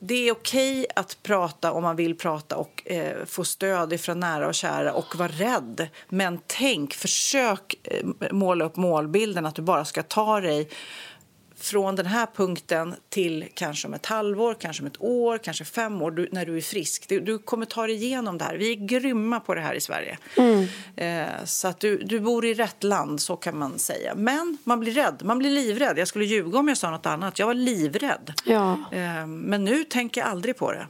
det 0.00 0.28
är 0.28 0.32
okej 0.32 0.86
att 0.96 1.18
prata 1.22 1.72
om 1.72 1.82
man 1.82 1.96
vill 1.96 2.18
prata 2.18 2.56
och 2.56 2.82
eh, 2.84 3.24
få 3.26 3.44
stöd 3.44 4.00
från 4.00 4.20
nära 4.20 4.46
och 4.46 4.54
kära 4.54 4.92
och 4.92 5.16
vara 5.16 5.28
rädd. 5.28 5.88
Men 6.08 6.40
tänk, 6.46 6.94
försök 6.94 7.74
eh, 7.82 8.06
måla 8.32 8.64
upp 8.64 8.76
målbilden 8.76 9.46
att 9.46 9.54
du 9.54 9.62
bara 9.62 9.84
ska 9.84 10.02
ta 10.02 10.40
dig 10.40 10.68
från 11.62 11.96
den 11.96 12.06
här 12.06 12.26
punkten 12.34 12.94
till 13.08 13.48
kanske 13.54 13.88
om 13.88 13.94
ett 13.94 14.06
halvår, 14.06 14.54
kanske 14.54 14.82
om 14.82 14.86
ett 14.86 15.00
år, 15.02 15.38
kanske 15.38 15.64
fem 15.64 16.02
år 16.02 16.10
du, 16.10 16.28
när 16.32 16.46
du 16.46 16.56
är 16.56 16.60
frisk. 16.60 17.08
Du, 17.08 17.20
du, 17.20 17.38
kommer 17.38 17.66
ta 17.66 17.86
dig 17.86 17.96
igenom 17.96 18.38
det 18.38 18.44
här. 18.44 18.56
Vi 18.56 18.70
är 18.70 18.74
grymma 18.74 19.40
på 19.40 19.54
det 19.54 19.60
här 19.60 19.74
i 19.74 19.80
Sverige. 19.80 20.18
Mm. 20.36 20.66
Eh, 20.96 21.44
så 21.44 21.68
att 21.68 21.80
du, 21.80 21.96
du 21.96 22.20
bor 22.20 22.44
i 22.44 22.54
rätt 22.54 22.84
land, 22.84 23.20
så 23.20 23.36
kan 23.36 23.58
man 23.58 23.78
säga. 23.78 24.14
Men 24.14 24.58
man 24.64 24.80
blir 24.80 24.92
rädd, 24.92 25.22
man 25.24 25.38
blir 25.38 25.50
livrädd. 25.50 25.98
Jag 25.98 26.08
skulle 26.08 26.24
ljuga 26.24 26.58
om 26.58 26.68
jag 26.68 26.76
sa 26.76 26.90
något 26.90 27.06
annat. 27.06 27.38
Jag 27.38 27.46
var 27.46 27.54
livrädd. 27.54 28.32
Ja. 28.44 28.72
Eh, 28.92 29.26
men 29.26 29.64
nu 29.64 29.84
tänker 29.84 30.20
jag 30.20 30.30
aldrig 30.30 30.56
på 30.56 30.72
det. 30.72 30.86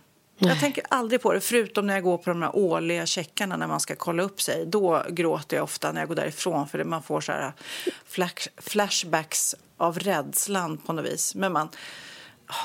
Jag 0.48 0.60
tänker 0.60 0.84
aldrig 0.88 1.22
på 1.22 1.32
det, 1.32 1.40
förutom 1.40 1.86
när 1.86 1.94
jag 1.94 2.02
går 2.02 2.18
på 2.18 2.30
de 2.30 2.42
här 2.42 2.56
årliga 2.56 3.06
checkarna 3.06 3.56
när 3.56 3.66
man 3.66 3.80
ska 3.80 3.96
kolla 3.96 4.22
upp 4.22 4.40
sig. 4.42 4.66
Då 4.66 5.02
gråter 5.10 5.56
jag 5.56 5.64
ofta 5.64 5.92
när 5.92 6.00
jag 6.00 6.08
går 6.08 6.14
därifrån 6.14 6.68
för 6.68 6.84
man 6.84 7.02
får 7.02 7.20
så 7.20 7.32
här 7.32 7.52
flash, 8.06 8.48
flashbacks 8.56 9.54
av 9.76 9.98
rädslan 9.98 10.76
på 10.76 10.92
något 10.92 11.04
vis. 11.04 11.34
Men 11.34 11.52
man, 11.52 11.68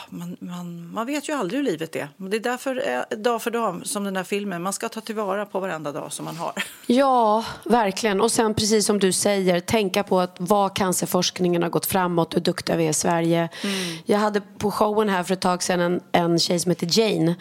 man, 0.09 0.37
man, 0.39 0.93
man 0.93 1.05
vet 1.05 1.29
ju 1.29 1.33
aldrig 1.33 1.57
hur 1.59 1.71
livet 1.71 1.95
är. 1.95 2.09
Det 2.17 2.37
är 2.37 2.39
därför 2.39 2.89
eh, 2.89 3.17
dag 3.17 3.41
för 3.41 3.51
dag, 3.51 3.81
som 3.85 4.03
den 4.03 4.13
där 4.13 4.23
filmen, 4.23 4.61
man 4.61 4.73
ska 4.73 4.89
ta 4.89 5.01
tillvara 5.01 5.45
på 5.45 5.59
varenda 5.59 5.91
dag 5.91 6.13
som 6.13 6.25
man 6.25 6.37
har. 6.37 6.53
Ja, 6.89 7.45
verkligen. 7.65 8.21
Och 8.21 8.31
sen 8.31 8.53
precis 8.53 8.85
som 8.85 8.99
du 8.99 9.11
säger, 9.11 9.59
tänka 9.59 10.03
på 10.03 10.19
att 10.19 10.35
vad 10.39 10.75
cancerforskningen 10.75 11.63
har 11.63 11.69
gått 11.69 11.85
framåt, 11.85 12.35
hur 12.35 12.41
duktiga 12.41 12.75
vi 12.75 12.85
är 12.85 12.89
i 12.89 12.93
Sverige. 12.93 13.49
Mm. 13.63 13.97
Jag 14.05 14.19
hade 14.19 14.41
på 14.41 14.71
showen 14.71 15.09
här 15.09 15.23
för 15.23 15.33
ett 15.33 15.41
tag 15.41 15.63
sedan 15.63 15.79
en, 15.81 16.01
en 16.11 16.39
tjej 16.39 16.59
som 16.59 16.69
heter 16.71 16.99
Jane 16.99 17.35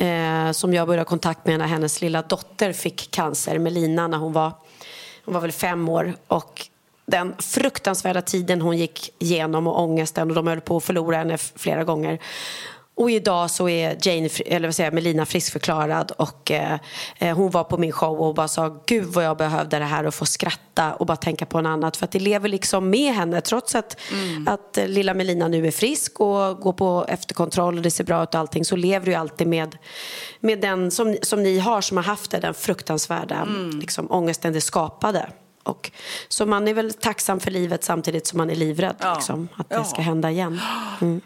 eh, 0.00 0.52
som 0.52 0.74
jag 0.74 0.86
började 0.86 1.04
kontakt 1.04 1.46
med 1.46 1.58
när 1.58 1.66
hennes 1.66 2.00
lilla 2.00 2.22
dotter 2.22 2.72
fick 2.72 3.10
cancer, 3.10 3.58
Melina, 3.58 4.08
när 4.08 4.18
hon 4.18 4.32
var, 4.32 4.52
hon 5.24 5.34
var 5.34 5.40
väl 5.40 5.52
fem 5.52 5.88
år. 5.88 6.14
Och 6.28 6.68
den 7.08 7.34
fruktansvärda 7.38 8.22
tiden 8.22 8.60
hon 8.60 8.78
gick 8.78 9.14
igenom 9.18 9.66
och 9.66 9.80
ångesten 9.82 10.28
och 10.28 10.34
de 10.34 10.46
höll 10.46 10.60
på 10.60 10.76
att 10.76 10.84
förlora 10.84 11.16
henne 11.16 11.38
flera 11.38 11.84
gånger. 11.84 12.18
Och 12.94 13.10
idag 13.10 13.50
så 13.50 13.68
är 13.68 13.96
Jane, 14.02 14.28
eller 14.46 14.68
vad 14.68 14.74
säger, 14.74 14.90
Melina 14.90 15.26
friskförklarad 15.26 16.10
och 16.10 16.50
eh, 16.50 16.78
eh, 17.18 17.36
hon 17.36 17.50
var 17.50 17.64
på 17.64 17.78
min 17.78 17.92
show 17.92 18.20
och 18.20 18.34
bara 18.34 18.48
sa 18.48 18.82
gud 18.86 19.04
vad 19.04 19.24
jag 19.24 19.36
behövde 19.36 19.78
det 19.78 19.84
här 19.84 20.06
och 20.06 20.14
få 20.14 20.26
skratta 20.26 20.94
och 20.94 21.06
bara 21.06 21.16
tänka 21.16 21.46
på 21.46 21.60
något 21.60 21.70
annat 21.70 21.96
för 21.96 22.04
att 22.04 22.12
det 22.12 22.20
lever 22.20 22.48
liksom 22.48 22.90
med 22.90 23.14
henne 23.14 23.40
trots 23.40 23.74
att, 23.74 24.00
mm. 24.12 24.48
att 24.48 24.78
eh, 24.78 24.88
lilla 24.88 25.14
Melina 25.14 25.48
nu 25.48 25.66
är 25.66 25.70
frisk 25.70 26.20
och 26.20 26.60
går 26.60 26.72
på 26.72 27.04
efterkontroll 27.08 27.76
och 27.76 27.82
det 27.82 27.90
ser 27.90 28.04
bra 28.04 28.22
ut 28.22 28.34
och 28.34 28.40
allting 28.40 28.64
så 28.64 28.76
lever 28.76 29.06
du 29.06 29.14
alltid 29.14 29.46
med, 29.46 29.76
med 30.40 30.60
den 30.60 30.90
som, 30.90 31.16
som 31.22 31.42
ni 31.42 31.58
har 31.58 31.80
som 31.80 31.96
har 31.96 32.04
haft 32.04 32.30
det, 32.30 32.38
den 32.38 32.54
fruktansvärda 32.54 33.36
mm. 33.36 33.80
liksom, 33.80 34.10
ångesten 34.10 34.52
det 34.52 34.60
skapade. 34.60 35.28
Och, 35.68 35.90
så 36.28 36.46
man 36.46 36.68
är 36.68 36.74
väl 36.74 36.92
tacksam 36.92 37.40
för 37.40 37.50
livet 37.50 37.84
samtidigt 37.84 38.26
som 38.26 38.36
man 38.36 38.50
är 38.50 38.54
livrädd 38.54 38.96
ja. 38.98 39.14
liksom, 39.14 39.48
att 39.56 39.68
det 39.68 39.84
ska 39.84 40.02
hända 40.02 40.30
igen. 40.30 40.60
Mm. 41.00 41.20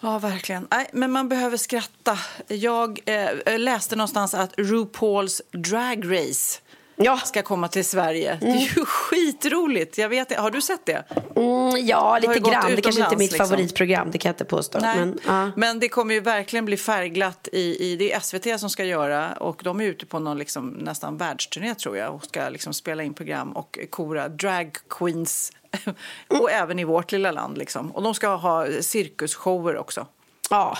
Ja, 0.00 0.18
verkligen. 0.18 0.66
Nej, 0.70 0.90
men 0.92 1.12
man 1.12 1.28
behöver 1.28 1.56
skratta. 1.56 2.18
Jag 2.46 3.00
eh, 3.06 3.58
läste 3.58 3.96
någonstans 3.96 4.34
att 4.34 4.56
RuPaul's 4.56 5.40
Drag 5.52 6.12
Race 6.12 6.60
ja. 6.98 7.16
ska 7.16 7.42
komma 7.42 7.68
till 7.68 7.84
Sverige. 7.84 8.32
Mm. 8.32 8.40
Det 8.40 8.58
är 8.58 8.60
ju 8.60 8.72
mm. 8.72 8.86
skitroligt. 8.86 9.98
Jag 9.98 10.08
vet, 10.08 10.36
har 10.36 10.50
du 10.50 10.60
sett 10.60 10.86
det? 10.86 11.04
Mm, 11.36 11.86
ja, 11.86 12.18
lite 12.18 12.40
grann. 12.40 12.74
Det 12.76 12.82
kanske 12.82 13.02
inte 13.02 13.14
är 13.14 13.18
mitt 13.18 13.32
liksom. 13.32 13.46
favoritprogram, 13.46 14.10
det 14.10 14.18
kan 14.18 14.28
jag 14.28 14.34
inte 14.34 14.44
påstå. 14.44 14.78
Nej. 14.78 14.98
Men, 14.98 15.18
uh. 15.28 15.48
men 15.56 15.80
det 15.80 15.88
kommer 15.88 16.14
ju 16.14 16.20
verkligen 16.20 16.64
bli 16.64 16.76
färgglatt 16.76 17.48
i, 17.52 17.92
i, 17.92 17.96
det 17.96 18.12
är 18.12 18.20
SVT 18.20 18.60
som 18.60 18.70
ska 18.70 18.84
göra 18.84 19.32
och 19.32 19.60
de 19.64 19.80
är 19.80 19.84
ute 19.84 20.06
på 20.06 20.18
någon 20.18 20.38
liksom, 20.38 20.68
nästan 20.68 21.16
världsturné 21.16 21.74
tror 21.74 21.96
jag 21.96 22.14
och 22.14 22.24
ska 22.24 22.48
liksom 22.48 22.74
spela 22.74 23.02
in 23.02 23.14
program 23.14 23.52
och 23.52 23.78
kora 23.90 24.28
drag 24.28 24.76
queens 24.88 25.52
och 26.28 26.50
även 26.50 26.78
i 26.78 26.84
vårt 26.84 27.12
lilla 27.12 27.30
land 27.30 27.58
liksom. 27.58 27.90
Och 27.90 28.02
de 28.02 28.14
ska 28.14 28.34
ha 28.34 28.66
cirkusshower 28.80 29.76
också. 29.76 30.06
Ja, 30.50 30.78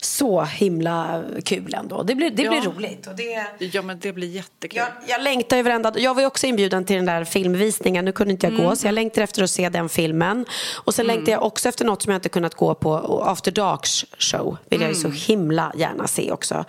så 0.00 0.42
himla 0.42 1.24
kul 1.44 1.74
ändå. 1.74 2.02
Det 2.02 2.14
blir, 2.14 2.30
det 2.30 2.42
ja. 2.42 2.50
blir 2.50 2.60
roligt. 2.60 3.06
Och 3.06 3.16
det, 3.16 3.46
ja, 3.58 3.82
men 3.82 3.98
det 3.98 4.12
blir 4.12 4.28
jättekul. 4.28 4.78
Jag, 4.78 4.88
jag 5.06 5.22
längtar 5.22 5.56
ju 5.56 5.62
varenda... 5.62 5.92
Jag 5.96 6.14
var 6.14 6.26
också 6.26 6.46
inbjuden 6.46 6.84
till 6.84 6.96
den 6.96 7.06
där 7.06 7.24
filmvisningen. 7.24 8.04
Nu 8.04 8.12
kunde 8.12 8.32
inte 8.32 8.46
jag 8.46 8.54
mm. 8.54 8.66
gå, 8.66 8.76
så 8.76 8.86
jag 8.86 8.94
längtar 8.94 9.22
efter 9.22 9.42
att 9.42 9.50
se 9.50 9.68
den 9.68 9.88
filmen. 9.88 10.46
Och 10.74 10.94
sen 10.94 11.06
mm. 11.06 11.16
längtar 11.16 11.32
jag 11.32 11.42
också 11.42 11.68
efter 11.68 11.84
något 11.84 12.02
som 12.02 12.12
jag 12.12 12.18
inte 12.18 12.28
kunnat 12.28 12.54
gå 12.54 12.74
på. 12.74 13.22
After 13.24 13.50
Darks 13.50 14.04
show 14.18 14.56
vill 14.68 14.80
jag 14.80 14.90
ju 14.90 14.94
så 14.94 15.06
mm. 15.06 15.18
himla 15.26 15.72
gärna 15.76 16.06
se 16.06 16.32
också. 16.32 16.64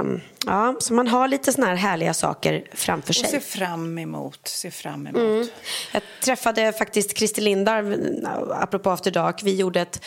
Um, 0.00 0.20
Ja, 0.46 0.76
så 0.78 0.94
man 0.94 1.08
har 1.08 1.28
lite 1.28 1.52
såna 1.52 1.66
här 1.66 1.74
härliga 1.74 2.14
saker 2.14 2.64
framför 2.72 3.12
sig. 3.12 3.24
Och 3.24 3.30
se 3.30 3.40
fram 3.40 3.98
emot. 3.98 4.48
Se 4.48 4.70
fram 4.70 5.06
emot. 5.06 5.22
Mm. 5.22 5.48
Jag 5.92 6.02
träffade 6.20 6.72
faktiskt 6.72 7.18
Christer 7.18 7.42
Lindar, 7.42 7.98
apropå 8.50 8.90
After 8.90 9.10
Dark. 9.10 9.40
Vi 9.44 9.56
gjorde 9.56 9.80
ett, 9.80 10.04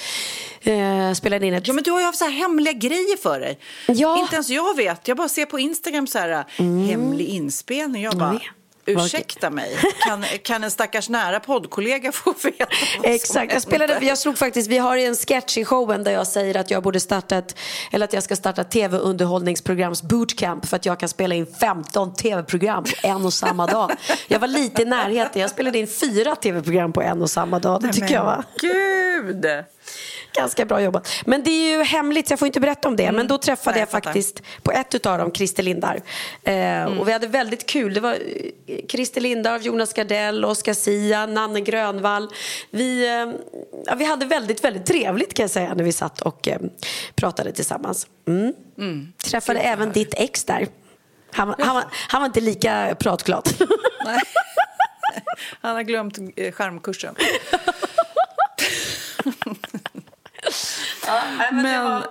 eh, 0.61 1.13
spelade 1.13 1.47
in 1.47 1.53
ett... 1.53 1.67
Ja, 1.67 1.73
men 1.73 1.83
du 1.83 1.91
har 1.91 1.99
ju 1.99 2.05
haft 2.05 2.17
så 2.17 2.25
här 2.25 2.31
hemliga 2.31 2.73
grejer 2.73 3.17
för 3.17 3.39
dig. 3.39 3.59
Ja. 3.87 4.19
Inte 4.19 4.35
ens 4.35 4.49
jag 4.49 4.75
vet. 4.75 5.07
Jag 5.07 5.17
bara 5.17 5.29
ser 5.29 5.45
på 5.45 5.59
Instagram 5.59 6.07
så 6.07 6.19
här, 6.19 6.45
mm. 6.57 6.87
hemlig 6.87 7.27
inspelning. 7.27 8.03
Jag 8.03 8.17
bara... 8.17 8.39
Ursäkta 8.85 9.49
mig, 9.49 9.77
kan, 10.05 10.23
kan 10.43 10.63
en 10.63 10.71
stackars 10.71 11.09
nära 11.09 11.39
poddkollega 11.39 12.11
få 12.11 12.33
veta 12.43 12.65
vad 12.97 13.11
Exakt, 13.11 13.53
jag, 13.53 13.61
spelade, 13.61 13.99
jag 14.01 14.17
slog 14.17 14.37
faktiskt, 14.37 14.69
vi 14.69 14.77
har 14.77 14.97
en 14.97 15.15
sketch 15.15 15.57
i 15.57 15.65
showen 15.65 16.03
där 16.03 16.11
jag 16.11 16.27
säger 16.27 16.57
att 16.57 16.71
jag 16.71 16.83
borde 16.83 16.99
starta 16.99 17.37
ett, 17.37 17.55
eller 17.91 18.05
att 18.05 18.13
jag 18.13 18.23
ska 18.23 18.35
starta 18.35 18.63
tv-underhållningsprograms 18.63 20.03
bootcamp 20.03 20.65
för 20.65 20.75
att 20.75 20.85
jag 20.85 20.99
kan 20.99 21.09
spela 21.09 21.35
in 21.35 21.45
15 21.59 22.13
tv-program 22.13 22.83
på 22.83 23.07
en 23.07 23.25
och 23.25 23.33
samma 23.33 23.67
dag. 23.67 23.91
Jag 24.27 24.39
var 24.39 24.47
lite 24.47 24.81
i 24.81 24.85
närheten, 24.85 25.41
jag 25.41 25.51
spelade 25.51 25.79
in 25.79 25.87
fyra 25.87 26.35
tv-program 26.35 26.93
på 26.93 27.01
en 27.01 27.21
och 27.21 27.29
samma 27.29 27.59
dag, 27.59 27.81
det 27.81 27.93
tycker 27.93 28.13
jag 28.13 28.25
var. 28.25 28.43
Gud! 28.59 29.45
Ganska 30.33 30.65
bra 30.65 30.81
jobbat. 30.81 31.07
Men 31.25 31.43
det 31.43 31.49
är 31.49 31.77
ju 31.77 31.83
hemligt 31.83 32.27
så 32.27 32.31
jag 32.31 32.39
får 32.39 32.45
inte 32.45 32.59
berätta 32.59 32.87
om 32.87 32.95
det. 32.95 33.03
Mm. 33.03 33.15
Men 33.15 33.27
då 33.27 33.37
träffade 33.37 33.75
Nej, 33.75 33.79
jag, 33.91 33.97
jag 33.97 34.03
faktiskt 34.03 34.41
på 34.63 34.71
ett 34.71 35.05
av 35.05 35.17
dem 35.17 35.31
Christer 35.31 35.63
Lindar. 35.63 36.01
Eh, 36.43 36.53
mm. 36.53 36.99
Och 36.99 37.07
vi 37.07 37.11
hade 37.11 37.27
väldigt 37.27 37.65
kul. 37.65 37.93
Det 37.93 37.99
var 37.99 38.13
eh, 38.13 38.85
Christer 38.89 39.21
Lindar, 39.21 39.59
Jonas 39.59 39.93
Gardell, 39.93 40.45
Oscar 40.45 40.73
Sia, 40.73 41.25
Nanne 41.25 41.61
Grönvall. 41.61 42.29
Vi, 42.69 43.07
eh, 43.07 43.33
ja, 43.85 43.95
vi 43.95 44.05
hade 44.05 44.25
väldigt, 44.25 44.63
väldigt 44.63 44.85
trevligt 44.85 45.33
kan 45.33 45.43
jag 45.43 45.51
säga 45.51 45.73
när 45.73 45.83
vi 45.83 45.91
satt 45.91 46.21
och 46.21 46.47
eh, 46.47 46.59
pratade 47.15 47.51
tillsammans. 47.51 48.07
Mm. 48.27 48.53
mm. 48.77 49.13
Träffade 49.17 49.59
Gud, 49.59 49.67
även 49.67 49.91
ditt 49.91 50.13
ex 50.17 50.43
där. 50.43 50.67
Han, 51.31 51.47
han, 51.47 51.55
han, 51.59 51.83
han 52.07 52.21
var 52.21 52.25
inte 52.25 52.41
lika 52.41 52.95
pratglad. 52.99 53.49
Nej. 54.05 54.19
Han 55.61 55.75
har 55.75 55.83
glömt 55.83 56.17
eh, 56.35 56.51
skärmkursen. 56.51 57.15
Ja, 61.07 61.21
men, 61.51 61.65
det 61.65 61.83
var... 61.83 62.07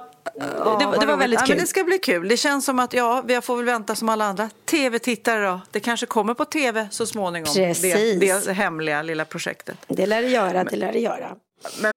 det, 0.78 0.86
var, 0.86 1.00
det 1.00 1.06
var 1.06 1.16
väldigt 1.16 1.40
kul. 1.40 1.48
Ja, 1.48 1.54
men 1.54 1.62
det 1.62 1.68
ska 1.68 1.84
bli 1.84 1.98
kul. 1.98 2.28
Det 2.28 2.36
känns 2.36 2.64
som 2.64 2.78
att 2.78 2.92
ja, 2.92 3.22
vi 3.26 3.40
får 3.40 3.56
väl 3.56 3.64
vänta 3.64 3.94
som 3.94 4.08
alla 4.08 4.24
andra 4.24 4.50
tv-tittare. 4.64 5.46
Då. 5.46 5.60
Det 5.70 5.80
kanske 5.80 6.06
kommer 6.06 6.34
på 6.34 6.44
tv 6.44 6.88
så 6.90 7.06
småningom. 7.06 7.54
Precis. 7.54 8.20
Det, 8.20 8.46
det 8.46 8.52
hemliga 8.52 9.02
lilla 9.02 9.24
projektet. 9.24 9.76
Det 9.88 10.06
lär 10.06 10.22
det 10.22 10.28
göra. 10.28 10.64
Det 10.64 10.76
lär 10.76 10.92
det 10.92 11.00
göra. 11.00 11.36
Men... 11.82 11.92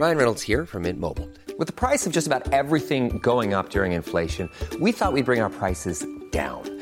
Ryan 0.00 0.16
Reynolds 0.16 0.48
här 0.48 0.64
från 0.64 0.82
Mint 0.82 1.00
Mobile. 1.00 1.28
Med 1.58 1.76
priset 1.76 2.12
på 2.12 2.16
nästan 2.16 2.42
allt 2.52 2.88
som 2.88 3.08
går 3.18 3.58
upp 3.58 3.76
under 3.76 3.86
inflationen, 3.86 4.48
trodde 4.70 4.84
vi 4.84 4.90
att 4.90 5.14
vi 5.14 5.22
skulle 5.22 5.24
bring 5.24 5.42
våra 5.42 5.50
priser 5.60 5.94
down. 6.32 6.81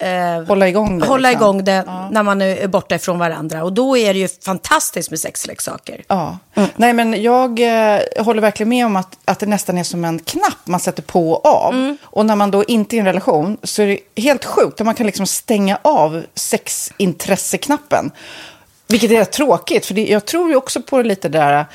eh, 0.00 0.46
Hålla 0.46 0.68
igång 0.68 0.98
det, 0.98 1.06
hålla 1.06 1.30
liksom. 1.30 1.44
igång 1.46 1.64
det 1.64 1.84
när 2.10 2.22
man 2.22 2.42
är 2.42 2.66
borta 2.66 2.94
ifrån 2.94 3.18
varandra. 3.18 3.64
Och 3.64 3.72
då 3.72 3.96
är 3.96 4.14
det 4.14 4.20
ju 4.20 4.28
fantastiskt 4.44 5.10
med 5.10 5.20
sexleksaker. 5.20 6.04
Ja. 6.08 6.38
Nej, 6.76 6.92
men 6.92 7.22
jag 7.22 7.60
eh, 7.60 8.00
håller 8.18 8.40
verkligen 8.40 8.68
med 8.68 8.86
om 8.86 8.96
att, 8.96 9.18
att 9.24 9.38
det 9.38 9.46
nästan 9.46 9.78
är 9.78 9.84
som 9.84 10.04
en 10.04 10.18
knapp 10.18 10.66
man 10.66 10.80
sätter 10.80 11.02
på 11.02 11.32
och 11.32 11.46
av. 11.46 11.74
Mm. 11.74 11.98
Och 12.02 12.26
när 12.26 12.36
man 12.36 12.50
då 12.50 12.64
inte 12.64 12.96
är 12.96 12.98
i 12.98 13.00
en 13.00 13.06
relation 13.06 13.56
så 13.62 13.82
är 13.82 13.86
det 13.86 14.22
helt 14.22 14.44
sjukt 14.44 14.80
att 14.80 14.86
man 14.86 14.94
kan 14.94 15.06
liksom 15.06 15.26
stänga 15.26 15.78
av 15.82 16.22
sexintresseknappen. 16.34 18.10
Vilket 18.88 19.10
är 19.10 19.24
tråkigt, 19.24 19.86
för 19.86 19.94
det, 19.94 20.06
jag 20.06 20.26
tror 20.26 20.50
ju 20.50 20.56
också 20.56 20.82
på 20.82 20.98
det 20.98 21.08
lite 21.08 21.28
där 21.28 21.66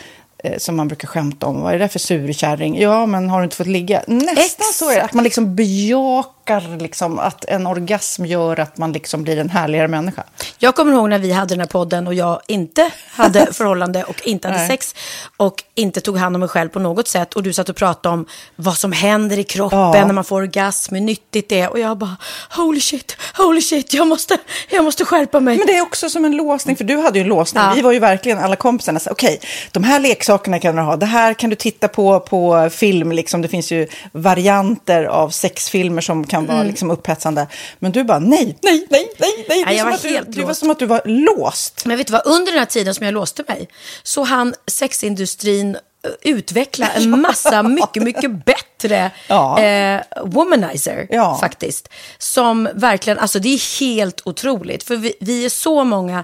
som 0.58 0.76
man 0.76 0.88
brukar 0.88 1.08
skämta 1.08 1.46
om. 1.46 1.62
Vad 1.62 1.74
är 1.74 1.80
det 1.80 1.88
för 1.88 2.00
surkärring? 2.00 2.82
Ja, 2.82 3.06
men 3.06 3.30
har 3.30 3.40
du 3.40 3.44
inte 3.44 3.56
fått 3.56 3.68
ligga? 3.68 4.02
Nästan 4.08 4.68
så 4.74 4.90
är 4.92 4.96
det. 4.96 5.04
Att 5.04 5.14
man 5.14 5.24
liksom 5.24 5.56
bejakar 5.56 6.78
liksom, 6.80 7.20
att 7.20 7.46
en 7.46 7.68
orgasm 7.68 8.26
gör 8.26 8.60
att 8.60 8.78
man 8.78 8.92
liksom 8.92 9.24
blir 9.24 9.38
en 9.38 9.50
härligare 9.50 9.88
människa. 9.88 10.24
Jag 10.58 10.76
kommer 10.76 10.94
ihåg 10.94 11.10
när 11.10 11.20
vi 11.20 11.32
hade 11.32 11.54
den 11.54 11.60
här 11.60 11.68
podden 11.68 12.08
och 12.08 12.14
jag 12.14 12.42
inte 12.48 12.92
hade 13.12 13.48
förhållande 13.54 14.04
och 14.04 14.22
inte 14.28 14.48
hade 14.48 14.60
Nej. 14.60 14.68
sex 14.68 14.96
och 15.38 15.64
inte 15.76 16.02
tog 16.02 16.18
hand 16.18 16.36
om 16.36 16.40
mig 16.40 16.50
själv 16.50 16.70
på 16.70 16.80
något 16.80 17.08
sätt. 17.08 17.34
Och 17.34 17.44
du 17.44 17.54
satt 17.54 17.70
och 17.70 17.76
pratade 17.76 18.14
om 18.14 18.26
vad 18.56 18.78
som 18.78 18.92
händer 18.92 19.40
i 19.40 19.44
kroppen 19.44 19.80
Ja. 19.80 20.06
när 20.06 20.14
man 20.14 20.24
får 20.24 20.36
orgasm, 20.42 20.96
hur 20.96 21.02
nyttigt 21.02 21.50
det 21.50 21.60
är. 21.62 21.70
Och 21.72 21.80
jag 21.80 21.98
bara, 21.98 22.18
holy 22.56 22.80
shit, 22.82 23.18
holy 23.38 23.62
shit, 23.62 23.94
jag 23.94 24.08
måste, 24.08 24.38
jag 24.70 24.84
måste 24.84 25.06
skärpa 25.06 25.40
mig. 25.40 25.58
Men 25.58 25.68
det 25.68 25.78
är 25.78 25.82
också 25.82 26.10
som 26.10 26.26
en 26.26 26.36
låsning, 26.38 26.76
för 26.76 26.84
du 26.84 26.98
hade 26.98 27.20
ju 27.20 27.24
en 27.24 27.30
låsning. 27.30 27.64
Ja. 27.64 27.74
Vi 27.76 27.82
var 27.82 27.92
ju 27.92 28.00
verkligen 28.00 28.38
alla 28.40 28.56
kompisarna. 28.56 29.00
Okej, 29.12 29.40
de 29.72 29.84
här 29.84 30.00
leksakerna 30.00 30.35
kan 30.38 30.76
du 30.76 30.82
ha. 30.82 30.96
Det 30.96 31.06
här 31.06 31.34
kan 31.34 31.50
du 31.50 31.56
titta 31.56 31.88
på 31.88 32.20
på 32.20 32.70
film. 32.72 33.12
Liksom. 33.12 33.42
Det 33.42 33.48
finns 33.48 33.72
ju 33.72 33.88
varianter 34.12 35.04
av 35.04 35.30
sexfilmer 35.30 36.02
som 36.02 36.28
kan 36.28 36.46
vara 36.46 36.58
Mm. 36.58 36.68
liksom, 36.68 36.92
upphetsande. 36.92 37.48
Men 37.80 37.92
du 37.92 38.04
bara 38.04 38.20
nej, 38.20 38.58
nej, 38.64 38.88
nej, 38.90 39.08
nej, 39.20 39.46
nej. 39.48 39.66
Det, 39.66 39.80
som 39.80 39.88
var 39.90 39.96
att 39.96 40.02
du, 40.02 40.10
helt 40.10 40.32
det 40.36 40.44
var 40.44 40.54
som 40.54 40.70
att 40.70 40.80
du 40.80 40.86
var 40.86 41.02
låst. 41.06 41.86
Men 41.86 41.98
vet 41.98 42.08
du 42.08 42.14
vad, 42.14 42.22
under 42.26 42.52
den 42.52 42.60
här 42.60 42.66
tiden 42.66 42.96
som 42.96 43.06
jag 43.06 43.14
låste 43.14 43.44
mig 43.48 43.68
så 44.04 44.24
hann 44.24 44.54
sexindustrin 44.68 45.76
eh, 45.76 46.12
utveckla 46.22 46.88
en 46.90 47.22
massa 47.22 47.64
mycket, 47.80 48.04
mycket 48.04 48.46
bättre 48.46 49.12
Ja. 49.28 49.62
eh, 49.64 50.02
womanizer 50.26 51.08
Ja. 51.10 51.38
faktiskt. 51.42 51.90
Som 52.18 52.70
verkligen, 52.74 53.20
alltså 53.20 53.40
det 53.40 53.50
är 53.50 53.80
helt 53.80 54.22
otroligt. 54.26 54.84
För 54.84 54.96
vi, 54.96 55.14
vi 55.20 55.46
är 55.46 55.50
så 55.50 55.84
många 55.84 56.24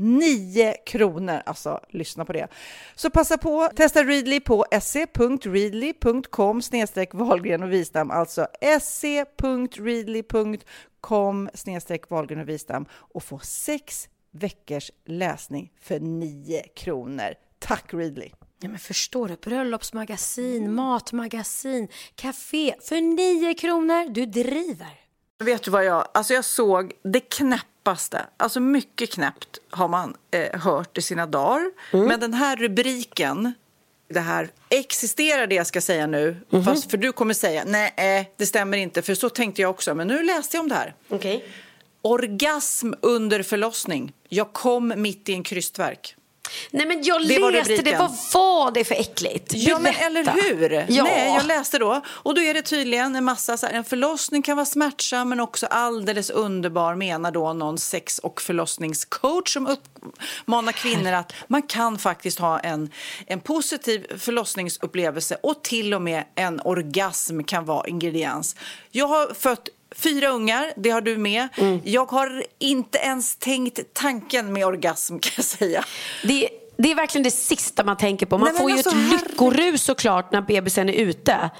9 0.00 0.74
kronor. 0.86 1.42
Alltså, 1.46 1.80
lyssna 1.88 2.24
på 2.24 2.32
det. 2.32 2.48
Så 2.94 3.10
passa 3.10 3.38
på, 3.38 3.68
testa 3.76 4.04
Readly 4.04 4.40
på 4.40 4.64
se.readly.com 4.80 6.62
snedstreck 6.62 7.14
Wahlgren 7.14 7.62
och 7.62 7.72
Wistam, 7.72 8.10
alltså 8.10 8.46
se.readly.com 8.80 9.50
snedstreck 11.54 12.10
Wahlgren 12.10 12.40
och 12.40 12.48
Wistam 12.48 12.86
och 12.92 13.22
få 13.22 13.38
sex 13.38 14.08
veckors 14.32 14.90
läsning 15.06 15.72
för 15.80 16.00
9 16.00 16.62
kronor. 16.76 17.34
Tack 17.58 17.94
Readly! 17.94 18.30
Ja, 18.62 18.68
men 18.68 18.78
förstår 18.78 19.28
du? 19.28 19.36
Bröllopsmagasin, 19.36 20.74
matmagasin, 20.74 21.88
café 22.14 22.74
för 22.80 23.00
9 23.00 23.54
kronor. 23.54 24.12
Du 24.12 24.26
driver. 24.26 25.00
Vet 25.44 25.62
du 25.62 25.70
vad 25.70 25.84
jag, 25.84 26.08
alltså 26.14 26.34
jag 26.34 26.44
såg 26.44 26.92
det 27.04 27.20
knäppaste, 27.82 28.26
alltså 28.36 28.60
mycket 28.60 29.10
knäppt 29.10 29.58
har 29.70 29.88
man 29.88 30.16
eh, 30.30 30.60
hört 30.60 30.98
i 30.98 31.02
sina 31.02 31.26
dagar. 31.26 31.70
Mm. 31.92 32.06
Men 32.06 32.20
den 32.20 32.34
här 32.34 32.56
rubriken, 32.56 33.54
det 34.08 34.20
här, 34.20 34.50
existerar 34.68 35.46
det 35.46 35.54
jag 35.54 35.66
ska 35.66 35.80
säga 35.80 36.06
nu? 36.06 36.36
Mm. 36.52 36.64
Fast 36.64 36.90
för 36.90 36.98
du 36.98 37.12
kommer 37.12 37.34
säga, 37.34 37.64
nej 37.66 37.92
eh, 37.96 38.26
det 38.36 38.46
stämmer 38.46 38.78
inte, 38.78 39.02
för 39.02 39.14
så 39.14 39.28
tänkte 39.28 39.62
jag 39.62 39.70
också. 39.70 39.94
Men 39.94 40.08
nu 40.08 40.22
läste 40.22 40.56
jag 40.56 40.62
om 40.62 40.68
det 40.68 40.74
här. 40.74 40.94
Okay. 41.08 41.40
Orgasm 42.02 42.92
under 43.02 43.42
förlossning. 43.42 44.12
Jag 44.28 44.52
kom 44.52 44.92
mitt 44.96 45.28
i 45.28 45.32
en 45.32 45.42
krystverk. 45.42 46.16
Nej 46.70 46.86
men 46.86 47.02
jag 47.02 47.28
det 47.28 47.50
läste 47.50 47.82
det, 47.82 47.96
vad 47.98 48.10
var 48.34 48.70
det 48.70 48.84
för 48.84 48.94
äckligt? 48.94 49.52
Ja 49.54 49.78
men 49.78 49.94
eller 49.94 50.24
hur? 50.24 50.86
Ja. 50.88 51.04
Nej, 51.04 51.34
jag 51.34 51.46
läste 51.46 51.78
då 51.78 52.00
och 52.06 52.34
då 52.34 52.40
är 52.40 52.54
det 52.54 52.62
tydligen 52.62 53.16
en 53.16 53.24
massa 53.24 53.56
så 53.56 53.66
här, 53.66 53.72
en 53.72 53.84
förlossning 53.84 54.42
kan 54.42 54.56
vara 54.56 54.66
smärtsam 54.66 55.28
men 55.28 55.40
också 55.40 55.66
alldeles 55.66 56.30
underbar 56.30 56.94
menar 56.94 57.30
då 57.30 57.52
någon 57.52 57.78
sex 57.78 58.18
och 58.18 58.42
förlossningscoach 58.42 59.52
som 59.52 59.66
uppmanar 59.66 60.72
kvinnor 60.72 61.12
att 61.12 61.32
man 61.46 61.62
kan 61.62 61.98
faktiskt 61.98 62.38
ha 62.38 62.58
en, 62.58 62.90
en 63.26 63.40
positiv 63.40 64.18
förlossningsupplevelse 64.18 65.36
och 65.42 65.62
till 65.62 65.94
och 65.94 66.02
med 66.02 66.24
en 66.34 66.60
orgasm 66.64 67.42
kan 67.42 67.64
vara 67.64 67.88
ingrediens. 67.88 68.56
Jag 68.90 69.06
har 69.06 69.34
fött 69.34 69.68
Fyra 69.96 70.28
ungar, 70.28 70.72
det 70.76 70.90
har 70.90 71.00
du 71.00 71.16
med. 71.16 71.48
Mm. 71.56 71.80
Jag 71.84 72.10
har 72.10 72.44
inte 72.58 72.98
ens 72.98 73.36
tänkt 73.36 73.80
tanken 73.92 74.52
med 74.52 74.66
orgasm 74.66 75.18
kan 75.20 75.32
jag 75.36 75.44
säga. 75.44 75.84
Det, 76.22 76.48
det 76.76 76.90
är 76.90 76.94
verkligen 76.94 77.22
det 77.22 77.30
sista 77.30 77.84
man 77.84 77.96
tänker 77.96 78.26
på. 78.26 78.38
Man 78.38 78.48
Nej, 78.52 78.60
får 78.60 78.70
ju 78.70 78.76
alltså, 78.76 78.90
ett 78.90 79.28
lyckorus 79.28 79.82
såklart 79.82 80.32
när 80.32 80.40
bebisen 80.40 80.88
är 80.88 80.92
ute. 80.92 81.50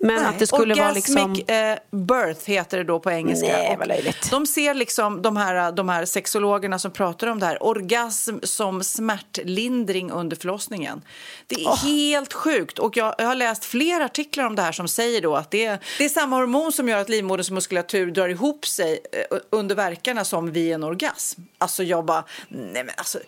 Men 0.00 0.16
Nej, 0.16 0.24
att 0.24 0.38
det 0.38 0.46
skulle 0.46 0.74
vara 0.74 0.92
liksom... 0.92 1.32
Eh, 1.46 1.78
birth 1.90 2.40
heter 2.44 2.78
det 2.78 2.84
då 2.84 3.00
på 3.00 3.10
engelska. 3.10 3.46
Nej, 3.46 3.76
vad 3.78 3.88
löjligt. 3.88 4.30
De 4.30 4.46
ser 4.46 4.74
liksom 4.74 5.22
de 5.22 5.36
här, 5.36 5.72
de 5.72 5.88
här 5.88 6.04
sexologerna 6.04 6.78
som 6.78 6.90
pratar 6.90 7.26
om 7.26 7.38
det 7.38 7.46
här, 7.46 7.62
orgasm 7.62 8.36
som 8.42 8.84
smärtlindring 8.84 10.10
under 10.10 10.36
förlossningen. 10.36 11.02
Det 11.46 11.54
är 11.54 11.68
oh. 11.68 11.84
helt 11.84 12.32
sjukt. 12.32 12.78
Och 12.78 12.96
jag, 12.96 13.14
jag, 13.18 13.26
har 13.26 13.34
läst 13.34 13.64
flera 13.64 14.04
artiklar 14.04 14.44
om 14.44 14.56
det 14.56 14.62
här 14.62 14.72
som 14.72 14.88
säger 14.88 15.20
då 15.20 15.36
att 15.36 15.50
det 15.50 15.64
är, 15.64 15.78
det 15.98 16.04
är 16.04 16.08
samma 16.08 16.36
hormon 16.36 16.72
som 16.72 16.88
gör 16.88 16.98
att 16.98 17.08
livmoderns 17.08 17.50
muskulatur 17.50 18.10
drar 18.10 18.28
ihop 18.28 18.66
sig 18.66 18.98
eh, 19.12 19.38
under 19.50 19.74
verkarna 19.74 20.24
som 20.24 20.52
vid 20.52 20.72
en 20.72 20.84
orgasm. 20.84 21.40
Alltså 21.58 21.82
jag 21.82 22.04
bara, 22.04 22.24
nej 22.48 22.84
men 22.84 22.94
alltså 22.96 23.18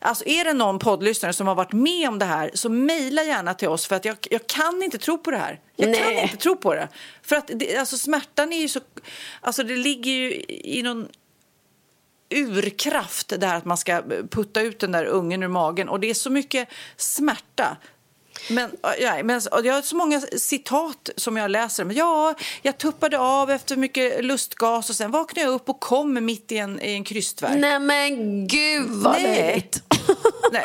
Alltså 0.00 0.26
är 0.26 0.44
det 0.44 0.52
någon 0.52 0.78
poddlyssnare 0.78 1.32
som 1.32 1.46
har 1.46 1.54
varit 1.54 1.72
med 1.72 2.08
om 2.08 2.18
det 2.18 2.24
här 2.24 2.50
så 2.54 2.68
mejla 2.68 3.22
gärna 3.22 3.54
till 3.54 3.68
oss 3.68 3.86
för 3.86 3.96
att 3.96 4.04
jag, 4.04 4.16
jag 4.30 4.46
kan 4.46 4.82
inte 4.82 4.98
tro 4.98 5.18
på 5.18 5.30
det 5.30 5.36
här. 5.36 5.60
Jag 5.76 5.94
kan 5.94 6.04
Nej. 6.04 6.22
inte 6.22 6.36
tro 6.36 6.56
på 6.56 6.74
det. 6.74 6.88
För 7.22 7.36
att 7.36 7.50
det, 7.54 7.76
alltså 7.76 7.98
smärtan 7.98 8.52
är 8.52 8.60
ju 8.60 8.68
så, 8.68 8.80
alltså 9.40 9.62
det 9.62 9.76
ligger 9.76 10.12
ju 10.12 10.44
i 10.48 10.82
någon 10.82 11.08
urkraft 12.30 13.32
det 13.38 13.46
här 13.46 13.56
att 13.56 13.64
man 13.64 13.76
ska 13.76 14.02
putta 14.30 14.60
ut 14.60 14.78
den 14.78 14.92
där 14.92 15.04
ungen 15.04 15.42
ur 15.42 15.48
magen 15.48 15.88
och 15.88 16.00
det 16.00 16.10
är 16.10 16.14
så 16.14 16.30
mycket 16.30 16.68
smärta. 16.96 17.76
Men, 18.50 18.70
ja, 19.00 19.22
men 19.22 19.40
och 19.52 19.66
jag 19.66 19.74
har 19.74 19.82
så 19.82 19.96
många 19.96 20.20
citat 20.20 21.10
som 21.16 21.36
jag 21.36 21.50
läser. 21.50 21.84
Men 21.84 21.96
ja, 21.96 22.34
jag 22.62 22.78
tuppade 22.78 23.18
av 23.18 23.50
efter 23.50 23.76
mycket 23.76 24.24
lustgas 24.24 24.90
och 24.90 24.96
sen 24.96 25.10
vaknade 25.10 25.46
jag 25.46 25.54
upp 25.54 25.68
och 25.68 25.80
kom 25.80 26.24
mitt 26.26 26.52
i 26.52 26.58
en, 26.58 26.80
i 26.80 26.92
en 26.92 27.04
krystvärk. 27.04 27.60
Nej 27.60 27.78
men 27.78 28.46
gud 28.46 28.90
vad 28.90 29.22
Nej. 29.22 29.70
Nej. 30.52 30.64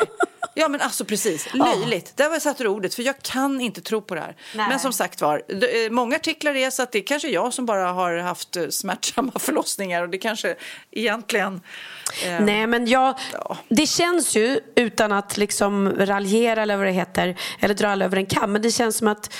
Ja 0.54 0.68
men 0.68 0.80
alltså 0.80 1.04
precis, 1.04 1.48
löjligt. 1.54 2.16
Där 2.16 2.28
var 2.28 2.34
jag 2.34 2.42
satte 2.42 2.68
ordet 2.68 2.94
för 2.94 3.02
jag 3.02 3.22
kan 3.22 3.60
inte 3.60 3.80
tro 3.80 4.00
på 4.00 4.14
det 4.14 4.20
här. 4.20 4.36
Nej. 4.54 4.68
Men 4.68 4.80
som 4.80 4.92
sagt 4.92 5.20
var, 5.20 5.42
eh, 5.48 5.90
många 5.90 6.16
artiklar 6.16 6.54
är 6.54 6.70
så 6.70 6.82
att 6.82 6.92
det 6.92 6.98
är 6.98 7.02
kanske 7.06 7.28
jag 7.28 7.54
som 7.54 7.66
bara 7.66 7.92
har 7.92 8.16
haft 8.16 8.56
eh, 8.56 8.68
smärtsamma 8.68 9.32
förlossningar 9.38 10.02
och 10.02 10.08
det 10.08 10.18
kanske 10.18 10.56
egentligen... 10.90 11.60
eh, 12.26 12.40
Nej 12.40 12.66
men 12.66 12.86
jag, 12.86 13.18
det 13.68 13.86
känns 13.86 14.36
ju 14.36 14.60
utan 14.76 15.12
att 15.12 15.36
liksom 15.36 15.88
raljera 15.98 16.62
eller 16.62 16.76
vad 16.76 16.86
det 16.86 16.92
heter 16.92 17.36
eller 17.60 17.74
dra 17.74 17.88
alla 17.88 18.04
över 18.04 18.16
en 18.16 18.26
kam 18.26 18.52
men 18.52 18.62
det 18.62 18.70
känns 18.70 18.96
som 18.96 19.08
att 19.08 19.34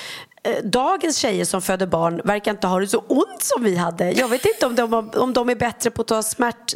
Dagens 0.63 1.17
tjejer 1.19 1.45
som 1.45 1.63
föder 1.63 1.87
barn 1.87 2.21
verkar 2.25 2.51
inte 2.51 2.67
ha 2.67 2.81
det 2.81 2.89
så 2.89 2.99
ont 2.99 3.43
som 3.43 3.63
vi 3.63 3.77
hade. 3.77 4.13
Jag 4.13 4.29
vet 4.29 4.45
inte 4.45 4.67
om 4.67 4.75
de, 4.75 5.11
om 5.17 5.33
de 5.33 5.49
är 5.49 5.55
bättre 5.55 5.91
på 5.91 6.03
att 6.03 6.09
ta 6.09 6.23
smärt, 6.23 6.75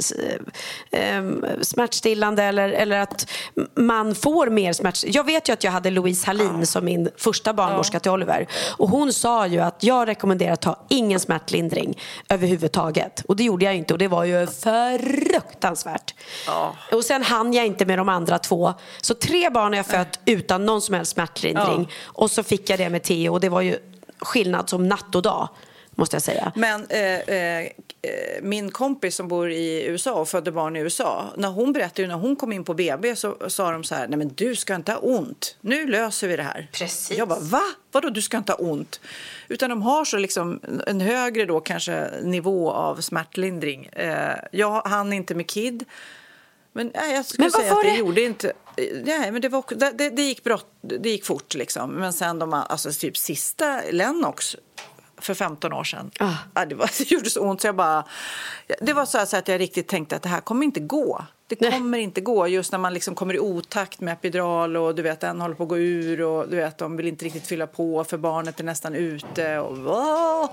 eh, 0.92 1.00
eh, 1.00 1.22
smärtstillande 1.62 2.42
eller, 2.42 2.68
eller 2.68 2.98
att 2.98 3.30
man 3.74 4.14
får 4.14 4.46
mer 4.46 4.72
smärt. 4.72 5.04
Jag 5.04 5.24
vet 5.24 5.48
ju 5.48 5.52
att 5.52 5.64
jag 5.64 5.72
hade 5.72 5.90
Louise 5.90 6.26
Hallin 6.26 6.66
som 6.66 6.84
min 6.84 7.10
första 7.16 7.52
barnmorska 7.52 8.00
till 8.00 8.10
Oliver. 8.10 8.46
Och 8.76 8.88
hon 8.88 9.12
sa 9.12 9.46
ju 9.46 9.60
att 9.60 9.82
jag 9.82 10.08
rekommenderar 10.08 10.52
att 10.52 10.60
ta 10.60 10.86
ingen 10.88 11.20
smärtlindring 11.20 11.98
överhuvudtaget. 12.28 13.22
Och 13.28 13.36
det 13.36 13.44
gjorde 13.44 13.64
jag 13.64 13.76
inte 13.76 13.94
och 13.94 13.98
det 13.98 14.08
var 14.08 14.24
ju 14.24 14.46
fruktansvärt. 14.46 16.14
Och 16.92 17.04
sen 17.04 17.22
hann 17.22 17.52
jag 17.52 17.66
inte 17.66 17.86
med 17.86 17.98
de 17.98 18.08
andra 18.08 18.38
två. 18.38 18.74
Så 19.00 19.14
tre 19.14 19.50
barn 19.50 19.72
har 19.72 19.76
jag 19.76 19.86
fött 19.86 20.20
utan 20.24 20.66
någon 20.66 20.82
som 20.82 20.94
helst 20.94 21.12
smärtlindring. 21.12 21.92
Och 22.04 22.30
så 22.30 22.42
fick 22.42 22.70
jag 22.70 22.78
det 22.78 22.90
med 22.90 23.02
Theo 23.02 23.32
och 23.32 23.40
det 23.40 23.48
var 23.48 23.57
ju 23.60 23.78
skillnad 24.18 24.68
som 24.68 24.88
natt 24.88 25.14
och 25.14 25.22
dag. 25.22 25.48
Måste 25.98 26.16
jag 26.16 26.22
säga. 26.22 26.52
Men 26.54 26.86
eh, 26.88 27.00
eh, 27.00 27.64
eh, 28.02 28.42
min 28.42 28.70
kompis 28.70 29.14
som 29.16 29.28
bor 29.28 29.50
i 29.50 29.84
USA 29.86 30.12
och 30.12 30.28
födde 30.28 30.52
barn 30.52 30.76
i 30.76 30.80
USA, 30.80 31.24
när 31.36 31.48
hon 31.48 31.72
berättade 31.72 32.08
när 32.08 32.14
hon 32.14 32.36
kom 32.36 32.52
in 32.52 32.64
på 32.64 32.74
BB 32.74 33.16
så 33.16 33.36
sa 33.48 33.70
de 33.72 33.84
så 33.84 33.94
här, 33.94 34.08
nej 34.08 34.18
men 34.18 34.28
du 34.34 34.56
ska 34.56 34.74
inte 34.74 34.92
ha 34.92 34.98
ont, 34.98 35.56
nu 35.60 35.86
löser 35.86 36.28
vi 36.28 36.36
det 36.36 36.42
här. 36.42 36.68
Precis. 36.72 37.18
Jag 37.18 37.28
bara, 37.28 37.40
va? 37.40 37.62
Vadå 37.92 38.10
du 38.10 38.22
ska 38.22 38.36
inte 38.36 38.52
ha 38.52 38.58
ont? 38.58 39.00
Utan 39.48 39.70
de 39.70 39.82
har 39.82 40.04
så 40.04 40.18
liksom 40.18 40.60
en 40.86 41.00
högre 41.00 41.44
då 41.44 41.60
kanske 41.60 42.10
nivå 42.22 42.70
av 42.70 43.00
smärtlindring. 43.00 43.86
Eh, 43.86 44.36
jag 44.52 44.82
hann 44.82 45.12
inte 45.12 45.34
med 45.34 45.50
KID. 45.50 45.84
Men 46.78 46.90
nej, 46.94 47.14
jag 47.14 47.24
skulle 47.24 47.44
Men 47.44 47.50
säga 47.50 47.72
att 47.72 47.82
det, 47.82 47.90
det? 47.90 47.96
gjorde 47.96 48.22
inte... 48.22 48.52
Nej, 49.04 49.32
men 49.32 49.40
det, 49.40 49.48
var, 49.48 49.64
det, 49.92 50.10
det, 50.10 50.22
gick 50.22 50.44
brott, 50.44 50.66
det 50.80 51.10
gick 51.10 51.24
fort 51.24 51.54
liksom. 51.54 51.90
Men 51.90 52.12
sen 52.12 52.38
de, 52.38 52.52
alltså 52.52 52.92
typ 52.92 53.16
sista 53.16 53.80
Lennox 53.90 54.56
för 55.16 55.34
15 55.34 55.72
år 55.72 55.84
sedan. 55.84 56.10
Ah. 56.20 56.34
Ja, 56.54 56.64
det, 56.64 56.74
var, 56.74 56.90
det 56.98 57.10
gjorde 57.10 57.30
så 57.30 57.40
ont 57.40 57.60
så 57.60 57.66
jag 57.66 57.76
bara... 57.76 58.04
Det 58.80 58.92
var 58.92 59.06
så, 59.06 59.26
så 59.26 59.36
att 59.36 59.48
jag 59.48 59.60
riktigt 59.60 59.88
tänkte 59.88 60.16
att 60.16 60.22
det 60.22 60.28
här 60.28 60.40
kommer 60.40 60.64
inte 60.64 60.80
gå. 60.80 61.24
Det 61.46 61.70
kommer 61.70 61.98
inte 61.98 62.20
gå 62.20 62.48
just 62.48 62.72
när 62.72 62.78
man 62.78 62.94
liksom 62.94 63.14
kommer 63.14 63.34
i 63.34 63.38
otakt 63.38 64.00
med 64.00 64.12
epidural 64.12 64.76
och 64.76 64.94
du 64.94 65.02
vet 65.02 65.22
en 65.22 65.40
håller 65.40 65.54
på 65.54 65.62
att 65.62 65.68
gå 65.68 65.78
ur 65.78 66.22
och 66.22 66.48
du 66.48 66.56
vet 66.56 66.78
de 66.78 66.96
vill 66.96 67.08
inte 67.08 67.24
riktigt 67.24 67.46
fylla 67.46 67.66
på 67.66 68.04
för 68.04 68.18
barnet 68.18 68.60
är 68.60 68.64
nästan 68.64 68.94
ute 68.94 69.58
och 69.58 69.78
åh, 69.86 70.50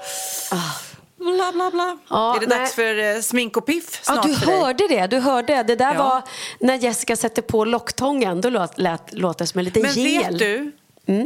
bla 1.18 1.52
bla 1.54 1.72
bla. 1.72 1.98
Ja, 2.10 2.36
är 2.36 2.40
det 2.40 2.48
nej. 2.48 2.60
dags 2.60 2.74
för 2.74 3.16
eh, 3.16 3.22
smink 3.22 3.58
och 3.58 3.66
piff 3.66 4.02
Ja, 4.08 4.14
snart 4.14 4.26
du 4.26 4.36
för 4.36 4.46
dig? 4.46 4.60
hörde 4.62 4.88
det. 4.88 5.08
Du 5.08 5.20
hörde. 5.20 5.64
Det 5.64 5.76
där 5.76 5.94
Ja. 5.94 6.04
var 6.04 6.22
när 6.60 6.76
Jessica 6.76 7.16
sätter 7.16 7.42
på 7.42 7.66
locktången. 7.66 8.42
Då 8.42 8.50
låt, 8.50 8.78
lät, 8.78 9.14
låter 9.14 9.44
det 9.44 9.48
som 9.48 9.60
en 9.60 9.66
liten 9.66 9.82
Men 9.82 9.92
gel. 9.94 10.24
vet 10.34 10.40
du, 10.40 10.72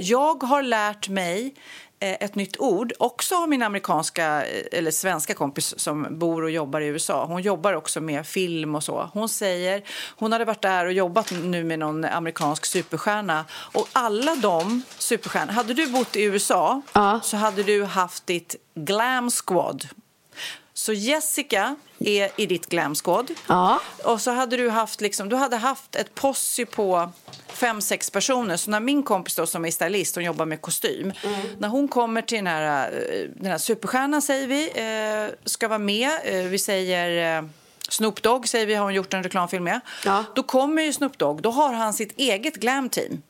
jag 0.01 0.43
har 0.43 0.61
lärt 0.61 1.09
mig 1.09 1.53
ett 2.00 2.36
nytt 2.36 2.60
ord, 2.60 2.93
också 3.00 3.36
av 3.36 3.50
min 3.50 3.64
amerikanska 3.64 4.45
eh, 4.45 4.80
eller 4.80 4.91
svenska 4.91 5.34
kompis 5.34 5.80
som 5.80 6.08
bor 6.20 6.43
och 6.43 6.52
jobbar 6.52 6.82
i 6.82 6.88
USA. 6.88 7.26
Hon 7.26 7.41
jobbar 7.41 7.74
också 7.74 8.02
med 8.02 8.28
film 8.28 8.76
och 8.76 8.84
så. 8.84 9.10
Hon 9.14 9.30
säger, 9.30 9.84
hon 10.16 10.32
hade 10.32 10.45
varit 10.45 10.62
där 10.62 10.86
och 10.86 10.93
jobbat 10.93 11.34
nu 11.43 11.64
med 11.64 11.80
någon 11.80 12.06
amerikansk 12.06 12.66
superstjärna 12.66 13.45
och 13.52 13.88
alla 13.93 14.36
de 14.36 14.82
superstjärnorna, 14.97 15.54
hade 15.54 15.74
du 15.74 15.88
bott 15.88 16.16
i 16.16 16.24
USA 16.24 16.82
så 17.24 17.38
hade 17.38 17.64
du 17.64 17.84
haft 17.84 18.28
ditt 18.28 18.56
glam 18.76 19.30
squad. 19.32 19.88
Så 20.80 20.93
Jessica 20.93 21.75
är 21.99 22.32
i 22.36 22.45
ditt 22.45 22.65
glam 22.65 22.95
squad. 22.95 23.32
Och 24.03 24.21
så 24.21 24.32
hade 24.32 24.57
du 24.57 24.69
haft 24.69 25.01
liksom, 25.01 25.30
du 25.30 25.36
hade 25.36 25.55
haft 25.55 25.95
ett 25.95 26.15
posse 26.15 26.65
på 26.65 27.11
fem, 27.47 27.82
sex 27.82 28.09
personer. 28.09 28.57
Så 28.57 28.71
när 28.71 28.80
min 28.80 29.03
kompis 29.03 29.36
då 29.36 29.47
som 29.47 29.65
är 29.65 29.71
stylist, 29.71 30.15
hon 30.15 30.23
jobbar 30.23 30.45
med 30.45 30.61
kostym. 30.61 31.13
När 31.57 31.67
hon 31.67 31.88
kommer 31.88 32.21
till 32.21 32.38
den 32.38 32.47
här, 32.47 32.91
eh, 32.91 33.30
den 33.36 33.51
här 33.51 33.57
superstjärnan 33.57 34.21
säger 34.21 34.47
vi, 34.47 34.63
eh, 35.30 35.36
ska 35.45 35.67
vara 35.67 35.80
med. 35.80 36.11
Eh, 36.23 36.43
vi 36.43 36.59
säger 36.59 37.38
eh, 37.38 37.49
Snoop 37.89 38.21
Dogg 38.21 38.47
säger 38.47 38.65
vi, 38.65 38.73
har 38.73 38.84
hon 38.84 38.93
gjort 38.93 39.13
en 39.13 39.23
reklamfilm 39.23 39.63
med. 39.63 39.80
Då 40.36 40.43
kommer 40.43 40.82
ju 40.82 40.93
Snoop 40.93 41.17
Dogg, 41.17 41.41
då 41.41 41.51
har 41.51 41.73
han 41.73 41.93
sitt 41.93 42.19
eget 42.19 42.55
glam 42.55 42.89
team. 42.89 43.21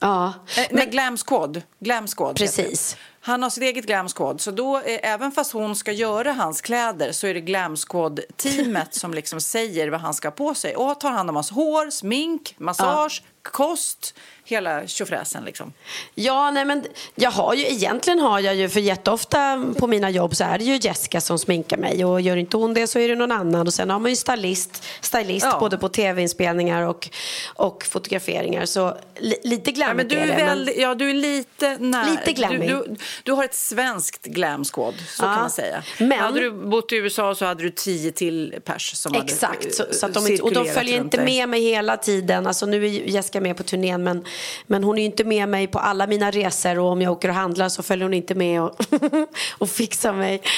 Ja. 0.00 0.34
Eh, 0.56 0.66
nej, 0.70 0.86
Glam 0.86 1.16
Squad. 1.16 1.62
Glam 1.80 2.06
Squad 2.06 2.40
heter 2.40 2.62
det. 2.62 2.68
Precis. 2.68 2.96
Han 3.20 3.42
har 3.42 3.50
sitt 3.50 3.62
eget 3.62 3.86
Glam 3.86 4.08
Squad. 4.08 4.40
Så 4.40 4.50
då, 4.50 4.76
eh, 4.76 5.12
även 5.12 5.32
fast 5.32 5.52
hon 5.52 5.76
ska 5.76 5.92
göra 5.92 6.32
hans 6.32 6.60
kläder 6.60 7.12
så 7.12 7.26
är 7.26 7.34
det 7.34 7.40
Glam 7.40 7.76
Squad-teamet 7.76 8.88
som 8.94 9.14
liksom 9.14 9.40
säger 9.40 9.88
vad 9.88 10.00
han 10.00 10.14
ska 10.14 10.28
ha 10.28 10.32
på 10.32 10.54
sig. 10.54 10.76
Och 10.76 11.00
tar 11.00 11.10
hand 11.10 11.30
om 11.30 11.36
hans 11.36 11.50
hår, 11.50 11.90
smink, 11.90 12.54
massage, 12.58 13.22
kost, 13.52 14.14
hela 14.44 14.86
tjofräsen 14.86 15.44
liksom. 15.44 15.72
Ja, 16.14 16.50
nej 16.50 16.64
men 16.64 16.84
jag 17.14 17.30
har 17.30 17.54
ju, 17.54 17.66
egentligen 17.66 18.18
har 18.18 18.40
jag 18.40 18.54
ju, 18.54 18.68
för 18.68 18.80
jätteofta 18.80 19.64
på 19.78 19.86
mina 19.86 20.10
jobb 20.10 20.36
så 20.36 20.44
är 20.44 20.58
det 20.58 20.64
ju 20.64 20.76
Jessica 20.82 21.20
som 21.20 21.38
sminkar 21.38 21.76
mig 21.76 22.04
och 22.04 22.20
gör 22.20 22.36
inte 22.36 22.56
hon 22.56 22.74
det 22.74 22.86
så 22.86 22.98
är 22.98 23.08
det 23.08 23.14
någon 23.14 23.32
annan 23.32 23.66
och 23.66 23.74
sen 23.74 23.90
har 23.90 23.98
man 23.98 24.10
ju 24.10 24.16
stylist, 24.16 24.82
stylist 25.00 25.46
Ja. 25.52 25.58
både 25.60 25.78
på 25.78 25.88
tv-inspelningar 25.88 26.82
och, 26.82 27.08
och 27.54 27.84
fotograferingar 27.84 28.66
så 28.66 28.96
li, 29.18 29.36
lite 29.42 29.70
Ja, 29.70 29.74
glammigt 29.74 29.96
men 29.96 30.08
du 30.08 30.24
är 30.32 30.34
är, 30.34 30.38
det. 30.38 30.44
väldigt, 30.44 30.78
ja, 30.78 30.94
du 30.94 31.10
är 31.10 31.14
lite 31.14 31.76
när, 31.80 32.10
Lite 32.10 32.32
glammig. 32.32 32.68
Du, 32.68 32.74
du, 32.88 32.96
du 33.22 33.32
har 33.32 33.44
ett 33.44 33.54
svenskt 33.54 34.22
Glam 34.24 34.64
Squad, 34.64 34.94
så 35.08 35.24
Ja. 35.24 35.26
kan 35.26 35.40
man 35.40 35.50
säga. 35.50 35.82
Men- 35.98 36.12
Hade 36.18 36.40
du 36.40 36.50
bott 36.50 36.92
i 36.92 36.96
USA 36.96 37.34
så 37.34 37.44
hade 37.44 37.62
du 37.62 37.70
tio 37.70 38.12
till 38.12 38.54
pers 38.64 38.92
som 38.96 39.14
Exakt, 39.14 39.62
hade 39.62 39.74
så, 39.74 39.84
så 39.92 40.06
att 40.06 40.14
de 40.14 40.38
och 40.42 40.52
de 40.52 40.64
följer 40.64 41.00
inte 41.00 41.24
med 41.24 41.48
mig 41.48 41.60
hela 41.62 41.96
tiden. 41.96 42.46
Alltså, 42.46 42.66
nu 42.66 42.84
är 42.86 42.88
Jessica 42.88 43.37
med 43.42 43.56
på 43.56 43.62
turnén 43.62 44.02
men, 44.02 44.24
men 44.66 44.84
hon 44.84 44.98
är 44.98 45.04
inte 45.04 45.24
med 45.24 45.48
mig 45.48 45.66
på 45.66 45.78
alla 45.78 46.06
mina 46.06 46.30
resor 46.30 46.78
och 46.78 46.92
om 46.92 47.02
jag 47.02 47.12
åker 47.12 47.28
och 47.28 47.34
handlar 47.34 47.68
så 47.68 47.82
följer 47.82 48.04
hon 48.04 48.14
inte 48.14 48.34
med 48.34 48.62
och, 48.62 48.76
och 49.58 49.70
fixar 49.70 50.12
mig. 50.12 50.42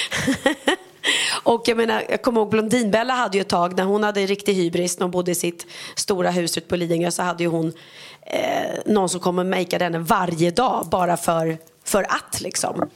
Och 1.42 1.62
jag 1.66 1.76
menar, 1.76 2.02
jag 2.08 2.22
kommer 2.22 2.40
ihåg 2.40 2.50
Blondinbella 2.50 3.14
hade 3.14 3.38
ju 3.38 3.40
ett 3.40 3.48
tag 3.48 3.76
när 3.76 3.84
hon 3.84 4.02
hade 4.02 4.26
riktig 4.26 4.54
hybris 4.54 4.98
när 4.98 5.04
hon 5.04 5.10
bodde 5.10 5.30
i 5.30 5.34
sitt 5.34 5.66
stora 5.96 6.30
hus 6.30 6.58
ute 6.58 6.66
på 6.66 6.76
Lidingö 6.76 7.10
så 7.10 7.22
hade 7.22 7.44
ju 7.44 7.50
hon 7.50 7.72
eh, 8.22 8.78
någon 8.86 9.08
som 9.08 9.20
kom 9.20 9.38
och 9.38 9.46
makeade 9.46 9.84
henne 9.84 9.98
varje 9.98 10.50
dag 10.50 10.86
bara 10.90 11.16
för, 11.16 11.58
för 11.84 12.02
att 12.02 12.40
liksom. 12.40 12.90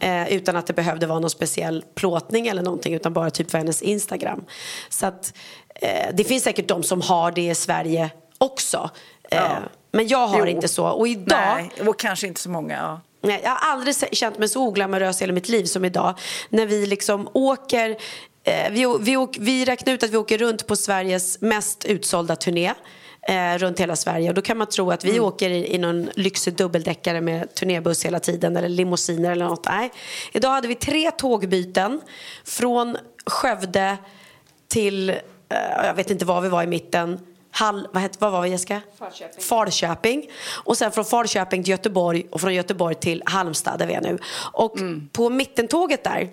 Eh, 0.00 0.32
utan 0.32 0.56
att 0.56 0.66
det 0.66 0.72
behövde 0.72 1.06
vara 1.06 1.18
någon 1.18 1.30
speciell 1.30 1.84
plåtning 1.94 2.46
eller 2.46 2.62
någonting 2.62 2.94
utan 2.94 3.12
bara 3.12 3.30
typ 3.30 3.50
för 3.50 3.58
hennes 3.58 3.82
Instagram. 3.82 4.44
Så 4.88 5.06
att 5.06 5.32
eh, 5.74 6.14
det 6.14 6.24
finns 6.24 6.44
säkert 6.44 6.68
de 6.68 6.82
som 6.82 7.00
har 7.00 7.30
det 7.30 7.50
i 7.50 7.54
Sverige 7.54 8.10
också. 8.38 8.90
Eh, 9.30 9.58
Men 9.92 10.08
jag 10.08 10.26
har 10.26 10.38
Jo. 10.38 10.46
inte 10.46 10.68
så. 10.68 10.86
Och 10.86 11.08
idag 11.08 11.68
Nej, 11.78 11.88
och 11.88 11.98
kanske 11.98 12.26
inte 12.26 12.40
så 12.40 12.50
många. 12.50 12.74
Ja. 12.76 13.00
Nej, 13.28 13.40
jag 13.44 13.50
har 13.50 13.72
aldrig 13.72 13.96
känt 14.16 14.38
mig 14.38 14.48
så 14.48 14.66
oglamorös 14.66 15.20
i 15.20 15.24
hela 15.24 15.32
mitt 15.32 15.48
liv 15.48 15.64
som 15.64 15.84
idag. 15.84 16.14
När 16.48 16.66
vi 16.66 16.86
liksom 16.86 17.28
åker, 17.32 17.90
eh, 18.44 18.70
vi, 18.70 18.96
vi, 19.00 19.26
vi 19.38 19.64
räknar 19.64 19.92
ut 19.94 20.02
att 20.02 20.10
vi 20.10 20.16
åker 20.16 20.38
runt 20.38 20.66
på 20.66 20.76
Sveriges 20.76 21.40
mest 21.40 21.84
utsålda 21.84 22.36
turné. 22.36 22.72
Eh, 23.28 23.58
runt 23.58 23.80
hela 23.80 23.96
Sverige 23.96 24.28
och 24.28 24.34
då 24.34 24.42
kan 24.42 24.56
man 24.58 24.66
tro 24.66 24.90
att 24.90 25.04
vi 25.04 25.10
Mm. 25.10 25.24
åker 25.24 25.50
i, 25.50 25.74
i 25.74 25.78
någon 25.78 26.08
lyxig 26.14 26.54
dubbeldeckare 26.56 27.20
med 27.20 27.54
turnébuss 27.54 28.04
hela 28.04 28.20
tiden 28.20 28.56
eller 28.56 28.68
limousiner 28.68 29.30
eller 29.32 29.44
något. 29.44 29.64
Nej. 29.66 29.92
Idag 30.32 30.50
hade 30.50 30.68
vi 30.68 30.74
tre 30.74 31.10
tågbyten 31.10 32.00
från 32.44 32.96
Skövde 33.26 33.96
till, 34.68 35.10
eh, 35.10 35.16
jag 35.84 35.94
vet 35.94 36.10
inte 36.10 36.24
var 36.24 36.40
vi 36.40 36.48
var 36.48 36.62
i 36.62 36.66
mitten, 36.66 37.20
Hall, 37.58 37.88
vad, 37.92 38.02
hette, 38.02 38.16
vad 38.20 38.32
var 38.32 38.42
vi 38.42 38.48
Jessica? 38.48 38.80
Falköping. 38.98 39.42
Falköping. 39.44 40.30
Och 40.64 40.76
sen 40.76 40.92
från 40.92 41.04
Falköping 41.04 41.62
till 41.64 41.70
Göteborg 41.70 42.26
och 42.30 42.40
från 42.40 42.54
Göteborg 42.54 42.94
till 42.94 43.22
Halmstad 43.26 43.78
där 43.78 43.86
vi 43.86 43.94
är 43.94 44.00
nu. 44.00 44.18
Och 44.52 44.78
Mm. 44.78 45.08
på 45.12 45.30
mittentåget 45.30 46.04
där 46.04 46.28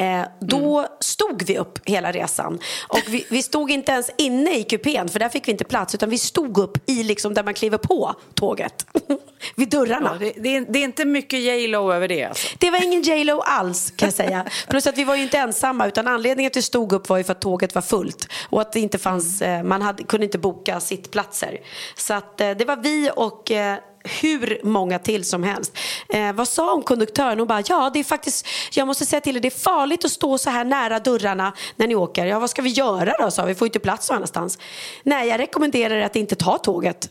Eh, 0.00 0.22
då 0.40 0.86
stod 1.00 1.42
vi 1.42 1.58
upp 1.58 1.78
hela 1.84 2.12
resan. 2.12 2.58
Och 2.88 3.02
vi, 3.08 3.26
vi 3.30 3.42
stod 3.42 3.70
inte 3.70 3.92
ens 3.92 4.10
inne 4.18 4.58
i 4.58 4.64
kupén, 4.64 5.08
för 5.08 5.18
där 5.18 5.28
fick 5.28 5.48
vi 5.48 5.52
inte 5.52 5.64
plats. 5.64 5.94
Utan 5.94 6.10
vi 6.10 6.18
stod 6.18 6.58
upp 6.58 6.90
i 6.90 7.02
liksom 7.02 7.34
där 7.34 7.44
man 7.44 7.54
kliver 7.54 7.78
på 7.78 8.14
tåget. 8.34 8.86
Vid 9.56 9.68
dörrarna. 9.68 10.18
Ja, 10.20 10.26
det, 10.26 10.42
det, 10.42 10.56
är, 10.56 10.60
det 10.68 10.78
är 10.78 10.84
inte 10.84 11.04
mycket 11.04 11.40
J.Lo 11.40 11.92
över 11.92 12.08
det 12.08 12.24
alltså. 12.24 12.48
Det 12.58 12.70
var 12.70 12.84
ingen 12.84 13.02
J 13.02 13.24
Lo 13.24 13.40
alls 13.40 13.92
kan 13.96 14.06
jag 14.06 14.14
säga. 14.14 14.46
Plus 14.68 14.86
att 14.86 14.98
vi 14.98 15.04
var 15.04 15.16
ju 15.16 15.22
inte 15.22 15.38
ensamma 15.38 15.86
utan 15.86 16.08
anledningen 16.08 16.50
till 16.50 16.58
att 16.58 16.62
vi 16.62 16.66
stod 16.66 16.92
upp 16.92 17.08
var 17.08 17.18
ju 17.18 17.24
för 17.24 17.32
att 17.32 17.40
tåget 17.40 17.74
var 17.74 17.82
fullt. 17.82 18.28
Och 18.50 18.60
att 18.60 18.72
det 18.72 18.80
inte 18.80 18.98
fanns, 18.98 19.42
eh, 19.42 19.62
man 19.62 19.82
hade, 19.82 20.02
kunde 20.02 20.24
inte 20.26 20.38
boka 20.38 20.80
sittplatser. 20.80 21.60
Så 21.96 22.14
att 22.14 22.40
eh, 22.40 22.50
det 22.50 22.64
var 22.64 22.76
vi 22.76 23.10
och 23.16 23.50
eh, 23.50 23.78
hur 24.04 24.60
många 24.64 24.98
till 24.98 25.24
som 25.24 25.42
helst. 25.42 25.76
Eh, 26.08 26.32
vad 26.32 26.48
sa 26.48 26.74
hon 26.74 26.82
konduktören? 26.82 27.38
Hon 27.38 27.48
bara, 27.48 27.62
ja 27.68 27.90
det 27.92 27.98
är 27.98 28.04
faktiskt, 28.04 28.46
jag 28.72 28.86
måste 28.86 29.06
säga 29.06 29.20
till 29.20 29.36
er, 29.36 29.40
det 29.40 29.48
är 29.48 29.58
farligt 29.58 30.04
att 30.04 30.10
stå 30.10 30.38
så 30.38 30.50
här 30.50 30.64
nära 30.64 30.98
dörrarna 30.98 31.52
när 31.76 31.86
ni 31.86 31.94
åker. 31.94 32.26
Ja 32.26 32.38
vad 32.38 32.50
ska 32.50 32.62
vi 32.62 32.70
göra 32.70 33.14
då? 33.18 33.30
sa 33.30 33.44
vi, 33.44 33.54
får 33.54 33.66
inte 33.66 33.78
plats 33.78 34.10
någon 34.10 34.16
annanstans. 34.16 34.58
Nej, 35.02 35.28
jag 35.28 35.40
rekommenderar 35.40 35.94
er 35.96 36.02
att 36.02 36.16
inte 36.16 36.36
ta 36.36 36.58
tåget. 36.58 37.10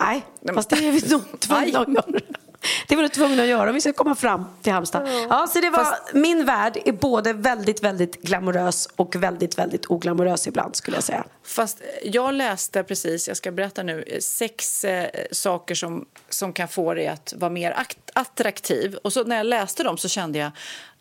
Nej, 0.00 0.22
fast 0.54 0.70
det 0.70 0.76
är 0.76 0.92
vi 0.92 1.08
nog 1.08 1.40
tvungna 1.40 1.78
att 1.78 1.88
göra. 1.88 2.20
Det 2.88 2.96
var 2.96 3.02
vi 3.02 3.08
tvungna 3.08 3.42
att 3.42 3.48
göra 3.48 3.68
om 3.68 3.74
vi 3.74 3.80
ska 3.80 3.92
komma 3.92 4.14
fram 4.14 4.44
till 4.62 4.72
Halmstad. 4.72 5.08
Ja, 5.30 5.46
så 5.46 5.60
det 5.60 5.70
var, 5.70 5.86
min 6.14 6.44
värld 6.44 6.78
är 6.84 6.92
både 6.92 7.32
väldigt, 7.32 7.82
väldigt 7.82 8.22
glamorös 8.22 8.88
och 8.96 9.16
väldigt, 9.16 9.58
väldigt 9.58 9.86
oglamorös 9.90 10.46
ibland 10.46 10.76
skulle 10.76 10.96
jag 10.96 11.04
säga. 11.04 11.24
Fast 11.44 11.82
jag 12.04 12.34
läste 12.34 12.82
precis, 12.82 13.28
jag 13.28 13.36
ska 13.36 13.50
berätta 13.52 13.82
nu, 13.82 14.04
sex 14.20 14.84
eh, 14.84 15.10
saker 15.32 15.74
som, 15.74 16.06
som 16.28 16.52
kan 16.52 16.68
få 16.68 16.94
dig 16.94 17.08
att 17.08 17.34
vara 17.36 17.50
mer 17.50 17.72
akt- 17.72 18.10
attraktiv. 18.12 18.94
Och 19.02 19.12
så 19.12 19.24
när 19.24 19.36
jag 19.36 19.46
läste 19.46 19.82
dem 19.82 19.98
så 19.98 20.08
kände 20.08 20.38
jag 20.38 20.50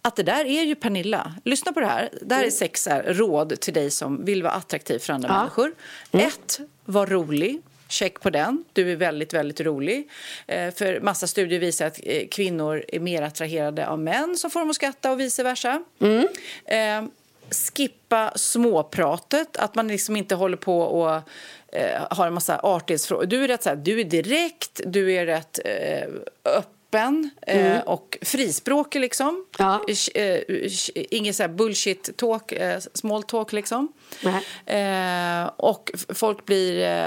att 0.02 0.16
det 0.16 0.24
där 0.24 0.46
är 0.46 0.64
ju 0.64 0.76
Pernilla. 0.76 1.34
Lyssna 1.46 1.74
på 1.74 1.80
det 1.80 1.86
här. 1.86 2.10
Det 2.22 2.36
här 2.36 2.44
är 2.44 2.50
sex 2.52 2.88
här, 2.88 3.04
råd 3.04 3.60
till 3.60 3.74
dig 3.74 3.92
som 3.92 4.26
vill 4.26 4.44
vara 4.44 4.54
attraktiv 4.54 5.00
för 5.00 5.14
andra 5.14 5.30
Ja. 5.30 5.38
människor. 5.38 5.74
Ett, 6.12 6.60
var 6.86 7.08
rolig. 7.08 7.62
Check 7.90 8.22
på 8.22 8.30
den. 8.30 8.64
Du 8.74 8.92
är 8.92 8.96
väldigt, 8.96 9.34
väldigt 9.34 9.62
rolig. 9.62 10.10
Eh, 10.48 10.74
för 10.74 11.00
massa 11.00 11.28
studier 11.28 11.60
visar 11.60 11.88
att 11.88 12.00
eh, 12.04 12.28
kvinnor 12.28 12.84
är 12.88 13.00
mer 13.00 13.22
attraherade 13.22 13.88
av 13.88 14.00
män 14.00 14.38
som 14.38 14.52
får 14.52 14.60
dem 14.60 14.70
att 14.70 14.76
skratta 14.76 15.12
och 15.12 15.20
vice 15.20 15.44
versa. 15.44 15.84
Eh, 16.66 17.04
skippa 17.52 18.32
småpratet, 18.36 19.58
att 19.58 19.76
man 19.76 19.88
liksom 19.88 20.16
inte 20.16 20.36
håller 20.36 20.58
på 20.58 20.80
och 20.80 21.22
eh, 21.72 22.08
har 22.10 22.28
en 22.28 22.34
massa 22.34 22.60
artighetsfrågor. 22.64 23.26
Du 23.26 23.44
är 23.44 23.48
rätt 23.48 23.64
så 23.64 23.70
här, 23.70 23.76
du 23.76 24.00
är 24.00 24.04
direkt, 24.04 24.82
du 24.86 25.12
är 25.12 25.26
rätt 25.26 25.60
eh, 25.66 26.08
öppen 26.46 26.77
eh, 26.96 27.66
Mm. 27.72 27.82
och 27.88 28.18
frispråkig 28.22 29.00
liksom. 29.02 29.46
Ja. 29.58 29.82
Eh, 30.16 30.40
Ingen 30.96 31.34
så 31.34 31.44
här 31.44 31.48
bullshit 31.50 32.18
talk, 32.18 32.52
eh, 32.52 32.80
small 32.94 33.24
talk 33.24 33.54
liksom. 33.54 33.88
Eh, 34.66 35.50
och 35.58 35.92
folk 36.10 36.46
blir 36.46 37.00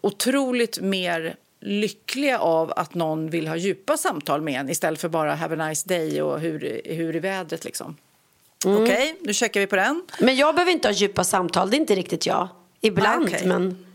otroligt 0.00 0.80
mer 0.80 1.36
lyckliga 1.60 2.38
av 2.38 2.72
att 2.76 2.94
någon 2.94 3.30
vill 3.30 3.48
ha 3.48 3.56
djupa 3.56 3.96
samtal 3.96 4.40
med 4.40 4.60
en 4.60 4.68
istället 4.70 5.00
för 5.00 5.08
bara 5.08 5.34
have 5.34 5.62
a 5.62 5.68
nice 5.68 5.88
day 5.88 6.22
och 6.22 6.40
hur, 6.40 6.80
hur 6.84 7.16
är 7.16 7.20
vädret 7.20 7.64
liksom. 7.64 7.96
Mm. 8.64 8.82
Okej, 8.82 9.16
nu 9.20 9.32
checkar 9.34 9.60
vi 9.60 9.66
på 9.66 9.76
den. 9.76 10.02
Men 10.20 10.36
jag 10.36 10.54
behöver 10.54 10.72
inte 10.72 10.88
ha 10.88 10.92
djupa 10.92 11.24
samtal, 11.24 11.70
det 11.70 11.76
är 11.76 11.80
inte 11.80 11.94
riktigt 11.94 12.26
jag. 12.26 12.48
Ibland, 12.80 13.24
Ah, 13.24 13.28
okej. 13.36 13.46
men 13.46 13.86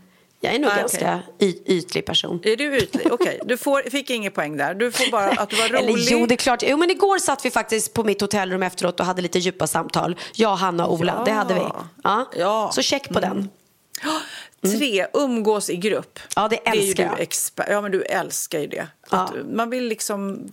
jag 0.44 0.54
är 0.54 0.58
nog 0.58 0.70
Ah, 0.70 0.76
ganska 0.76 1.20
y- 1.38 1.62
ytlig 1.66 2.06
person. 2.06 2.40
Är 2.44 2.56
du 2.56 2.76
ytlig? 2.76 3.12
Okej, 3.12 3.40
du 3.44 3.56
får, 3.56 3.90
fick 3.90 4.10
ingen 4.10 4.32
poäng 4.32 4.56
där. 4.56 4.74
Du 4.74 4.92
får 4.92 5.10
bara 5.10 5.30
att 5.30 5.50
du 5.50 5.56
var 5.56 5.68
rolig. 5.68 5.84
Eller 5.88 6.12
jo, 6.12 6.26
det 6.26 6.34
är 6.34 6.36
klart. 6.36 6.62
Jo, 6.66 6.76
men 6.76 6.90
igår 6.90 7.18
satt 7.18 7.44
vi 7.44 7.50
faktiskt 7.50 7.92
på 7.92 8.04
mitt 8.04 8.20
hotellrum 8.20 8.62
efteråt 8.62 9.00
och 9.00 9.06
hade 9.06 9.22
lite 9.22 9.38
djupa 9.38 9.66
samtal. 9.66 10.16
Jag, 10.34 10.56
Hanna 10.56 10.86
och 10.86 10.92
Ola, 10.94 11.14
Ja. 11.18 11.24
det 11.24 11.30
hade 11.32 11.54
vi. 11.54 11.60
Ja. 12.04 12.30
Ja. 12.36 12.70
Så 12.74 12.82
check 12.82 13.08
på 13.08 13.20
den. 13.20 13.48
Tre, 14.78 15.06
umgås 15.12 15.70
i 15.70 15.76
grupp. 15.76 16.18
Ja, 16.36 16.48
det 16.48 16.68
är 16.68 16.74
ju 16.74 16.80
älskar 16.80 17.04
du 17.04 17.10
jag. 17.10 17.28
exper- 17.28 17.70
ja, 17.70 17.80
men 17.80 17.92
du 17.92 18.02
älskar 18.02 18.58
ju 18.58 18.66
det. 18.66 18.86
Att 19.10 19.32
Man 19.52 19.70
vill 19.70 19.84
liksom, 19.84 20.48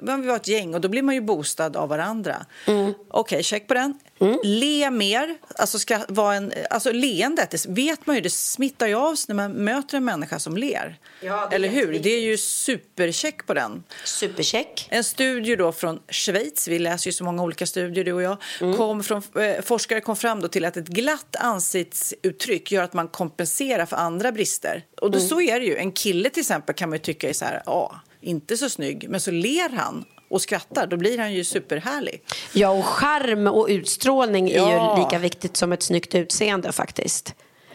man 0.00 0.20
vill 0.20 0.28
vara 0.28 0.36
ett 0.36 0.48
gäng 0.48 0.74
och 0.74 0.80
då 0.80 0.88
blir 0.88 1.02
man 1.02 1.14
ju 1.14 1.20
bostad 1.20 1.76
av 1.76 1.88
varandra. 1.88 2.36
Mm. 2.66 2.92
Okej, 3.10 3.42
check 3.42 3.66
på 3.68 3.74
den. 3.74 3.98
Le 4.42 4.90
mer. 4.90 5.36
Alltså, 5.56 5.78
ska 5.78 5.98
vara 6.08 6.34
en, 6.34 6.52
alltså 6.70 6.92
leendet, 6.92 7.50
det 7.50 7.66
vet 7.68 8.06
man 8.06 8.16
ju, 8.16 8.22
det 8.22 8.30
smittar 8.30 8.86
ju 8.86 8.94
av 8.94 9.14
sig 9.14 9.34
när 9.34 9.48
man 9.48 9.52
möter 9.52 9.96
en 9.96 10.04
människa 10.04 10.38
som 10.38 10.56
ler. 10.56 10.98
Ja, 11.20 11.48
Eller 11.52 11.68
hur? 11.68 11.98
Det 11.98 12.10
är 12.10 12.20
ju 12.20 12.36
supercheck 12.38 13.46
på 13.46 13.54
den. 13.54 13.82
Supercheck. 14.04 14.88
En 14.90 15.04
studie 15.04 15.56
då 15.56 15.72
från 15.72 16.00
Schweiz, 16.08 16.68
vi 16.68 16.78
läser 16.78 17.08
ju 17.08 17.12
så 17.12 17.24
många 17.24 17.42
olika 17.42 17.66
studier 17.66 18.04
du 18.04 18.12
och 18.12 18.22
jag, 18.22 18.36
Mm. 18.60 18.76
kom 18.76 19.02
från, 19.04 19.22
eh, 19.40 19.62
forskare 19.62 20.00
kom 20.00 20.16
fram 20.16 20.40
då 20.40 20.48
till 20.48 20.64
att 20.64 20.76
ett 20.76 20.88
glatt 20.88 21.36
ansiktsuttryck 21.38 22.72
gör 22.72 22.82
att 22.82 22.92
man 22.92 23.08
kompenserar 23.08 23.86
för 23.86 23.96
andra 23.96 24.32
brister. 24.32 24.84
Och 25.00 25.10
då 25.10 25.18
Mm. 25.18 25.28
så 25.28 25.40
är 25.40 25.60
det 25.60 25.66
ju. 25.66 25.76
En 25.76 25.92
kille 25.92 26.30
till 26.30 26.40
exempel 26.40 26.74
kan 26.74 26.88
man 26.88 26.96
ju 26.98 27.02
tycka 27.02 27.28
är 27.28 27.32
så 27.32 27.44
här, 27.44 27.62
ja, 27.66 28.00
inte 28.20 28.56
så 28.56 28.70
snygg, 28.70 29.06
men 29.08 29.20
så 29.20 29.30
ler 29.30 29.68
han 29.68 30.04
och 30.32 30.42
skrattar, 30.42 30.86
då 30.86 30.96
blir 30.96 31.18
han 31.18 31.32
ju 31.32 31.44
superhärlig. 31.44 32.22
Ja, 32.52 32.68
och 32.70 32.84
charm 32.84 33.46
och 33.46 33.66
utstrålning 33.68 34.50
är 34.50 34.56
Ja. 34.56 34.96
ju 34.98 35.04
lika 35.04 35.18
viktigt 35.18 35.56
som 35.56 35.72
ett 35.72 35.82
snyggt 35.82 36.14
utseende 36.14 36.72
faktiskt. 36.72 37.34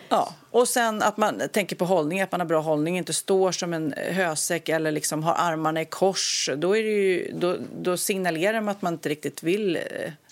Ja, 0.09 0.33
och 0.51 0.67
sen 0.67 1.01
att 1.03 1.17
man 1.17 1.41
tänker 1.53 1.75
på 1.75 1.85
hållning, 1.85 2.21
att 2.21 2.31
man 2.31 2.41
har 2.41 2.47
bra 2.47 2.59
hållning, 2.61 2.97
inte 2.97 3.13
står 3.13 3.51
som 3.51 3.73
en 3.73 3.93
hösäck 3.97 4.69
eller 4.69 4.91
liksom 4.91 5.23
har 5.23 5.33
armarna 5.33 5.81
i 5.81 5.85
kors. 5.85 6.49
Då, 6.57 6.77
är 6.77 6.81
ju, 6.81 7.31
då, 7.35 7.57
då 7.81 7.97
signalerar 7.97 8.61
man 8.61 8.69
att 8.75 8.81
man 8.81 8.93
inte 8.93 9.09
riktigt 9.09 9.43
vill, 9.43 9.79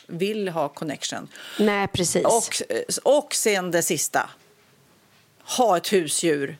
vill 0.07 0.49
ha 0.49 0.69
connection. 0.69 1.27
Nej, 1.59 1.87
precis. 1.87 2.25
Och, 2.25 3.17
och 3.19 3.33
sen 3.35 3.71
det 3.71 3.81
sista. 3.81 4.29
Ha 5.57 5.77
ett 5.77 5.93
husdjur. 5.93 6.57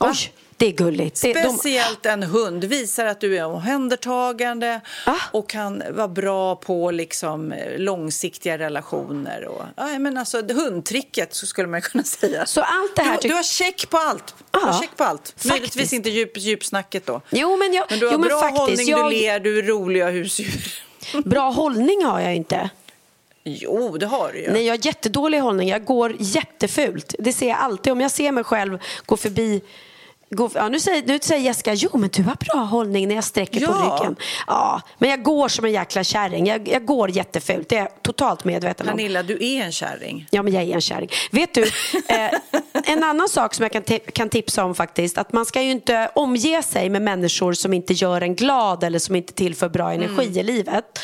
Oj, 0.00 0.32
det 0.58 0.66
är 0.66 0.72
gulligt. 0.72 1.22
Det, 1.22 1.32
de, 1.32 1.52
Speciellt 1.52 2.06
en 2.06 2.22
hund 2.22 2.64
visar 2.64 3.06
att 3.06 3.20
du 3.20 3.38
är 3.38 3.46
omhändertagande 3.46 4.80
Ah. 5.06 5.14
och 5.32 5.48
kan 5.48 5.82
vara 5.90 6.08
bra 6.08 6.56
på 6.56 6.90
liksom 6.90 7.52
eh, 7.52 7.78
långsiktiga 7.78 8.58
relationer. 8.58 9.44
Och, 9.44 9.62
ja, 9.76 9.98
men 9.98 10.16
alltså, 10.18 10.42
hundtricket 10.42 11.34
så 11.34 11.46
skulle 11.46 11.68
man 11.68 11.82
kunna 11.82 12.04
säga. 12.04 12.46
Så 12.46 12.60
allt 12.60 12.96
det 12.96 13.02
här 13.02 13.18
du, 13.22 13.28
du 13.28 13.34
har 13.34 13.42
check 13.42 13.90
på 13.90 13.96
allt. 13.96 14.34
Du 14.50 14.58
har 14.58 14.80
check 14.80 14.96
på 14.96 15.04
allt. 15.04 15.28
faktiskt. 15.28 15.44
Möjligtvis 15.50 15.92
inte 15.92 16.10
djup, 16.10 16.38
djupsnacket 16.38 17.06
då. 17.06 17.20
Jo, 17.30 17.56
men, 17.56 17.72
jag, 17.72 17.86
Men 17.90 17.98
du 17.98 18.06
har 18.06 18.12
jo, 18.12 18.18
bra 18.18 18.40
faktiskt, 18.40 18.58
hållning, 18.60 18.88
jag, 18.88 19.10
du 19.10 19.16
ler, 19.16 19.40
du 19.40 19.58
är 19.58 19.62
rolig 19.62 20.04
och 20.04 20.10
husdjur. 20.10 20.82
Bra 21.24 21.50
hållning 21.50 22.04
har 22.04 22.20
jag 22.20 22.36
inte. 22.36 22.70
Jo, 23.44 23.96
det 23.98 24.06
har 24.06 24.32
du 24.32 24.40
ju. 24.40 24.50
Nej, 24.52 24.66
jag 24.66 24.72
har 24.72 24.86
jättedålig 24.86 25.38
hållning. 25.38 25.68
Jag 25.68 25.84
går 25.84 26.16
jättefult. 26.18 27.14
Det 27.18 27.32
ser 27.32 27.48
jag 27.48 27.58
alltid. 27.58 27.92
Om 27.92 28.00
jag 28.00 28.10
ser 28.10 28.32
mig 28.32 28.44
själv 28.44 28.78
gå 29.06 29.16
förbi 29.16 29.60
Gå, 30.30 30.50
ja, 30.54 30.68
nu, 30.68 30.80
säger, 30.80 31.02
nu 31.06 31.18
säger 31.22 31.42
Jessica, 31.42 31.74
jo 31.74 31.90
men 31.94 32.08
du 32.12 32.22
har 32.22 32.34
bra 32.34 32.60
hållning 32.64 33.08
när 33.08 33.14
jag 33.14 33.24
sträcker 33.24 33.66
på 33.66 33.72
Ja. 33.72 33.98
ryggen. 34.00 34.16
Ja, 34.46 34.80
men 34.98 35.10
jag 35.10 35.22
går 35.22 35.48
som 35.48 35.64
en 35.64 35.72
jäkla 35.72 36.04
kärring. 36.04 36.46
Jag, 36.46 36.68
jag 36.68 36.84
går 36.86 37.10
jättefult, 37.10 37.68
det 37.68 37.76
är 37.76 37.80
jag 37.80 38.02
totalt 38.02 38.44
medveten 38.44 38.86
om. 38.88 38.96
Pernilla, 38.96 39.22
du 39.22 39.34
är 39.40 39.64
en 39.64 39.72
kärring. 39.72 40.26
Ja, 40.30 40.42
men 40.42 40.52
jag 40.52 40.62
är 40.62 40.74
en 40.74 40.80
kärring. 40.80 41.08
Vet 41.30 41.54
du, 41.54 41.62
eh, 42.08 42.30
en 42.84 43.04
annan 43.04 43.28
sak 43.28 43.54
som 43.54 43.62
jag 43.62 43.72
kan, 43.86 43.98
kan 44.12 44.28
tipsa 44.28 44.64
om 44.64 44.74
faktiskt, 44.74 45.18
att 45.18 45.32
man 45.32 45.46
ska 45.46 45.62
ju 45.62 45.70
inte 45.70 46.10
omge 46.14 46.62
sig 46.62 46.90
med 46.90 47.02
människor 47.02 47.52
som 47.52 47.72
inte 47.74 47.92
gör 47.92 48.20
en 48.20 48.34
glad 48.34 48.84
eller 48.84 48.98
som 48.98 49.16
inte 49.16 49.32
tillför 49.32 49.68
bra 49.68 49.92
energi 49.92 50.38
i 50.38 50.42
livet. 50.42 50.98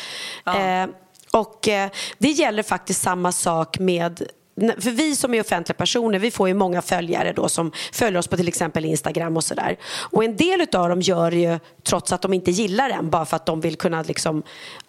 Eh, 0.45 0.85
och 1.31 1.67
eh, 1.67 1.89
det 2.17 2.29
gäller 2.29 2.63
faktiskt 2.63 3.01
samma 3.01 3.31
sak 3.31 3.79
med 3.79 4.23
för 4.55 4.91
vi 4.91 5.15
som 5.15 5.33
är 5.33 5.41
offentliga 5.41 5.75
personer, 5.77 6.19
vi 6.19 6.31
får 6.31 6.47
ju 6.47 6.53
många 6.53 6.81
följare 6.81 7.33
då 7.33 7.49
som 7.49 7.71
följer 7.93 8.19
oss 8.19 8.27
på 8.27 8.37
till 8.37 8.47
exempel 8.47 8.85
Instagram 8.85 9.37
och 9.37 9.43
sådär. 9.43 9.77
Och 10.11 10.23
en 10.23 10.35
del 10.35 10.61
utav 10.61 10.89
dem 10.89 11.01
gör 11.01 11.31
det 11.31 11.37
ju 11.37 11.59
trots 11.83 12.11
att 12.11 12.21
de 12.21 12.33
inte 12.33 12.51
gillar 12.51 12.89
en, 12.89 13.09
bara 13.09 13.25
för 13.25 13.35
att 13.35 13.45
de 13.45 13.61
vill 13.61 13.75
kunna 13.75 14.01
liksom, 14.01 14.43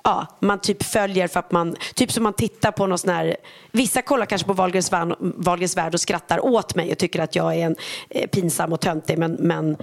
ja, 0.05 0.27
man 0.41 0.61
typ 0.61 0.83
följer 0.83 1.29
för 1.29 1.41
att 1.41 1.53
man, 1.53 1.77
typ 1.95 2.13
som 2.13 2.23
man 2.23 2.33
tittar 2.33 2.73
på 2.73 2.87
någon 2.87 2.99
sån 2.99 3.11
här, 3.11 3.37
vissa 3.73 4.03
kollar 4.03 4.27
kanske 4.27 4.47
på 4.47 4.53
Wahlgrens 4.53 4.93
värld, 4.93 5.15
Wahlgrens 5.19 5.77
värld 5.77 5.95
och 5.95 6.01
skrattar 6.01 6.45
åt 6.45 6.75
mig 6.75 6.93
och 6.93 6.99
tycker 6.99 7.21
att 7.21 7.37
jag 7.37 7.55
är 7.55 7.67
en 7.67 7.77
eh, 8.11 8.27
pinsam 8.27 8.73
och 8.73 8.81
töntig, 8.81 9.19
men, 9.19 9.33
men 9.33 9.77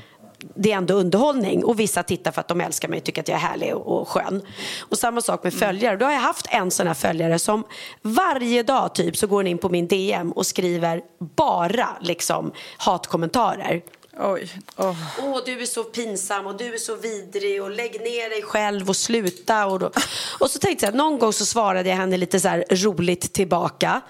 det 0.56 0.72
är 0.72 0.78
ändå 0.78 0.94
underhållning 0.94 1.66
och 1.66 1.80
vissa 1.80 2.04
tittar 2.04 2.32
för 2.32 2.42
att 2.42 2.48
de 2.48 2.62
älskar 2.62 2.88
mig 2.88 2.98
och 2.98 3.04
tycker 3.04 3.22
att 3.22 3.28
jag 3.28 3.36
är 3.36 3.42
härlig 3.42 3.76
och, 3.76 4.02
och 4.02 4.10
skön. 4.10 4.42
Och 4.80 4.98
samma 4.98 5.22
sak 5.22 5.44
med 5.44 5.54
följare. 5.54 5.98
Då 5.98 6.06
har 6.06 6.12
jag 6.12 6.20
haft 6.20 6.48
en 6.50 6.72
sån 6.72 6.88
här 6.88 6.94
följare 6.94 7.40
som 7.40 7.64
varje 8.02 8.64
dag 8.64 8.96
typ 8.96 9.18
så 9.18 9.28
går 9.28 9.38
hon 9.38 9.48
in 9.48 9.58
på 9.58 9.70
min 9.70 9.88
DM 9.88 10.32
och 10.32 10.46
skriver 10.46 11.02
bara 11.36 11.90
liksom 12.02 12.52
hatkommentarer. 12.78 13.82
Oj. 14.20 14.50
Oh. 14.78 14.96
Åh, 15.20 15.40
du 15.46 15.62
är 15.62 15.66
så 15.66 15.84
pinsam 15.84 16.48
och 16.48 16.58
du 16.58 16.74
är 16.74 16.78
så 16.78 16.96
vidrig 16.96 17.64
och 17.64 17.72
lägg 17.72 18.02
ner 18.02 18.30
dig 18.30 18.42
själv 18.42 18.90
och 18.90 18.96
sluta. 18.96 19.66
Och, 19.66 19.80
då. 19.80 19.92
och 20.40 20.52
så 20.52 20.60
tänkte 20.60 20.86
jag 20.86 20.92
att 20.92 20.98
någon 20.98 21.20
gång 21.20 21.34
så 21.34 21.46
svarade 21.46 21.90
jag 21.90 21.96
henne 21.96 22.18
lite 22.18 22.40
så 22.40 22.48
här 22.48 22.66
roligt 22.70 23.34
tillbaka. 23.34 24.02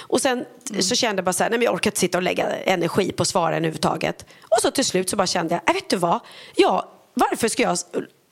Och 0.00 0.20
sen 0.20 0.44
så 0.80 0.94
kände 0.94 1.20
jag 1.20 1.24
bara 1.24 1.32
så 1.32 1.42
här, 1.42 1.50
nej 1.50 1.58
men 1.58 1.64
jag 1.64 1.74
orkar 1.74 1.90
inte 1.90 2.00
sitta 2.00 2.18
och 2.18 2.22
lägga 2.22 2.56
energi 2.56 3.12
på 3.12 3.24
svaren 3.24 3.56
överhuvudtaget. 3.56 4.26
Och 4.42 4.58
så 4.62 4.70
till 4.70 4.84
slut 4.84 5.10
så 5.10 5.16
bara 5.16 5.26
kände 5.26 5.54
jag, 5.54 5.70
äh, 5.70 5.74
vet 5.74 5.90
du 5.90 5.96
vad? 5.96 6.20
Ja, 6.54 6.88
varför 7.14 7.48
ska 7.48 7.62
jag 7.62 7.78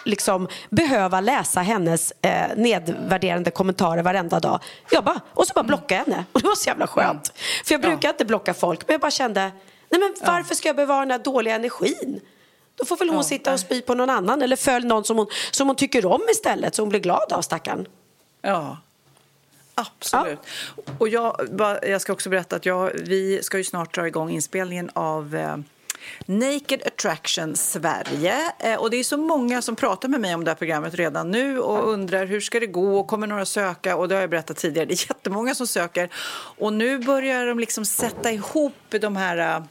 liksom 0.05 0.49
behöva 0.71 1.21
läsa 1.21 1.61
hennes 1.61 2.13
eh, 2.23 2.57
nedvärderande 2.57 3.51
kommentarer 3.51 4.03
varenda 4.03 4.41
dag. 4.41 4.61
Jag 4.91 5.05
bara, 5.05 5.21
och 5.35 5.47
så 5.47 5.53
bara 5.55 5.65
blockade 5.65 5.95
jag 5.95 6.05
henne. 6.05 6.25
Och 6.33 6.41
det 6.41 6.47
var 6.47 6.55
så 6.55 6.69
jävla 6.69 6.87
skönt. 6.87 7.33
För 7.65 7.75
jag 7.75 7.81
brukar 7.81 8.09
inte 8.09 8.25
blocka 8.25 8.55
folk, 8.55 8.81
men 8.87 8.95
jag 8.95 9.01
bara 9.01 9.11
kände, 9.11 9.51
nej 9.91 10.01
men 10.01 10.15
varför 10.21 10.55
ska 10.55 10.69
jag 10.69 10.77
bevara 10.77 11.01
den 11.01 11.11
här 11.11 11.19
dåliga 11.19 11.55
energin? 11.55 12.21
Då 12.77 12.85
får 12.85 12.97
väl 12.97 13.09
hon 13.09 13.17
Ja, 13.17 13.23
sitta 13.23 13.53
och 13.53 13.61
spy 13.61 13.83
på 13.83 13.95
någon 13.95 14.11
annan 14.11 14.43
eller 14.43 14.57
följ 14.57 14.87
någon 14.87 15.05
som 15.05 15.17
hon, 15.17 15.27
som 15.51 15.67
hon 15.67 15.77
tycker 15.77 16.07
om 16.07 16.23
istället, 16.31 16.75
så 16.75 16.83
hon 16.83 16.89
blir 16.89 17.01
glad 17.01 17.33
av 17.33 17.43
stackaren. 17.43 17.87
Ja, 18.43 18.79
absolut. 19.75 20.39
Och 20.99 21.09
jag, 21.09 21.49
jag 21.83 22.01
ska 22.01 22.13
också 22.13 22.31
berätta 22.31 22.57
att 22.57 22.67
jag, 22.67 22.91
vi 22.95 23.43
ska 23.43 23.59
ju 23.59 23.65
snart 23.65 23.95
dra 23.95 24.07
igång 24.07 24.31
inspelningen 24.31 24.91
av 24.95 25.35
eh, 25.37 25.57
Naked 26.27 26.83
Attraction 26.87 27.57
Sverige. 27.57 28.53
Eh, 28.59 28.75
och 28.75 28.91
det 28.91 28.97
är 28.97 29.05
så 29.05 29.17
många 29.17 29.63
som 29.63 29.77
pratar 29.77 30.09
med 30.09 30.21
mig 30.21 30.35
om 30.35 30.45
det 30.45 30.51
här 30.51 30.57
programmet 30.57 30.95
redan 30.95 31.31
nu 31.31 31.61
och 31.61 31.89
undrar 31.89 32.27
hur 32.27 32.41
ska 32.41 32.61
det 32.61 32.67
gå 32.67 32.99
och 32.99 33.07
kommer 33.07 33.27
några 33.27 33.47
söka? 33.47 33.97
Och 33.97 34.09
det 34.09 34.15
har 34.15 34.21
jag 34.21 34.31
berättat 34.31 34.57
tidigare, 34.57 34.87
det 34.87 34.95
är 34.95 35.09
jättemånga 35.09 35.55
som 35.55 35.67
söker. 35.67 36.09
Och 36.59 36.73
nu 36.73 36.99
börjar 36.99 37.47
de 37.47 37.59
liksom 37.59 37.85
sätta 37.85 38.33
ihop 38.33 38.75
de 38.89 39.17
här 39.17 39.57
eh, 39.57 39.63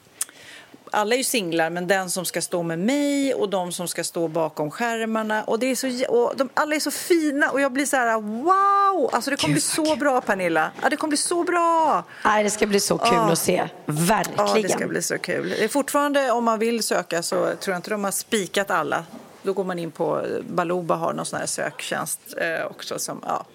alla 0.91 1.15
är 1.15 1.17
ju 1.17 1.23
singlar, 1.23 1.69
men 1.69 1.87
den 1.87 2.09
som 2.09 2.25
ska 2.25 2.41
stå 2.41 2.63
med 2.63 2.79
mig 2.79 3.33
och 3.33 3.49
de 3.49 3.71
som 3.71 3.87
ska 3.87 4.03
stå 4.03 4.27
bakom 4.27 4.71
skärmarna. 4.71 5.43
Och 5.43 5.59
det 5.59 5.65
är 5.71 5.75
så, 5.75 6.05
och 6.13 6.33
de, 6.37 6.49
alla 6.53 6.75
är 6.75 6.79
så 6.79 6.91
fina 6.91 7.49
och 7.51 7.61
jag 7.61 7.71
blir 7.71 7.85
så 7.85 7.97
här 7.97 8.21
wow! 8.21 9.09
Alltså 9.13 9.31
det 9.31 9.37
kommer 9.37 9.53
bli 9.53 9.61
så 9.61 9.95
bra 9.95 10.21
Pernilla. 10.21 10.71
Ja, 10.81 10.89
det 10.89 10.95
kommer 10.95 11.09
bli 11.09 11.17
så 11.17 11.43
bra! 11.43 12.03
Nej, 12.25 12.43
det 12.43 12.49
ska 12.49 12.65
bli 12.67 12.79
så 12.79 12.97
kul 12.97 13.13
Ja. 13.13 13.31
att 13.31 13.39
se. 13.39 13.67
Verkligen. 13.85 14.47
Ja, 14.47 14.53
det 14.61 14.69
ska 14.69 14.87
bli 14.87 15.01
så 15.01 15.17
kul. 15.17 15.49
Det 15.49 15.63
är 15.63 15.67
fortfarande, 15.67 16.31
om 16.31 16.43
man 16.43 16.59
vill 16.59 16.83
söka 16.83 17.23
så 17.23 17.35
tror 17.35 17.55
jag 17.73 17.75
inte 17.77 17.89
de 17.89 18.03
har 18.03 18.11
spikat 18.11 18.71
alla. 18.71 19.03
Då 19.49 19.53
går 19.53 19.63
man 19.63 19.79
in 19.79 19.91
på 19.91 20.25
Baluba 20.49 20.95
har 20.95 21.13
någon 21.13 21.25
sån 21.25 21.39
här 21.39 21.45
söktjänst 21.45 22.19
eh, 22.37 22.65
också 22.65 22.99
som, 22.99 23.23
ja. 23.27 23.45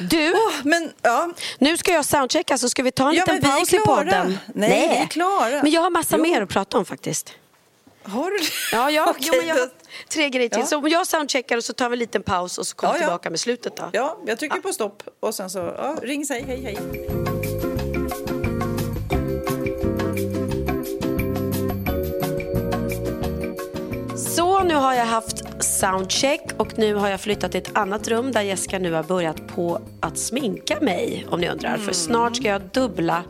Du, 0.00 0.34
men, 0.64 0.92
ja. 1.02 1.30
nu 1.58 1.76
ska 1.76 1.92
jag 1.92 2.04
soundchecka 2.04 2.58
så 2.58 2.68
ska 2.68 2.82
vi 2.82 2.92
ta 2.92 3.08
en 3.08 3.14
Ja, 3.14 3.24
liten 3.24 3.50
paus 3.50 3.72
i 3.74 3.78
podden. 3.78 4.38
Nej, 4.54 4.88
vi 4.88 4.96
är 4.96 5.06
klara. 5.06 5.62
Men 5.62 5.72
jag 5.72 5.80
har 5.80 5.90
massa 5.90 6.16
Jo. 6.16 6.22
mer 6.22 6.42
att 6.42 6.48
prata 6.48 6.78
om 6.78 6.84
faktiskt. 6.84 7.32
Har 8.02 8.30
du 8.30 8.38
det? 8.38 8.44
Ja, 8.72 8.90
ja 8.90 9.06
Okej, 9.10 9.28
jo, 9.32 9.34
men 9.38 9.46
jag 9.46 9.56
har 9.56 9.70
tre 10.08 10.28
grejer 10.28 10.48
till. 10.48 10.60
Ja. 10.60 10.66
Så 10.66 10.76
om 10.78 10.88
jag 10.88 11.06
soundcheckar 11.06 11.56
och 11.56 11.64
så 11.64 11.72
tar 11.72 11.88
vi 11.88 11.94
en 11.94 11.98
liten 11.98 12.22
paus 12.22 12.58
och 12.58 12.66
så 12.66 12.76
kommer 12.76 12.92
Ja, 12.92 12.98
ja. 12.98 13.06
tillbaka 13.06 13.30
med 13.30 13.40
slutet 13.40 13.76
då. 13.76 13.90
Ja, 13.92 14.18
jag 14.26 14.38
trycker 14.38 14.60
på 14.60 14.72
stopp 14.72 15.02
och 15.20 15.34
sen 15.34 15.50
så, 15.50 15.96
ring 16.02 16.26
säg 16.26 16.42
hej 16.42 16.62
hej. 16.62 17.55
Så 24.56 24.62
nu 24.62 24.74
har 24.74 24.94
jag 24.94 25.06
haft 25.06 25.64
soundcheck 25.64 26.40
och 26.56 26.78
nu 26.78 26.94
har 26.94 27.08
jag 27.08 27.20
flyttat 27.20 27.52
till 27.52 27.60
ett 27.60 27.76
annat 27.76 28.08
rum 28.08 28.32
där 28.32 28.42
Jessica 28.42 28.78
nu 28.78 28.92
har 28.92 29.02
börjat 29.02 29.48
på 29.48 29.80
att 30.00 30.18
sminka 30.18 30.80
mig 30.80 31.26
om 31.30 31.40
ni 31.40 31.48
undrar. 31.48 31.74
Mm. 31.74 31.86
För 31.86 31.92
snart 31.92 32.36
ska 32.36 32.48
jag 32.48 32.62
dubbla 32.62 33.24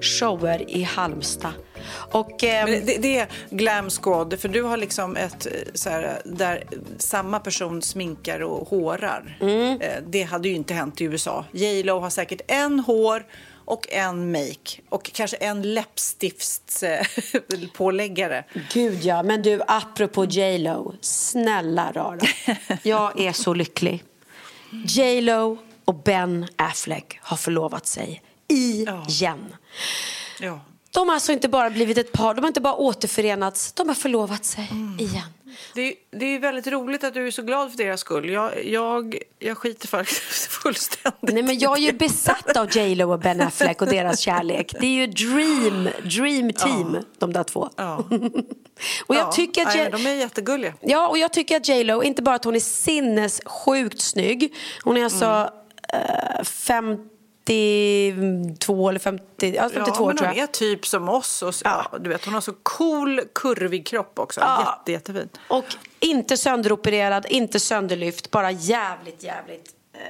shower 0.00 0.70
i 0.70 0.82
Halmstad. 0.82 1.52
Och, 1.94 2.38
Men 2.42 2.86
det, 2.86 2.96
det 3.02 3.18
är 3.18 3.28
glam 3.50 3.90
squad, 3.90 4.40
för 4.40 4.48
du 4.48 4.62
har 4.62 4.76
liksom 4.76 5.16
ett 5.16 5.46
eh, 5.46 5.52
så 5.74 5.90
här, 5.90 6.22
där 6.24 6.64
samma 6.98 7.38
person 7.40 7.82
sminkar 7.82 8.40
och 8.40 8.68
hårar. 8.68 9.38
Mm. 9.40 9.80
Eh, 9.80 9.88
Det 10.06 10.22
hade 10.22 10.48
ju 10.48 10.54
inte 10.54 10.74
hänt 10.74 11.00
i 11.00 11.04
USA. 11.04 11.44
J 11.52 11.82
Lo 11.82 11.98
har 11.98 12.10
säkert 12.10 12.40
en 12.46 12.80
hår 12.80 13.24
och 13.64 13.92
en 13.92 14.32
make 14.32 14.80
och 14.88 15.12
kanske 15.12 15.36
en 15.36 15.74
läppstiftspåläggare. 15.74 18.44
Gud 18.72 19.04
ja, 19.04 19.22
men 19.22 19.42
du 19.42 19.62
apropå 19.66 20.24
J 20.24 20.58
Lo, 20.58 20.94
snälla 21.00 21.92
rara. 21.92 22.18
Jag 22.82 23.20
är 23.20 23.32
så 23.32 23.54
lycklig. 23.54 24.04
J 24.86 25.20
Lo 25.20 25.58
och 25.84 25.94
Ben 25.94 26.46
Affleck 26.56 27.18
har 27.22 27.36
förlovat 27.36 27.86
sig 27.86 28.22
igen. 28.48 29.54
Ja. 30.40 30.60
De 30.94 31.08
har 31.08 31.14
alltså 31.14 31.32
inte 31.32 31.48
bara 31.48 31.70
blivit 31.70 31.98
ett 31.98 32.12
par, 32.12 32.34
de 32.34 32.40
har 32.40 32.48
inte 32.48 32.60
bara 32.60 32.74
återförenats, 32.74 33.72
de 33.72 33.88
har 33.88 33.94
förlovat 33.94 34.44
sig 34.44 34.68
Mm. 34.70 34.98
igen. 35.00 35.22
Det, 35.74 35.80
är- 35.82 35.94
det 36.18 36.24
är 36.26 36.38
väldigt 36.38 36.66
roligt 36.66 37.04
att 37.04 37.14
du 37.14 37.26
är 37.26 37.30
så 37.30 37.42
glad 37.42 37.70
för 37.70 37.78
deras 37.78 38.00
skull. 38.00 38.30
Jag, 38.30 38.64
jag, 38.66 39.18
jag 39.38 39.58
skiter 39.58 39.88
faktiskt 39.88 40.46
fullständigt 40.62 41.18
Nej 41.22 41.42
men 41.42 41.58
jag 41.58 41.78
är 41.78 41.82
ju 41.82 41.92
besatt 41.92 42.56
av 42.56 42.76
J 42.76 42.94
Lo 42.94 43.12
och 43.12 43.18
Ben 43.18 43.40
Affleck 43.40 43.82
och 43.82 43.88
deras 43.88 44.20
kärlek. 44.20 44.74
Det 44.80 44.86
är 44.86 44.90
ju 44.90 45.06
dream, 45.06 45.88
dream 46.04 46.52
team, 46.52 46.96
de 47.18 47.32
där 47.32 47.44
två. 47.44 47.60
och 49.06 49.14
jag 49.14 49.26
Ja, 49.26 49.32
tycker 49.32 49.66
att 49.66 49.74
J- 49.76 49.88
de 49.92 50.06
är 50.06 50.14
jättegulliga. 50.14 50.74
Ja, 50.80 51.08
och 51.08 51.18
jag 51.18 51.32
tycker 51.32 51.56
att 51.56 51.68
J 51.68 51.84
Lo, 51.84 52.02
inte 52.02 52.22
bara 52.22 52.36
att 52.36 52.44
hon 52.44 52.56
är 52.56 52.60
sinnessjukt 52.60 54.00
snygg, 54.00 54.54
hon 54.84 54.96
är 54.96 55.04
alltså 55.04 55.24
Mm. 55.26 55.48
eh, 56.38 56.42
52 57.46 58.88
eller 58.88 58.98
50, 58.98 59.54
ja, 59.56 59.68
52 59.74 59.74
ja, 59.74 60.06
men 60.06 60.16
tror 60.16 60.26
hon 60.28 60.36
jag. 60.36 60.42
är 60.42 60.46
typ 60.46 60.86
som 60.86 61.08
oss. 61.08 61.42
Och, 61.42 61.54
så- 61.54 61.62
ja. 61.64 61.98
du 62.00 62.10
vet, 62.10 62.24
hon 62.24 62.34
har 62.34 62.40
så 62.40 62.52
cool, 62.62 63.20
kurvig 63.34 63.86
kropp 63.86 64.18
också. 64.18 64.40
Ja. 64.40 64.78
Jätte, 64.78 64.92
jättefin. 64.92 65.28
Och 65.48 65.64
inte 66.00 66.36
sönderopererad, 66.36 67.26
inte 67.28 67.60
sönderlyft, 67.60 68.30
bara 68.30 68.50
jävligt, 68.50 69.22
jävligt 69.22 69.70
eh, 69.94 70.00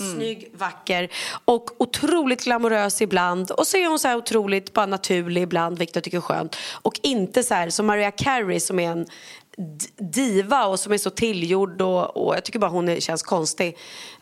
Mm. 0.00 0.14
snygg, 0.14 0.50
vacker 0.54 1.08
och 1.44 1.70
otroligt 1.78 2.44
glamorös 2.44 3.02
ibland. 3.02 3.50
Och 3.50 3.66
så 3.66 3.76
är 3.76 3.86
hon 3.88 3.98
så 3.98 4.08
här 4.08 4.16
otroligt 4.16 4.72
bara 4.72 4.86
naturlig 4.86 5.42
ibland, 5.42 5.78
vilket 5.78 5.94
jag 5.96 6.04
tycker 6.04 6.16
är 6.16 6.22
skönt. 6.22 6.56
Och 6.82 7.00
inte 7.02 7.42
så 7.42 7.54
här 7.54 7.70
som 7.70 7.86
Mariah 7.86 8.12
Carey 8.16 8.60
som 8.60 8.78
är 8.78 8.90
en 8.90 9.06
diva 9.96 10.66
och 10.66 10.80
som 10.80 10.92
är 10.92 10.98
så 10.98 11.10
tillgjord 11.10 11.82
och, 11.82 12.16
och 12.16 12.34
jag 12.34 12.44
tycker 12.44 12.58
bara 12.58 12.70
hon 12.70 12.88
är, 12.88 13.00
känns 13.00 13.22
konstig. 13.22 13.76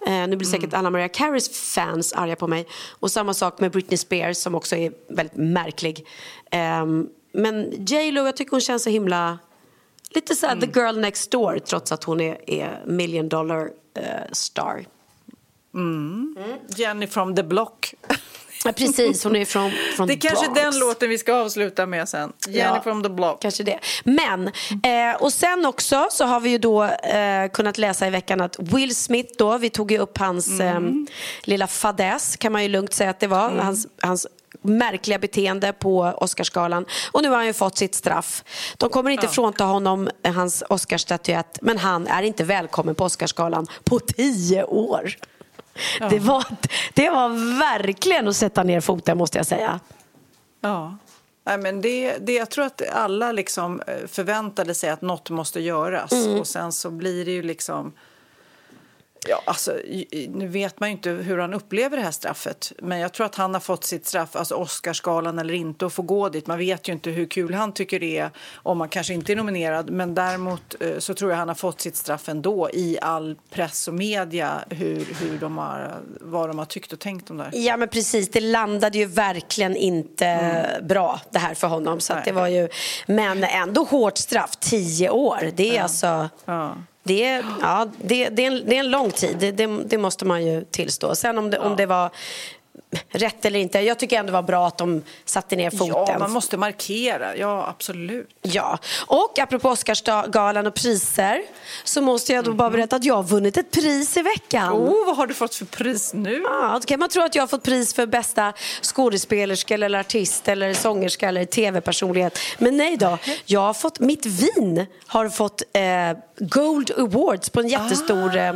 Eh, 0.06 0.28
nu 0.28 0.36
blir 0.36 0.48
säkert 0.48 0.74
alla 0.74 0.90
Mariah 0.90 1.10
Careys 1.12 1.74
fans 1.74 2.12
arga 2.12 2.36
på 2.36 2.46
mig. 2.46 2.66
Och 3.00 3.10
samma 3.10 3.34
sak 3.34 3.60
med 3.60 3.72
Britney 3.72 3.98
Spears 3.98 4.36
som 4.36 4.54
också 4.54 4.76
är 4.76 4.92
väldigt 5.08 5.36
märklig. 5.36 6.06
Ehm, 6.50 7.08
men 7.32 7.84
J 7.86 8.10
Lo, 8.10 8.24
jag 8.24 8.36
tycker 8.36 8.50
hon 8.50 8.60
känns 8.60 8.82
så 8.82 8.90
himla 8.90 9.38
Lite 10.10 10.34
såhär 10.34 10.56
Mm. 10.56 10.72
the 10.72 10.80
girl 10.80 10.98
next 10.98 11.30
door 11.30 11.58
trots 11.58 11.92
att 11.92 12.04
hon 12.04 12.20
är, 12.20 12.50
är 12.50 12.82
million 12.86 13.28
dollar 13.28 13.70
eh, 13.94 14.02
star. 14.32 14.84
Mm. 15.74 16.36
Jenny 16.76 17.06
from 17.06 17.36
the 17.36 17.42
block. 17.42 17.94
Ja, 18.64 18.72
precis, 18.72 19.24
hon 19.24 19.36
är 19.36 19.44
från, 19.44 19.70
från 19.96 20.06
Det 20.08 20.14
är 20.14 20.20
kanske 20.20 20.44
Bronx. 20.46 20.60
den 20.60 20.78
låten 20.78 21.08
vi 21.08 21.18
ska 21.18 21.34
avsluta 21.34 21.86
med 21.86 22.08
sen. 22.08 22.32
Jenny 22.48 22.58
Ja. 22.76 22.82
from 22.82 23.02
the 23.02 23.08
block. 23.08 23.42
Kanske 23.42 23.62
det. 23.62 23.78
Men, 24.04 24.46
eh, 24.82 25.16
och 25.22 25.32
sen 25.32 25.66
också 25.66 26.06
så 26.10 26.24
har 26.24 26.40
vi 26.40 26.50
ju 26.50 26.58
då 26.58 26.84
eh, 26.84 27.50
kunnat 27.52 27.78
läsa 27.78 28.06
i 28.06 28.10
veckan 28.10 28.40
att 28.40 28.56
Will 28.58 28.96
Smith 28.96 29.32
då, 29.38 29.58
vi 29.58 29.70
tog 29.70 29.92
ju 29.92 29.98
upp 29.98 30.18
hans 30.18 30.48
Mm. 30.60 31.06
eh, 31.08 31.14
lilla 31.42 31.66
fadäs 31.66 32.36
kan 32.36 32.52
man 32.52 32.62
ju 32.62 32.68
lugnt 32.68 32.92
säga 32.94 33.10
att 33.10 33.20
det 33.20 33.26
var. 33.26 33.50
Hans, 33.50 33.86
hans 34.02 34.26
märkliga 34.62 35.18
beteende 35.18 35.72
på 35.72 36.00
Oscarsgalan. 36.16 36.86
Och 37.12 37.22
nu 37.22 37.28
har 37.28 37.36
han 37.36 37.46
ju 37.46 37.52
fått 37.52 37.78
sitt 37.78 37.94
straff. 37.94 38.44
De 38.76 38.90
kommer 38.90 39.10
inte 39.10 39.26
Ja. 39.26 39.32
frånta 39.32 39.64
honom 39.64 40.10
eh, 40.22 40.32
hans 40.32 40.62
Oscarsstatyett 40.68 41.58
men 41.62 41.78
han 41.78 42.06
är 42.06 42.22
inte 42.22 42.44
välkommen 42.44 42.94
på 42.94 43.04
Oscarsgalan 43.04 43.66
på 43.84 43.98
tio 44.00 44.64
år. 44.64 45.10
Det, 46.10 46.18
var, 46.18 46.44
det 46.94 47.10
var 47.10 47.58
verkligen 47.58 48.28
att 48.28 48.36
sätta 48.36 48.62
ner 48.62 48.80
foten 48.80 49.18
måste 49.18 49.38
jag 49.38 49.46
säga. 49.46 49.80
Ja. 50.60 50.96
Nej, 51.46 51.58
men 51.58 51.80
det, 51.80 52.18
det, 52.18 52.32
jag 52.32 52.50
tror 52.50 52.64
att 52.64 52.88
alla 52.92 53.32
liksom 53.32 53.80
eh, 53.86 54.06
förväntade 54.06 54.74
sig 54.74 54.90
att 54.90 55.02
något 55.02 55.30
måste 55.30 55.60
göras. 55.60 56.12
Mm. 56.12 56.40
Och 56.40 56.46
sen 56.46 56.72
så 56.72 56.90
blir 56.90 57.24
det 57.24 57.30
ju 57.30 57.42
liksom... 57.42 57.92
Ja, 59.26 59.42
alltså, 59.44 59.78
nu 60.28 60.46
vet 60.46 60.80
man 60.80 60.88
ju 60.88 60.92
inte 60.92 61.10
hur 61.10 61.38
han 61.38 61.54
upplever 61.54 61.96
det 61.96 62.02
här 62.02 62.10
straffet. 62.10 62.72
Men 62.78 62.98
jag 62.98 63.12
tror 63.12 63.26
att 63.26 63.34
han 63.34 63.54
har 63.54 63.60
fått 63.60 63.84
sitt 63.84 64.06
straff, 64.06 64.36
alltså 64.36 64.54
Oscarsgalan 64.54 65.38
eller 65.38 65.54
inte, 65.54 65.84
och 65.84 65.92
få 65.92 66.02
gå 66.02 66.28
dit. 66.28 66.46
Man 66.46 66.58
vet 66.58 66.88
ju 66.88 66.92
inte 66.92 67.10
hur 67.10 67.26
kul 67.26 67.54
han 67.54 67.72
tycker 67.72 68.00
det 68.00 68.18
är 68.18 68.30
om 68.54 68.78
man 68.78 68.88
kanske 68.88 69.14
inte 69.14 69.32
är 69.32 69.36
nominerad. 69.36 69.90
Men 69.90 70.14
däremot 70.14 70.74
eh, 70.80 70.98
så 70.98 71.14
tror 71.14 71.30
jag 71.30 71.38
han 71.38 71.48
har 71.48 71.54
fått 71.54 71.80
sitt 71.80 71.96
straff 71.96 72.28
ändå 72.28 72.70
i 72.72 72.98
all 73.02 73.36
press 73.50 73.88
och 73.88 73.94
media, 73.94 74.64
hur, 74.70 75.06
hur 75.20 75.38
de 75.38 75.58
har, 75.58 75.94
vad 76.20 76.48
de 76.48 76.58
har 76.58 76.66
tyckt 76.66 76.92
och 76.92 77.00
tänkt 77.00 77.30
om 77.30 77.36
det 77.36 77.44
här. 77.44 77.52
Ja 77.54 77.76
men 77.76 77.88
precis, 77.88 78.30
det 78.30 78.40
landade 78.40 78.98
ju 78.98 79.04
verkligen 79.04 79.76
inte 79.76 80.80
bra 80.82 81.20
det 81.30 81.38
här 81.38 81.54
för 81.54 81.68
honom. 81.68 82.00
Så 82.00 82.14
det 82.24 82.32
var 82.32 82.48
ju, 82.48 82.68
men 83.06 83.44
ändå 83.44 83.84
hårt 83.84 84.18
straff, 84.18 84.56
tio 84.60 85.10
år. 85.10 85.50
Det 85.54 85.76
är 85.76 85.82
alltså... 85.82 86.28
Det 87.08 87.24
är, 87.24 87.44
ja, 87.60 87.86
det, 88.02 88.28
det, 88.28 88.46
är 88.46 88.50
en, 88.50 88.62
det 88.66 88.76
är 88.76 88.80
en 88.80 88.90
lång 88.90 89.10
tid, 89.10 89.36
det, 89.40 89.52
det, 89.52 89.66
det 89.66 89.98
måste 89.98 90.24
man 90.24 90.46
ju 90.46 90.64
tillstå. 90.64 91.14
Sen 91.14 91.38
om 91.38 91.50
det, 91.50 91.58
om 91.58 91.76
det 91.76 91.86
var 91.86 92.10
rätt 93.10 93.44
eller 93.44 93.58
inte. 93.60 93.80
Jag 93.80 93.98
tycker 93.98 94.18
ändå 94.18 94.26
det 94.26 94.32
var 94.32 94.42
bra 94.42 94.66
att 94.66 94.78
de 94.78 95.02
satte 95.24 95.56
ner 95.56 95.70
foten. 95.70 96.04
Ja, 96.08 96.18
man 96.18 96.30
måste 96.30 96.56
markera. 96.56 97.36
Ja, 97.36 97.66
absolut. 97.68 98.28
Ja, 98.42 98.78
och 99.06 99.38
apropå 99.38 99.68
Oscarsgalan 99.68 100.66
och 100.66 100.74
priser 100.74 101.42
så 101.84 102.00
måste 102.00 102.32
jag 102.32 102.44
då 102.44 102.50
Mhm. 102.50 102.56
bara 102.58 102.70
berätta 102.70 102.96
att 102.96 103.04
jag 103.04 103.14
har 103.14 103.22
vunnit 103.22 103.56
ett 103.56 103.70
pris 103.70 104.16
i 104.16 104.22
veckan. 104.22 104.72
Oh, 104.72 105.06
vad 105.06 105.16
har 105.16 105.26
du 105.26 105.34
fått 105.34 105.54
för 105.54 105.64
pris 105.64 106.14
nu? 106.14 106.42
Ja, 106.44 106.78
då 106.82 106.86
kan 106.86 107.00
man 107.00 107.08
tro 107.08 107.22
att 107.22 107.34
jag 107.34 107.42
har 107.42 107.46
fått 107.48 107.62
pris 107.62 107.94
för 107.94 108.06
bästa 108.06 108.52
skådespelerska 108.82 109.74
eller 109.74 109.98
artist 110.00 110.48
eller 110.48 110.74
sångerska 110.74 111.28
eller 111.28 111.44
tv-personlighet. 111.44 112.38
Men 112.58 112.76
nej 112.76 112.96
då, 112.96 113.18
jag 113.44 113.60
har 113.60 113.74
fått, 113.74 114.00
mitt 114.00 114.26
vin 114.26 114.86
har 115.06 115.28
fått 115.28 115.62
eh, 115.72 115.82
Gold 116.48 116.90
Awards 116.98 117.50
på 117.50 117.60
en 117.60 117.68
jättestor 117.68 118.36
eh, 118.36 118.52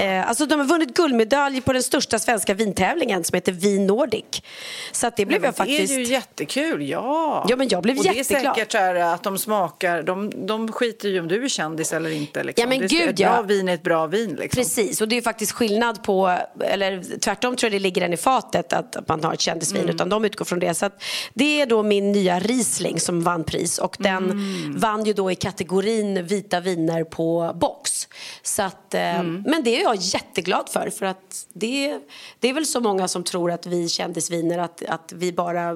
Eh, 0.00 0.28
alltså 0.28 0.46
de 0.46 0.58
har 0.58 0.66
vunnit 0.66 0.94
guldmedalj 0.94 1.60
på 1.60 1.72
den 1.72 1.82
största 1.82 2.18
svenska 2.18 2.54
vintävlingen 2.54 3.24
som 3.24 3.34
heter 3.34 3.52
Vin 3.52 3.86
Nordic. 3.86 4.24
Så 4.92 5.10
det 5.16 5.26
blev 5.26 5.28
Nej, 5.28 5.34
jag 5.36 5.42
men 5.42 5.52
faktiskt... 5.52 5.88
Det 5.88 5.94
är 5.94 5.98
ju 5.98 6.04
jättekul, 6.04 6.88
ja. 6.88 7.46
Ja, 7.48 7.56
men 7.56 7.68
jag 7.68 7.82
blev 7.82 7.96
och 7.98 8.02
det 8.04 8.10
är 8.10 8.14
jätteglad. 8.14 8.54
säkert 8.54 8.74
här 8.74 8.94
att 8.94 9.22
de 9.22 9.38
smakar, 9.38 10.02
de, 10.02 10.46
de 10.46 10.72
skiter 10.72 11.08
ju 11.08 11.20
om 11.20 11.28
du 11.28 11.44
är 11.44 11.48
kändis 11.48 11.92
eller 11.92 12.10
inte. 12.10 12.44
Liksom. 12.44 12.62
Ja, 12.62 12.68
men 12.68 12.80
det 12.80 12.86
gud, 12.86 13.08
ett 13.10 13.16
bra 13.16 13.26
ja. 13.36 13.42
vin 13.42 13.68
är 13.68 13.74
ett 13.74 13.82
bra 13.82 14.06
vin. 14.06 14.36
Liksom. 14.40 14.60
Precis, 14.60 15.00
och 15.00 15.08
det 15.08 15.14
är 15.14 15.16
ju 15.16 15.22
faktiskt 15.22 15.52
skillnad 15.52 16.02
på, 16.02 16.38
eller 16.64 17.18
tvärtom 17.18 17.56
tror 17.56 17.72
jag 17.72 17.80
det 17.80 17.82
ligger 17.82 18.00
den 18.00 18.12
i 18.12 18.16
fatet 18.16 18.72
att 18.72 18.96
att 18.96 19.08
man 19.08 19.24
har 19.24 19.32
ett 19.34 19.40
kändisvin, 19.40 19.82
Mm. 19.82 19.94
utan 19.94 20.08
de 20.08 20.24
utgår 20.24 20.44
från 20.44 20.58
det. 20.58 20.74
Så 20.74 20.90
det 21.34 21.60
är 21.60 21.66
då 21.66 21.82
min 21.82 22.12
nya 22.12 22.38
Riesling 22.40 23.00
som 23.00 23.22
vann 23.22 23.44
pris 23.44 23.78
och 23.78 23.96
den 23.98 24.24
Mm. 24.30 24.74
vann 24.78 25.04
ju 25.04 25.12
då 25.12 25.30
i 25.30 25.34
kategorin 25.34 26.26
vita 26.26 26.60
viner 26.60 27.04
på 27.04 27.52
box. 27.60 28.08
Så 28.42 28.62
att, 28.62 28.94
eh, 28.94 29.00
Mm. 29.20 29.42
Men 29.46 29.62
det 29.64 29.82
är 29.82 29.89
jag 29.94 30.02
jätteglad 30.02 30.68
för, 30.68 30.90
för 30.90 31.06
att 31.06 31.46
det, 31.52 32.00
det 32.38 32.48
är 32.48 32.52
väl 32.54 32.66
så 32.66 32.80
många 32.80 33.08
som 33.08 33.24
tror 33.24 33.50
att 33.52 33.66
vi 33.66 33.88
kändisviner, 33.88 34.58
att, 34.58 34.82
att 34.88 35.12
vi 35.16 35.32
bara 35.32 35.70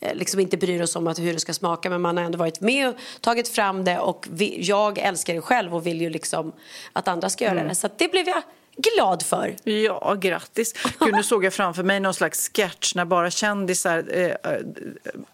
eh, 0.00 0.14
liksom 0.14 0.40
inte 0.40 0.56
bryr 0.56 0.82
oss 0.82 0.96
om 0.96 1.06
att, 1.06 1.18
hur 1.18 1.32
det 1.32 1.40
ska 1.40 1.52
smaka 1.54 1.90
men 1.90 2.00
man 2.00 2.16
har 2.16 2.24
ändå 2.24 2.38
varit 2.38 2.60
med 2.60 2.88
och 2.88 2.94
tagit 3.20 3.48
fram 3.48 3.84
det 3.84 3.98
och 3.98 4.26
vi, 4.30 4.56
jag 4.62 4.98
älskar 4.98 5.34
det 5.34 5.40
själv 5.40 5.74
och 5.74 5.86
vill 5.86 6.00
ju 6.00 6.10
liksom 6.10 6.52
att 6.92 7.08
andra 7.08 7.30
ska 7.30 7.44
göra 7.44 7.54
Mm. 7.54 7.68
det. 7.68 7.74
Så 7.74 7.88
det 7.96 8.08
blev 8.08 8.28
jag 8.28 8.42
glad 8.76 9.22
för. 9.22 9.56
Ja, 9.64 10.14
grattis. 10.20 10.72
Gud, 11.00 11.14
nu 11.14 11.22
såg 11.22 11.44
jag 11.44 11.52
framför 11.54 11.82
mig 11.82 12.00
någon 12.00 12.14
slags 12.14 12.50
sketch 12.54 12.94
när 12.94 13.04
bara 13.04 13.30
kändisar 13.30 14.04
eh, 14.10 14.24
eh, 14.24 14.32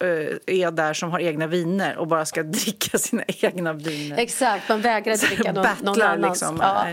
eh, 0.09 0.37
är 0.47 0.71
där 0.71 0.95
som 0.95 1.11
har 1.11 1.21
egna 1.21 1.47
viner 1.47 1.97
och 1.97 2.07
bara 2.07 2.27
ska 2.27 2.43
dricka 2.63 2.99
sina 2.99 3.23
egna 3.27 3.73
viner. 3.73 4.19
Exakt, 4.19 4.69
man 4.69 4.81
vägrar 4.81 5.17
dricka 5.17 5.53
någon, 5.53 5.67
någon 5.83 6.03
annans. 6.03 6.27
liksom. 6.41 6.59
Ja. 6.63 6.87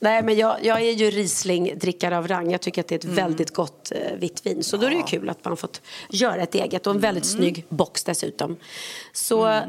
Nej. 0.00 0.22
Men 0.22 0.36
jag, 0.36 0.56
jag 0.62 0.80
är 0.80 0.92
ju 0.92 1.10
Riesling-drickare 1.10 2.18
av 2.18 2.28
rang. 2.28 2.50
Jag 2.50 2.60
tycker 2.60 2.80
att 2.80 2.88
det 2.88 2.94
är 2.94 2.98
ett 2.98 3.04
väldigt 3.18 3.54
gott 3.54 3.92
eh, 3.94 4.16
vitt 4.18 4.46
vin. 4.46 4.62
Så 4.62 4.76
då 4.76 4.86
är 4.86 4.90
det 4.90 4.96
ju 4.96 5.02
kul 5.02 5.30
att 5.30 5.44
man 5.44 5.56
fått 5.56 5.80
göra 6.10 6.42
ett 6.42 6.54
eget 6.54 6.86
och 6.86 6.94
en 6.94 7.00
väldigt 7.00 7.26
snygg 7.26 7.64
box 7.68 8.04
dessutom. 8.04 8.56
Så 9.12 9.62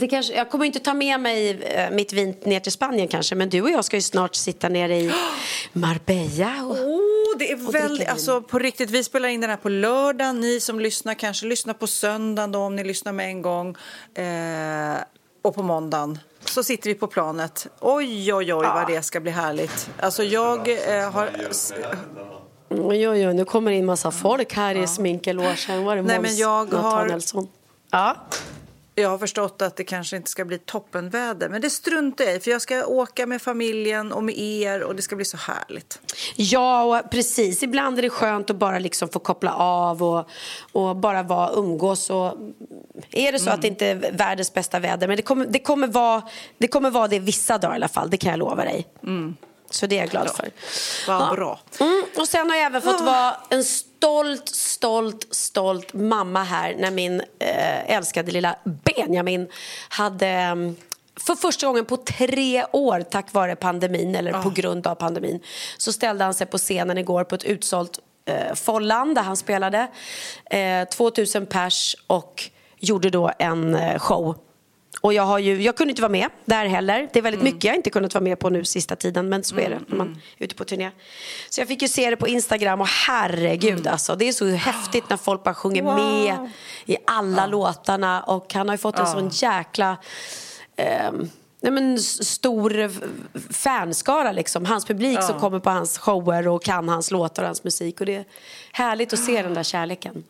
det 0.00 0.08
kanske, 0.08 0.34
jag 0.34 0.50
kommer 0.50 0.64
inte 0.64 0.78
ta 0.78 0.94
med 0.94 1.20
mig 1.20 1.62
eh, 1.62 1.90
mitt 1.90 2.12
vin 2.12 2.34
ner 2.44 2.60
till 2.60 2.72
Spanien 2.72 3.08
kanske, 3.08 3.34
men 3.34 3.48
du 3.48 3.62
och 3.62 3.70
jag 3.70 3.84
ska 3.84 3.96
ju 3.96 4.02
snart 4.02 4.34
sitta 4.34 4.68
nere 4.68 4.96
i 4.96 5.12
Marbella. 5.72 6.64
Och, 6.64 6.76
Oh, 6.78 7.38
det 7.38 7.52
är 7.52 7.72
väldigt, 7.72 8.08
alltså 8.08 8.42
på 8.42 8.58
riktigt, 8.58 8.90
vi 8.90 9.04
spelar 9.04 9.28
in 9.28 9.40
den 9.40 9.50
här 9.50 9.56
på 9.56 9.68
lördag. 9.68 10.36
Ni 10.36 10.60
som 10.60 10.80
lyssnar 10.80 11.14
kanske 11.14 11.46
lyssnar 11.46 11.74
på 11.74 11.86
söndagen 11.86 12.52
då, 12.52 12.58
om 12.58 12.76
ni 12.76 12.84
lyssnar 12.84 13.12
med 13.12 13.26
en 13.26 13.42
gång. 13.42 13.76
Eh, 14.14 14.96
och 15.42 15.54
på 15.54 15.62
måndagen 15.62 16.18
så 16.48 16.62
sitter 16.62 16.90
vi 16.90 16.94
på 16.94 17.06
planet. 17.06 17.66
Oj, 17.80 18.34
oj, 18.34 18.54
oj 18.54 18.66
vad 18.66 18.86
det 18.86 19.02
ska 19.02 19.20
bli 19.20 19.30
härligt. 19.30 19.90
Alltså 20.00 20.22
jag 20.22 20.68
eh, 20.98 21.10
har... 21.10 21.30
Oj, 22.68 23.08
oj, 23.08 23.28
oj, 23.28 23.34
nu 23.34 23.44
kommer 23.44 23.70
det 23.70 23.76
in 23.76 23.86
massa 23.86 24.10
folk 24.10 24.52
här 24.52 24.74
i 24.74 24.86
sminkelogen. 24.86 25.84
Var 25.84 25.96
det 25.96 26.02
Nej, 26.02 26.16
Måns 26.16 26.28
men 26.28 26.36
jag 26.36 26.72
har-? 26.72 27.20
Ja. 27.90 28.16
Jag 28.98 29.08
har 29.08 29.18
förstått 29.18 29.62
att 29.62 29.76
det 29.76 29.84
kanske 29.84 30.16
inte 30.16 30.30
ska 30.30 30.44
bli 30.44 30.58
toppenväder, 30.58 31.48
men 31.48 31.60
det 31.60 31.70
struntar 31.70 32.24
jag 32.24 32.36
i 32.36 32.40
för 32.40 32.50
jag 32.50 32.62
ska 32.62 32.86
åka 32.86 33.26
med 33.26 33.42
familjen 33.42 34.12
och 34.12 34.24
med 34.24 34.38
er 34.38 34.82
och 34.82 34.96
det 34.96 35.02
ska 35.02 35.16
bli 35.16 35.24
så 35.24 35.36
härligt. 35.36 36.00
Ja, 36.36 36.82
och 36.82 37.10
precis. 37.10 37.62
Ibland 37.62 37.98
är 37.98 38.02
det 38.02 38.10
skönt 38.10 38.50
att 38.50 38.56
bara 38.56 38.78
liksom 38.78 39.08
få 39.08 39.18
koppla 39.18 39.54
av 39.54 40.02
och, 40.02 40.28
och 40.72 40.96
bara 40.96 41.22
vara 41.22 41.52
umgås. 41.52 42.10
Och 42.10 42.34
är 43.10 43.32
det 43.32 43.38
så 43.38 43.50
att 43.50 43.62
det 43.62 43.68
inte 43.68 43.86
är 43.86 44.12
världens 44.12 44.54
bästa 44.54 44.78
väder, 44.78 45.08
men 45.08 45.16
det 45.16 45.22
kommer, 45.22 45.46
det, 45.46 45.58
kommer 45.58 45.86
vara, 45.86 46.22
det 46.58 46.68
kommer 46.68 46.90
vara 46.90 47.08
det 47.08 47.18
vissa 47.18 47.58
dagar 47.58 47.74
i 47.74 47.76
alla 47.76 47.88
fall, 47.88 48.10
det 48.10 48.16
kan 48.16 48.30
jag 48.30 48.38
lova 48.38 48.64
dig. 48.64 48.86
Så 49.70 49.86
det 49.86 49.96
är 49.96 50.00
jag 50.00 50.10
glad 50.10 50.30
för. 50.36 50.50
Vad 51.06 51.36
bra. 51.36 51.60
Mm, 51.80 52.04
och 52.16 52.28
sen 52.28 52.50
har 52.50 52.56
jag 52.56 52.66
även 52.66 52.82
fått 52.82 53.00
vara 53.00 53.36
en 53.50 53.64
stolt, 53.64 54.48
stolt, 54.48 55.26
stolt 55.30 55.94
mamma 55.94 56.42
här 56.42 56.74
när 56.78 56.90
min 56.90 57.20
eh, 57.38 57.96
älskade 57.96 58.32
lilla 58.32 58.56
Benjamin 58.64 59.48
hade 59.88 60.26
mm, 60.26 60.76
för 61.20 61.34
första 61.34 61.66
gången 61.66 61.84
på 61.84 61.96
tre 61.96 62.64
år 62.72 63.00
tack 63.00 63.32
vare 63.32 63.56
pandemin, 63.56 64.14
eller 64.14 64.42
på 64.42 64.50
grund 64.50 64.86
av 64.86 64.94
pandemin, 64.94 65.40
så 65.78 65.92
ställde 65.92 66.24
han 66.24 66.34
sig 66.34 66.46
på 66.46 66.58
scenen 66.58 66.98
igår 66.98 67.24
på 67.24 67.34
ett 67.34 67.44
utsålt 67.44 67.98
eh, 68.24 68.54
Follan 68.54 69.14
där 69.14 69.22
han 69.22 69.36
spelade. 69.36 69.88
Eh, 70.50 70.88
2000 70.88 71.46
pers 71.46 71.96
och 72.06 72.50
gjorde 72.78 73.10
då 73.10 73.30
en 73.38 73.74
eh, 73.74 73.98
show 73.98 74.36
och 75.00 75.12
jag, 75.14 75.22
har 75.22 75.38
ju, 75.38 75.62
jag 75.62 75.76
kunde 75.76 75.90
inte 75.90 76.02
vara 76.02 76.12
med 76.12 76.28
där 76.44 76.66
heller. 76.66 77.08
Det 77.12 77.18
är 77.18 77.22
väldigt 77.22 77.42
mycket 77.42 77.64
jag 77.64 77.74
inte 77.76 77.90
kunnat 77.90 78.14
vara 78.14 78.24
med 78.24 78.38
på 78.38 78.50
nu 78.50 78.64
sista 78.64 78.96
tiden. 78.96 79.28
Men 79.28 79.44
så 79.44 79.56
är 79.58 79.70
det 79.70 79.80
när 79.86 79.96
man 79.96 80.20
är 80.38 80.44
ute 80.44 80.54
på 80.54 80.64
turné. 80.64 80.90
Så 81.50 81.60
jag 81.60 81.68
fick 81.68 81.82
ju 81.82 81.88
se 81.88 82.10
det 82.10 82.16
på 82.16 82.28
Instagram 82.28 82.80
och 82.80 82.86
herregud 82.88 83.86
alltså. 83.86 84.16
Det 84.16 84.28
är 84.28 84.32
så 84.32 84.46
häftigt 84.48 85.04
när 85.10 85.16
folk 85.16 85.42
bara 85.44 85.54
sjunger 85.54 85.82
med 85.82 86.50
i 86.86 86.96
alla 87.06 87.46
låtarna. 87.46 88.22
Och 88.22 88.54
han 88.54 88.68
har 88.68 88.74
ju 88.74 88.78
fått 88.78 88.98
en 88.98 89.06
Ja. 89.06 89.12
sån 89.12 89.28
jäkla... 89.28 89.96
ehm, 90.76 91.30
Nej 91.60 91.72
men 91.72 91.98
stor 92.00 92.90
fanskara 93.52 94.32
liksom. 94.32 94.64
Hans 94.64 94.84
publik 94.84 95.22
som 95.22 95.34
Ja. 95.34 95.40
kommer 95.40 95.60
på 95.60 95.70
hans 95.70 95.98
shower 95.98 96.48
och 96.48 96.64
kan 96.64 96.88
hans 96.88 97.10
låtar 97.10 97.42
och 97.42 97.46
hans 97.48 97.64
musik. 97.64 98.00
Och 98.00 98.06
det 98.06 98.14
är 98.14 98.24
härligt 98.72 99.12
att 99.12 99.18
se 99.24 99.42
den 99.42 99.54
där 99.54 99.62
kärleken. 99.62 100.24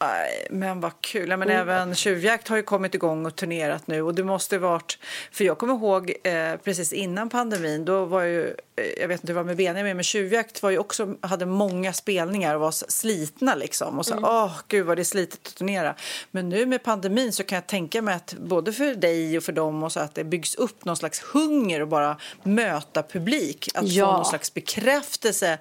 Nej, 0.00 0.46
men 0.50 0.80
vad 0.80 1.00
kul. 1.00 1.28
Ja, 1.30 1.36
men 1.36 1.48
Mm. 1.50 1.60
Även 1.68 1.94
Tjuvjakt 1.94 2.48
har 2.48 2.56
ju 2.56 2.62
kommit 2.62 2.94
igång 2.94 3.26
och 3.26 3.36
turnerat 3.36 3.86
nu. 3.86 4.02
Och 4.02 4.14
det 4.14 4.24
måste 4.24 4.58
varit... 4.58 4.98
För 5.32 5.44
jag 5.44 5.58
kommer 5.58 5.74
ihåg 5.74 6.12
eh, 6.24 6.56
precis 6.64 6.92
innan 6.92 7.28
pandemin, 7.28 7.84
då 7.84 8.04
var 8.04 8.22
ju... 8.22 8.46
Eh, 8.76 8.84
jag 9.00 9.08
vet 9.08 9.20
inte 9.20 9.26
hur 9.32 9.34
det 9.34 9.42
var 9.42 9.44
med 9.44 9.56
Benjamin, 9.56 9.96
men 9.96 10.04
Tjuvjakt 10.04 10.62
var 10.62 10.70
ju 10.70 10.78
också, 10.78 11.14
hade 11.20 11.46
många 11.46 11.92
spelningar 11.92 12.54
och 12.54 12.60
var 12.60 12.70
slitna 12.70 13.54
liksom. 13.54 13.98
Och 13.98 14.06
så, 14.06 14.12
Mm. 14.12 14.24
åh 14.24 14.52
gud 14.68 14.86
vad 14.86 14.96
det 14.98 15.02
är 15.02 15.04
slitet 15.04 15.40
att 15.48 15.54
turnera. 15.54 15.94
Men 16.30 16.48
nu 16.48 16.66
med 16.66 16.82
pandemin 16.82 17.32
så 17.32 17.42
kan 17.44 17.56
jag 17.56 17.66
tänka 17.66 18.02
mig 18.02 18.14
att 18.14 18.34
både 18.38 18.72
för 18.72 18.94
dig 18.94 19.36
och 19.36 19.42
för 19.44 19.52
dem 19.52 19.82
och 19.82 19.92
så 19.92 20.00
att 20.00 20.14
det 20.14 20.24
byggs 20.24 20.54
upp 20.54 20.84
någon 20.84 20.96
slags 20.96 21.20
hunger 21.20 21.80
och 21.82 21.88
bara 21.88 22.16
möta 22.42 23.02
publik. 23.02 23.68
Att 23.74 23.88
Ja. 23.88 24.06
få 24.06 24.12
någon 24.12 24.24
slags 24.24 24.54
bekräftelse 24.54 25.58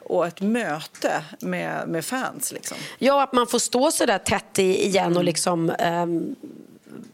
och 0.00 0.26
ett 0.26 0.40
möte 0.40 1.22
med, 1.40 1.88
med 1.88 2.04
fans 2.04 2.52
liksom. 2.52 2.76
Ja, 2.98 3.22
att 3.22 3.32
man 3.32 3.46
får 3.46 3.58
stå 3.58 3.75
så 3.90 4.06
där 4.06 4.18
tätt 4.18 4.58
igen 4.58 5.16
och 5.16 5.24
liksom 5.24 5.70
ehm, 5.78 6.36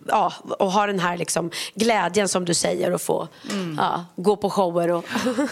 ja, 0.09 0.33
och 0.59 0.73
ha 0.73 0.87
den 0.87 0.99
här 0.99 1.17
liksom 1.17 1.51
glädjen 1.75 2.29
som 2.29 2.45
du 2.45 2.55
säger 2.55 2.93
och 2.93 3.01
få 3.01 3.29
ja, 3.77 4.05
gå 4.17 4.37
på 4.37 4.51
shower 4.51 4.91
och 4.91 5.05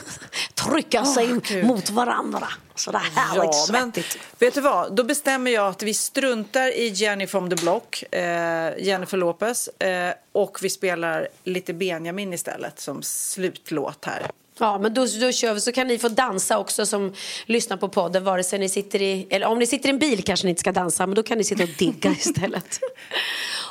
trycka 0.55 1.05
sig 1.05 1.41
Gud. 1.49 1.65
mot 1.67 1.91
varandra. 1.91 2.49
Så 2.75 2.91
där 2.91 2.99
härligt 2.99 3.45
Ja, 3.45 3.67
men 3.73 3.93
svettigt. 3.93 4.19
vet 4.39 4.55
du 4.55 4.61
vad? 4.61 4.97
Då 4.97 5.05
bestämmer 5.05 5.51
jag 5.51 5.67
att 5.67 5.83
vi 5.83 5.95
struntar 5.95 6.69
i 6.79 6.89
Jenny 6.89 7.27
from 7.27 7.51
the 7.51 7.57
Block, 7.57 8.03
eh, 8.13 8.79
Jennifer 8.79 9.17
Lopez, 9.17 9.69
eh, 9.69 10.15
och 10.33 10.59
vi 10.63 10.71
spelar 10.71 11.29
lite 11.45 11.73
Benjamin 11.73 12.33
istället 12.33 12.81
som 12.81 13.03
slutlåt 13.03 14.05
här. 14.05 14.31
Ja, 14.61 14.79
men 14.79 14.95
då, 14.95 15.07
då 15.21 15.33
kör 15.33 15.55
vi 15.55 15.61
så 15.61 15.73
kan 15.73 15.87
ni 15.87 15.99
få 15.99 16.09
dansa 16.09 16.59
också 16.59 16.87
som 16.87 17.13
lyssnar 17.47 17.77
på 17.77 17.89
podden 17.89 18.25
vare 18.25 18.45
sig 18.45 18.59
ni 18.59 18.69
sitter 18.69 19.03
i, 19.03 19.27
eller 19.31 19.47
om 19.47 19.59
ni 19.59 19.67
sitter 19.67 19.89
i 19.89 19.91
en 19.91 19.99
bil 19.99 20.25
kanske 20.25 20.47
ni 20.47 20.51
inte 20.51 20.61
ska 20.61 20.73
dansa 20.73 21.07
men 21.07 21.15
då 21.15 21.23
kan 21.23 21.39
ni 21.39 21.45
sitta 21.45 21.63
och 21.63 21.69
digga 21.69 22.11
istället. 22.19 22.81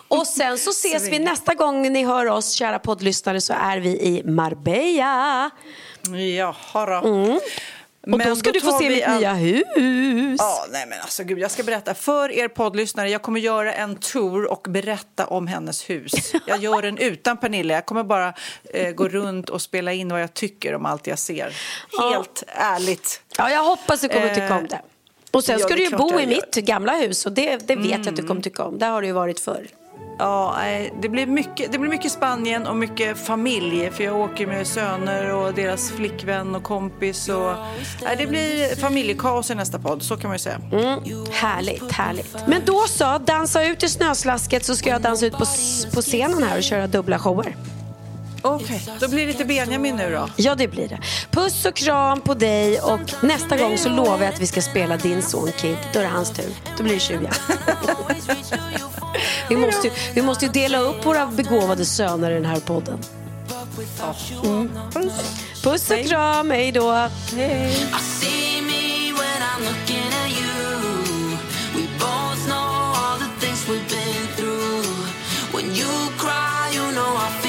och 0.08 0.28
sen 0.28 0.58
så 0.58 0.70
ses 0.70 1.12
vi 1.12 1.20
nästa 1.20 1.54
gång 1.54 1.94
ni 1.94 2.06
hör 2.06 2.26
oss 2.26 2.52
kära 2.52 2.80
poddlyssnare 2.80 3.42
så 3.42 3.54
är 3.54 3.78
vi 3.78 3.90
i 3.90 4.24
Marbella. 4.26 5.50
Jaha 6.38 7.02
då. 7.02 7.08
Mm. 7.08 7.40
Och 8.12 8.18
Men 8.18 8.30
då 8.30 8.36
ska 8.36 8.52
du 8.52 8.62
få 8.62 8.72
se 8.72 8.90
mitt 8.90 9.04
en- 9.04 9.18
nya 9.18 9.34
hus. 9.34 10.36
Ja, 10.40 10.66
nej 10.72 10.86
men 10.90 11.02
alltså 11.02 11.24
gud, 11.24 11.40
jag 11.40 11.52
ska 11.52 11.64
berätta 11.64 11.94
för 11.94 12.32
er 12.32 12.48
poddlyssnare. 12.48 13.10
Jag 13.10 13.22
kommer 13.22 13.40
göra 13.40 13.74
en 13.74 13.96
tour 13.96 14.46
och 14.52 14.66
berätta 14.70 15.28
om 15.28 15.48
hennes 15.48 15.90
hus. 15.90 16.34
Jag 16.48 16.60
gör 16.60 16.82
den 16.82 16.98
utan 16.98 17.38
Pernilla. 17.38 17.74
Jag 17.74 17.86
kommer 17.86 18.04
bara 18.04 18.34
eh, 18.74 18.92
gå 18.92 19.08
runt 19.08 19.50
och 19.50 19.62
spela 19.62 19.94
in 19.94 20.10
vad 20.10 20.22
jag 20.22 20.34
tycker 20.34 20.76
om 20.76 20.86
allt 20.86 21.08
jag 21.08 21.20
ser. 21.20 21.54
Helt 22.12 22.44
ärligt. 22.48 23.22
Ja, 23.38 23.50
jag 23.52 23.64
hoppas 23.64 24.02
du 24.02 24.08
kommer 24.08 24.36
tycka 24.36 24.58
om 24.58 24.68
det. 24.68 24.82
Och 25.32 25.44
sen 25.44 25.60
ja, 25.60 25.66
ska 25.66 25.76
det 25.76 25.76
du 25.76 25.84
ju 25.90 25.98
bo 25.98 26.20
i 26.20 26.28
mitt 26.28 26.56
gamla 26.56 26.96
hus 26.96 27.26
och 27.26 27.32
det, 27.32 27.68
det 27.68 27.76
vet 27.76 27.90
jag 27.92 28.08
att 28.08 28.16
du 28.16 28.28
kommer 28.28 28.42
tycka 28.42 28.64
om. 28.64 28.80
Där 28.80 28.90
har 28.90 29.02
du 29.02 29.08
ju 29.08 29.14
varit 29.14 29.40
förr. 29.40 29.68
Ja, 30.20 30.56
det 31.02 31.10
blir, 31.10 31.26
mycket, 31.26 31.72
det 31.72 31.78
blir 31.80 31.90
mycket 31.90 32.12
Spanien 32.12 32.68
och 32.68 32.76
mycket 32.76 33.18
familj. 33.18 33.92
För 33.92 34.04
jag 34.04 34.20
åker 34.20 34.48
med 34.48 34.68
söner 34.68 35.34
och 35.34 35.54
deras 35.54 35.92
flickvän 35.92 36.56
och 36.56 36.64
kompis. 36.64 37.30
Och, 37.30 37.54
det 38.18 38.28
blir 38.28 38.76
familjekaos 38.76 39.50
i 39.50 39.56
nästa 39.56 39.80
podd, 39.80 40.04
så 40.04 40.18
kan 40.18 40.28
man 40.28 40.36
ju 40.36 40.40
säga. 40.40 40.62
Mm. 40.72 41.00
Härligt, 41.32 41.92
härligt. 41.92 42.48
Men 42.48 42.62
då 42.66 42.86
så, 42.88 43.18
dansa 43.18 43.64
ut 43.64 43.84
i 43.84 43.90
snöslasket 43.90 44.66
så 44.66 44.76
ska 44.76 44.90
jag 44.90 45.02
dansa 45.02 45.26
ut 45.26 45.34
på, 45.34 45.46
på 45.94 46.02
scenen 46.02 46.44
här 46.44 46.58
och 46.58 46.64
köra 46.64 46.88
dubbla 46.88 47.20
shower. 47.20 47.56
Okej, 48.42 48.82
då 49.00 49.08
blir 49.08 49.20
det 49.20 49.32
lite 49.32 49.46
Benjamin 49.46 49.96
nu 49.96 50.12
då. 50.12 50.30
Ja, 50.36 50.56
det 50.56 50.68
blir 50.68 50.88
det. 50.88 51.00
Puss 51.32 51.66
och 51.66 51.76
kram 51.76 52.22
på 52.22 52.34
dig 52.34 52.82
och 52.82 53.24
nästa 53.24 53.58
gång 53.58 53.78
så 53.78 53.90
lovar 53.90 54.20
jag 54.20 54.34
att 54.34 54.40
vi 54.40 54.48
ska 54.48 54.62
spela 54.62 54.98
din 54.98 55.22
son 55.22 55.52
Kid. 55.58 55.78
Då 55.94 56.00
är 56.00 56.04
det 56.04 56.10
hans 56.10 56.32
tur. 56.32 56.54
Då 56.78 56.84
blir 56.84 56.94
det 56.94 57.00
tjuga. 57.00 57.32
vi, 59.50 59.56
måste, 59.56 59.88
ju- 59.88 59.94
vi 60.14 60.22
måste 60.22 60.46
ju 60.46 60.52
dela 60.52 60.78
upp 60.78 61.06
våra 61.06 61.26
begåvade 61.26 61.86
söner 61.86 62.32
i 62.32 62.34
den 62.34 62.46
här 62.46 62.60
podden. 62.60 63.00
Mm. 64.44 64.70
Puss 65.64 65.92
och 65.92 66.06
kram, 66.06 66.52
hej 66.52 66.72
då. 66.72 66.92
Hej. 67.36 67.88
When 75.52 75.66
you 75.76 76.12
cry, 76.18 76.70
you 76.74 76.92
know 76.92 77.16
I 77.18 77.30
feel 77.42 77.49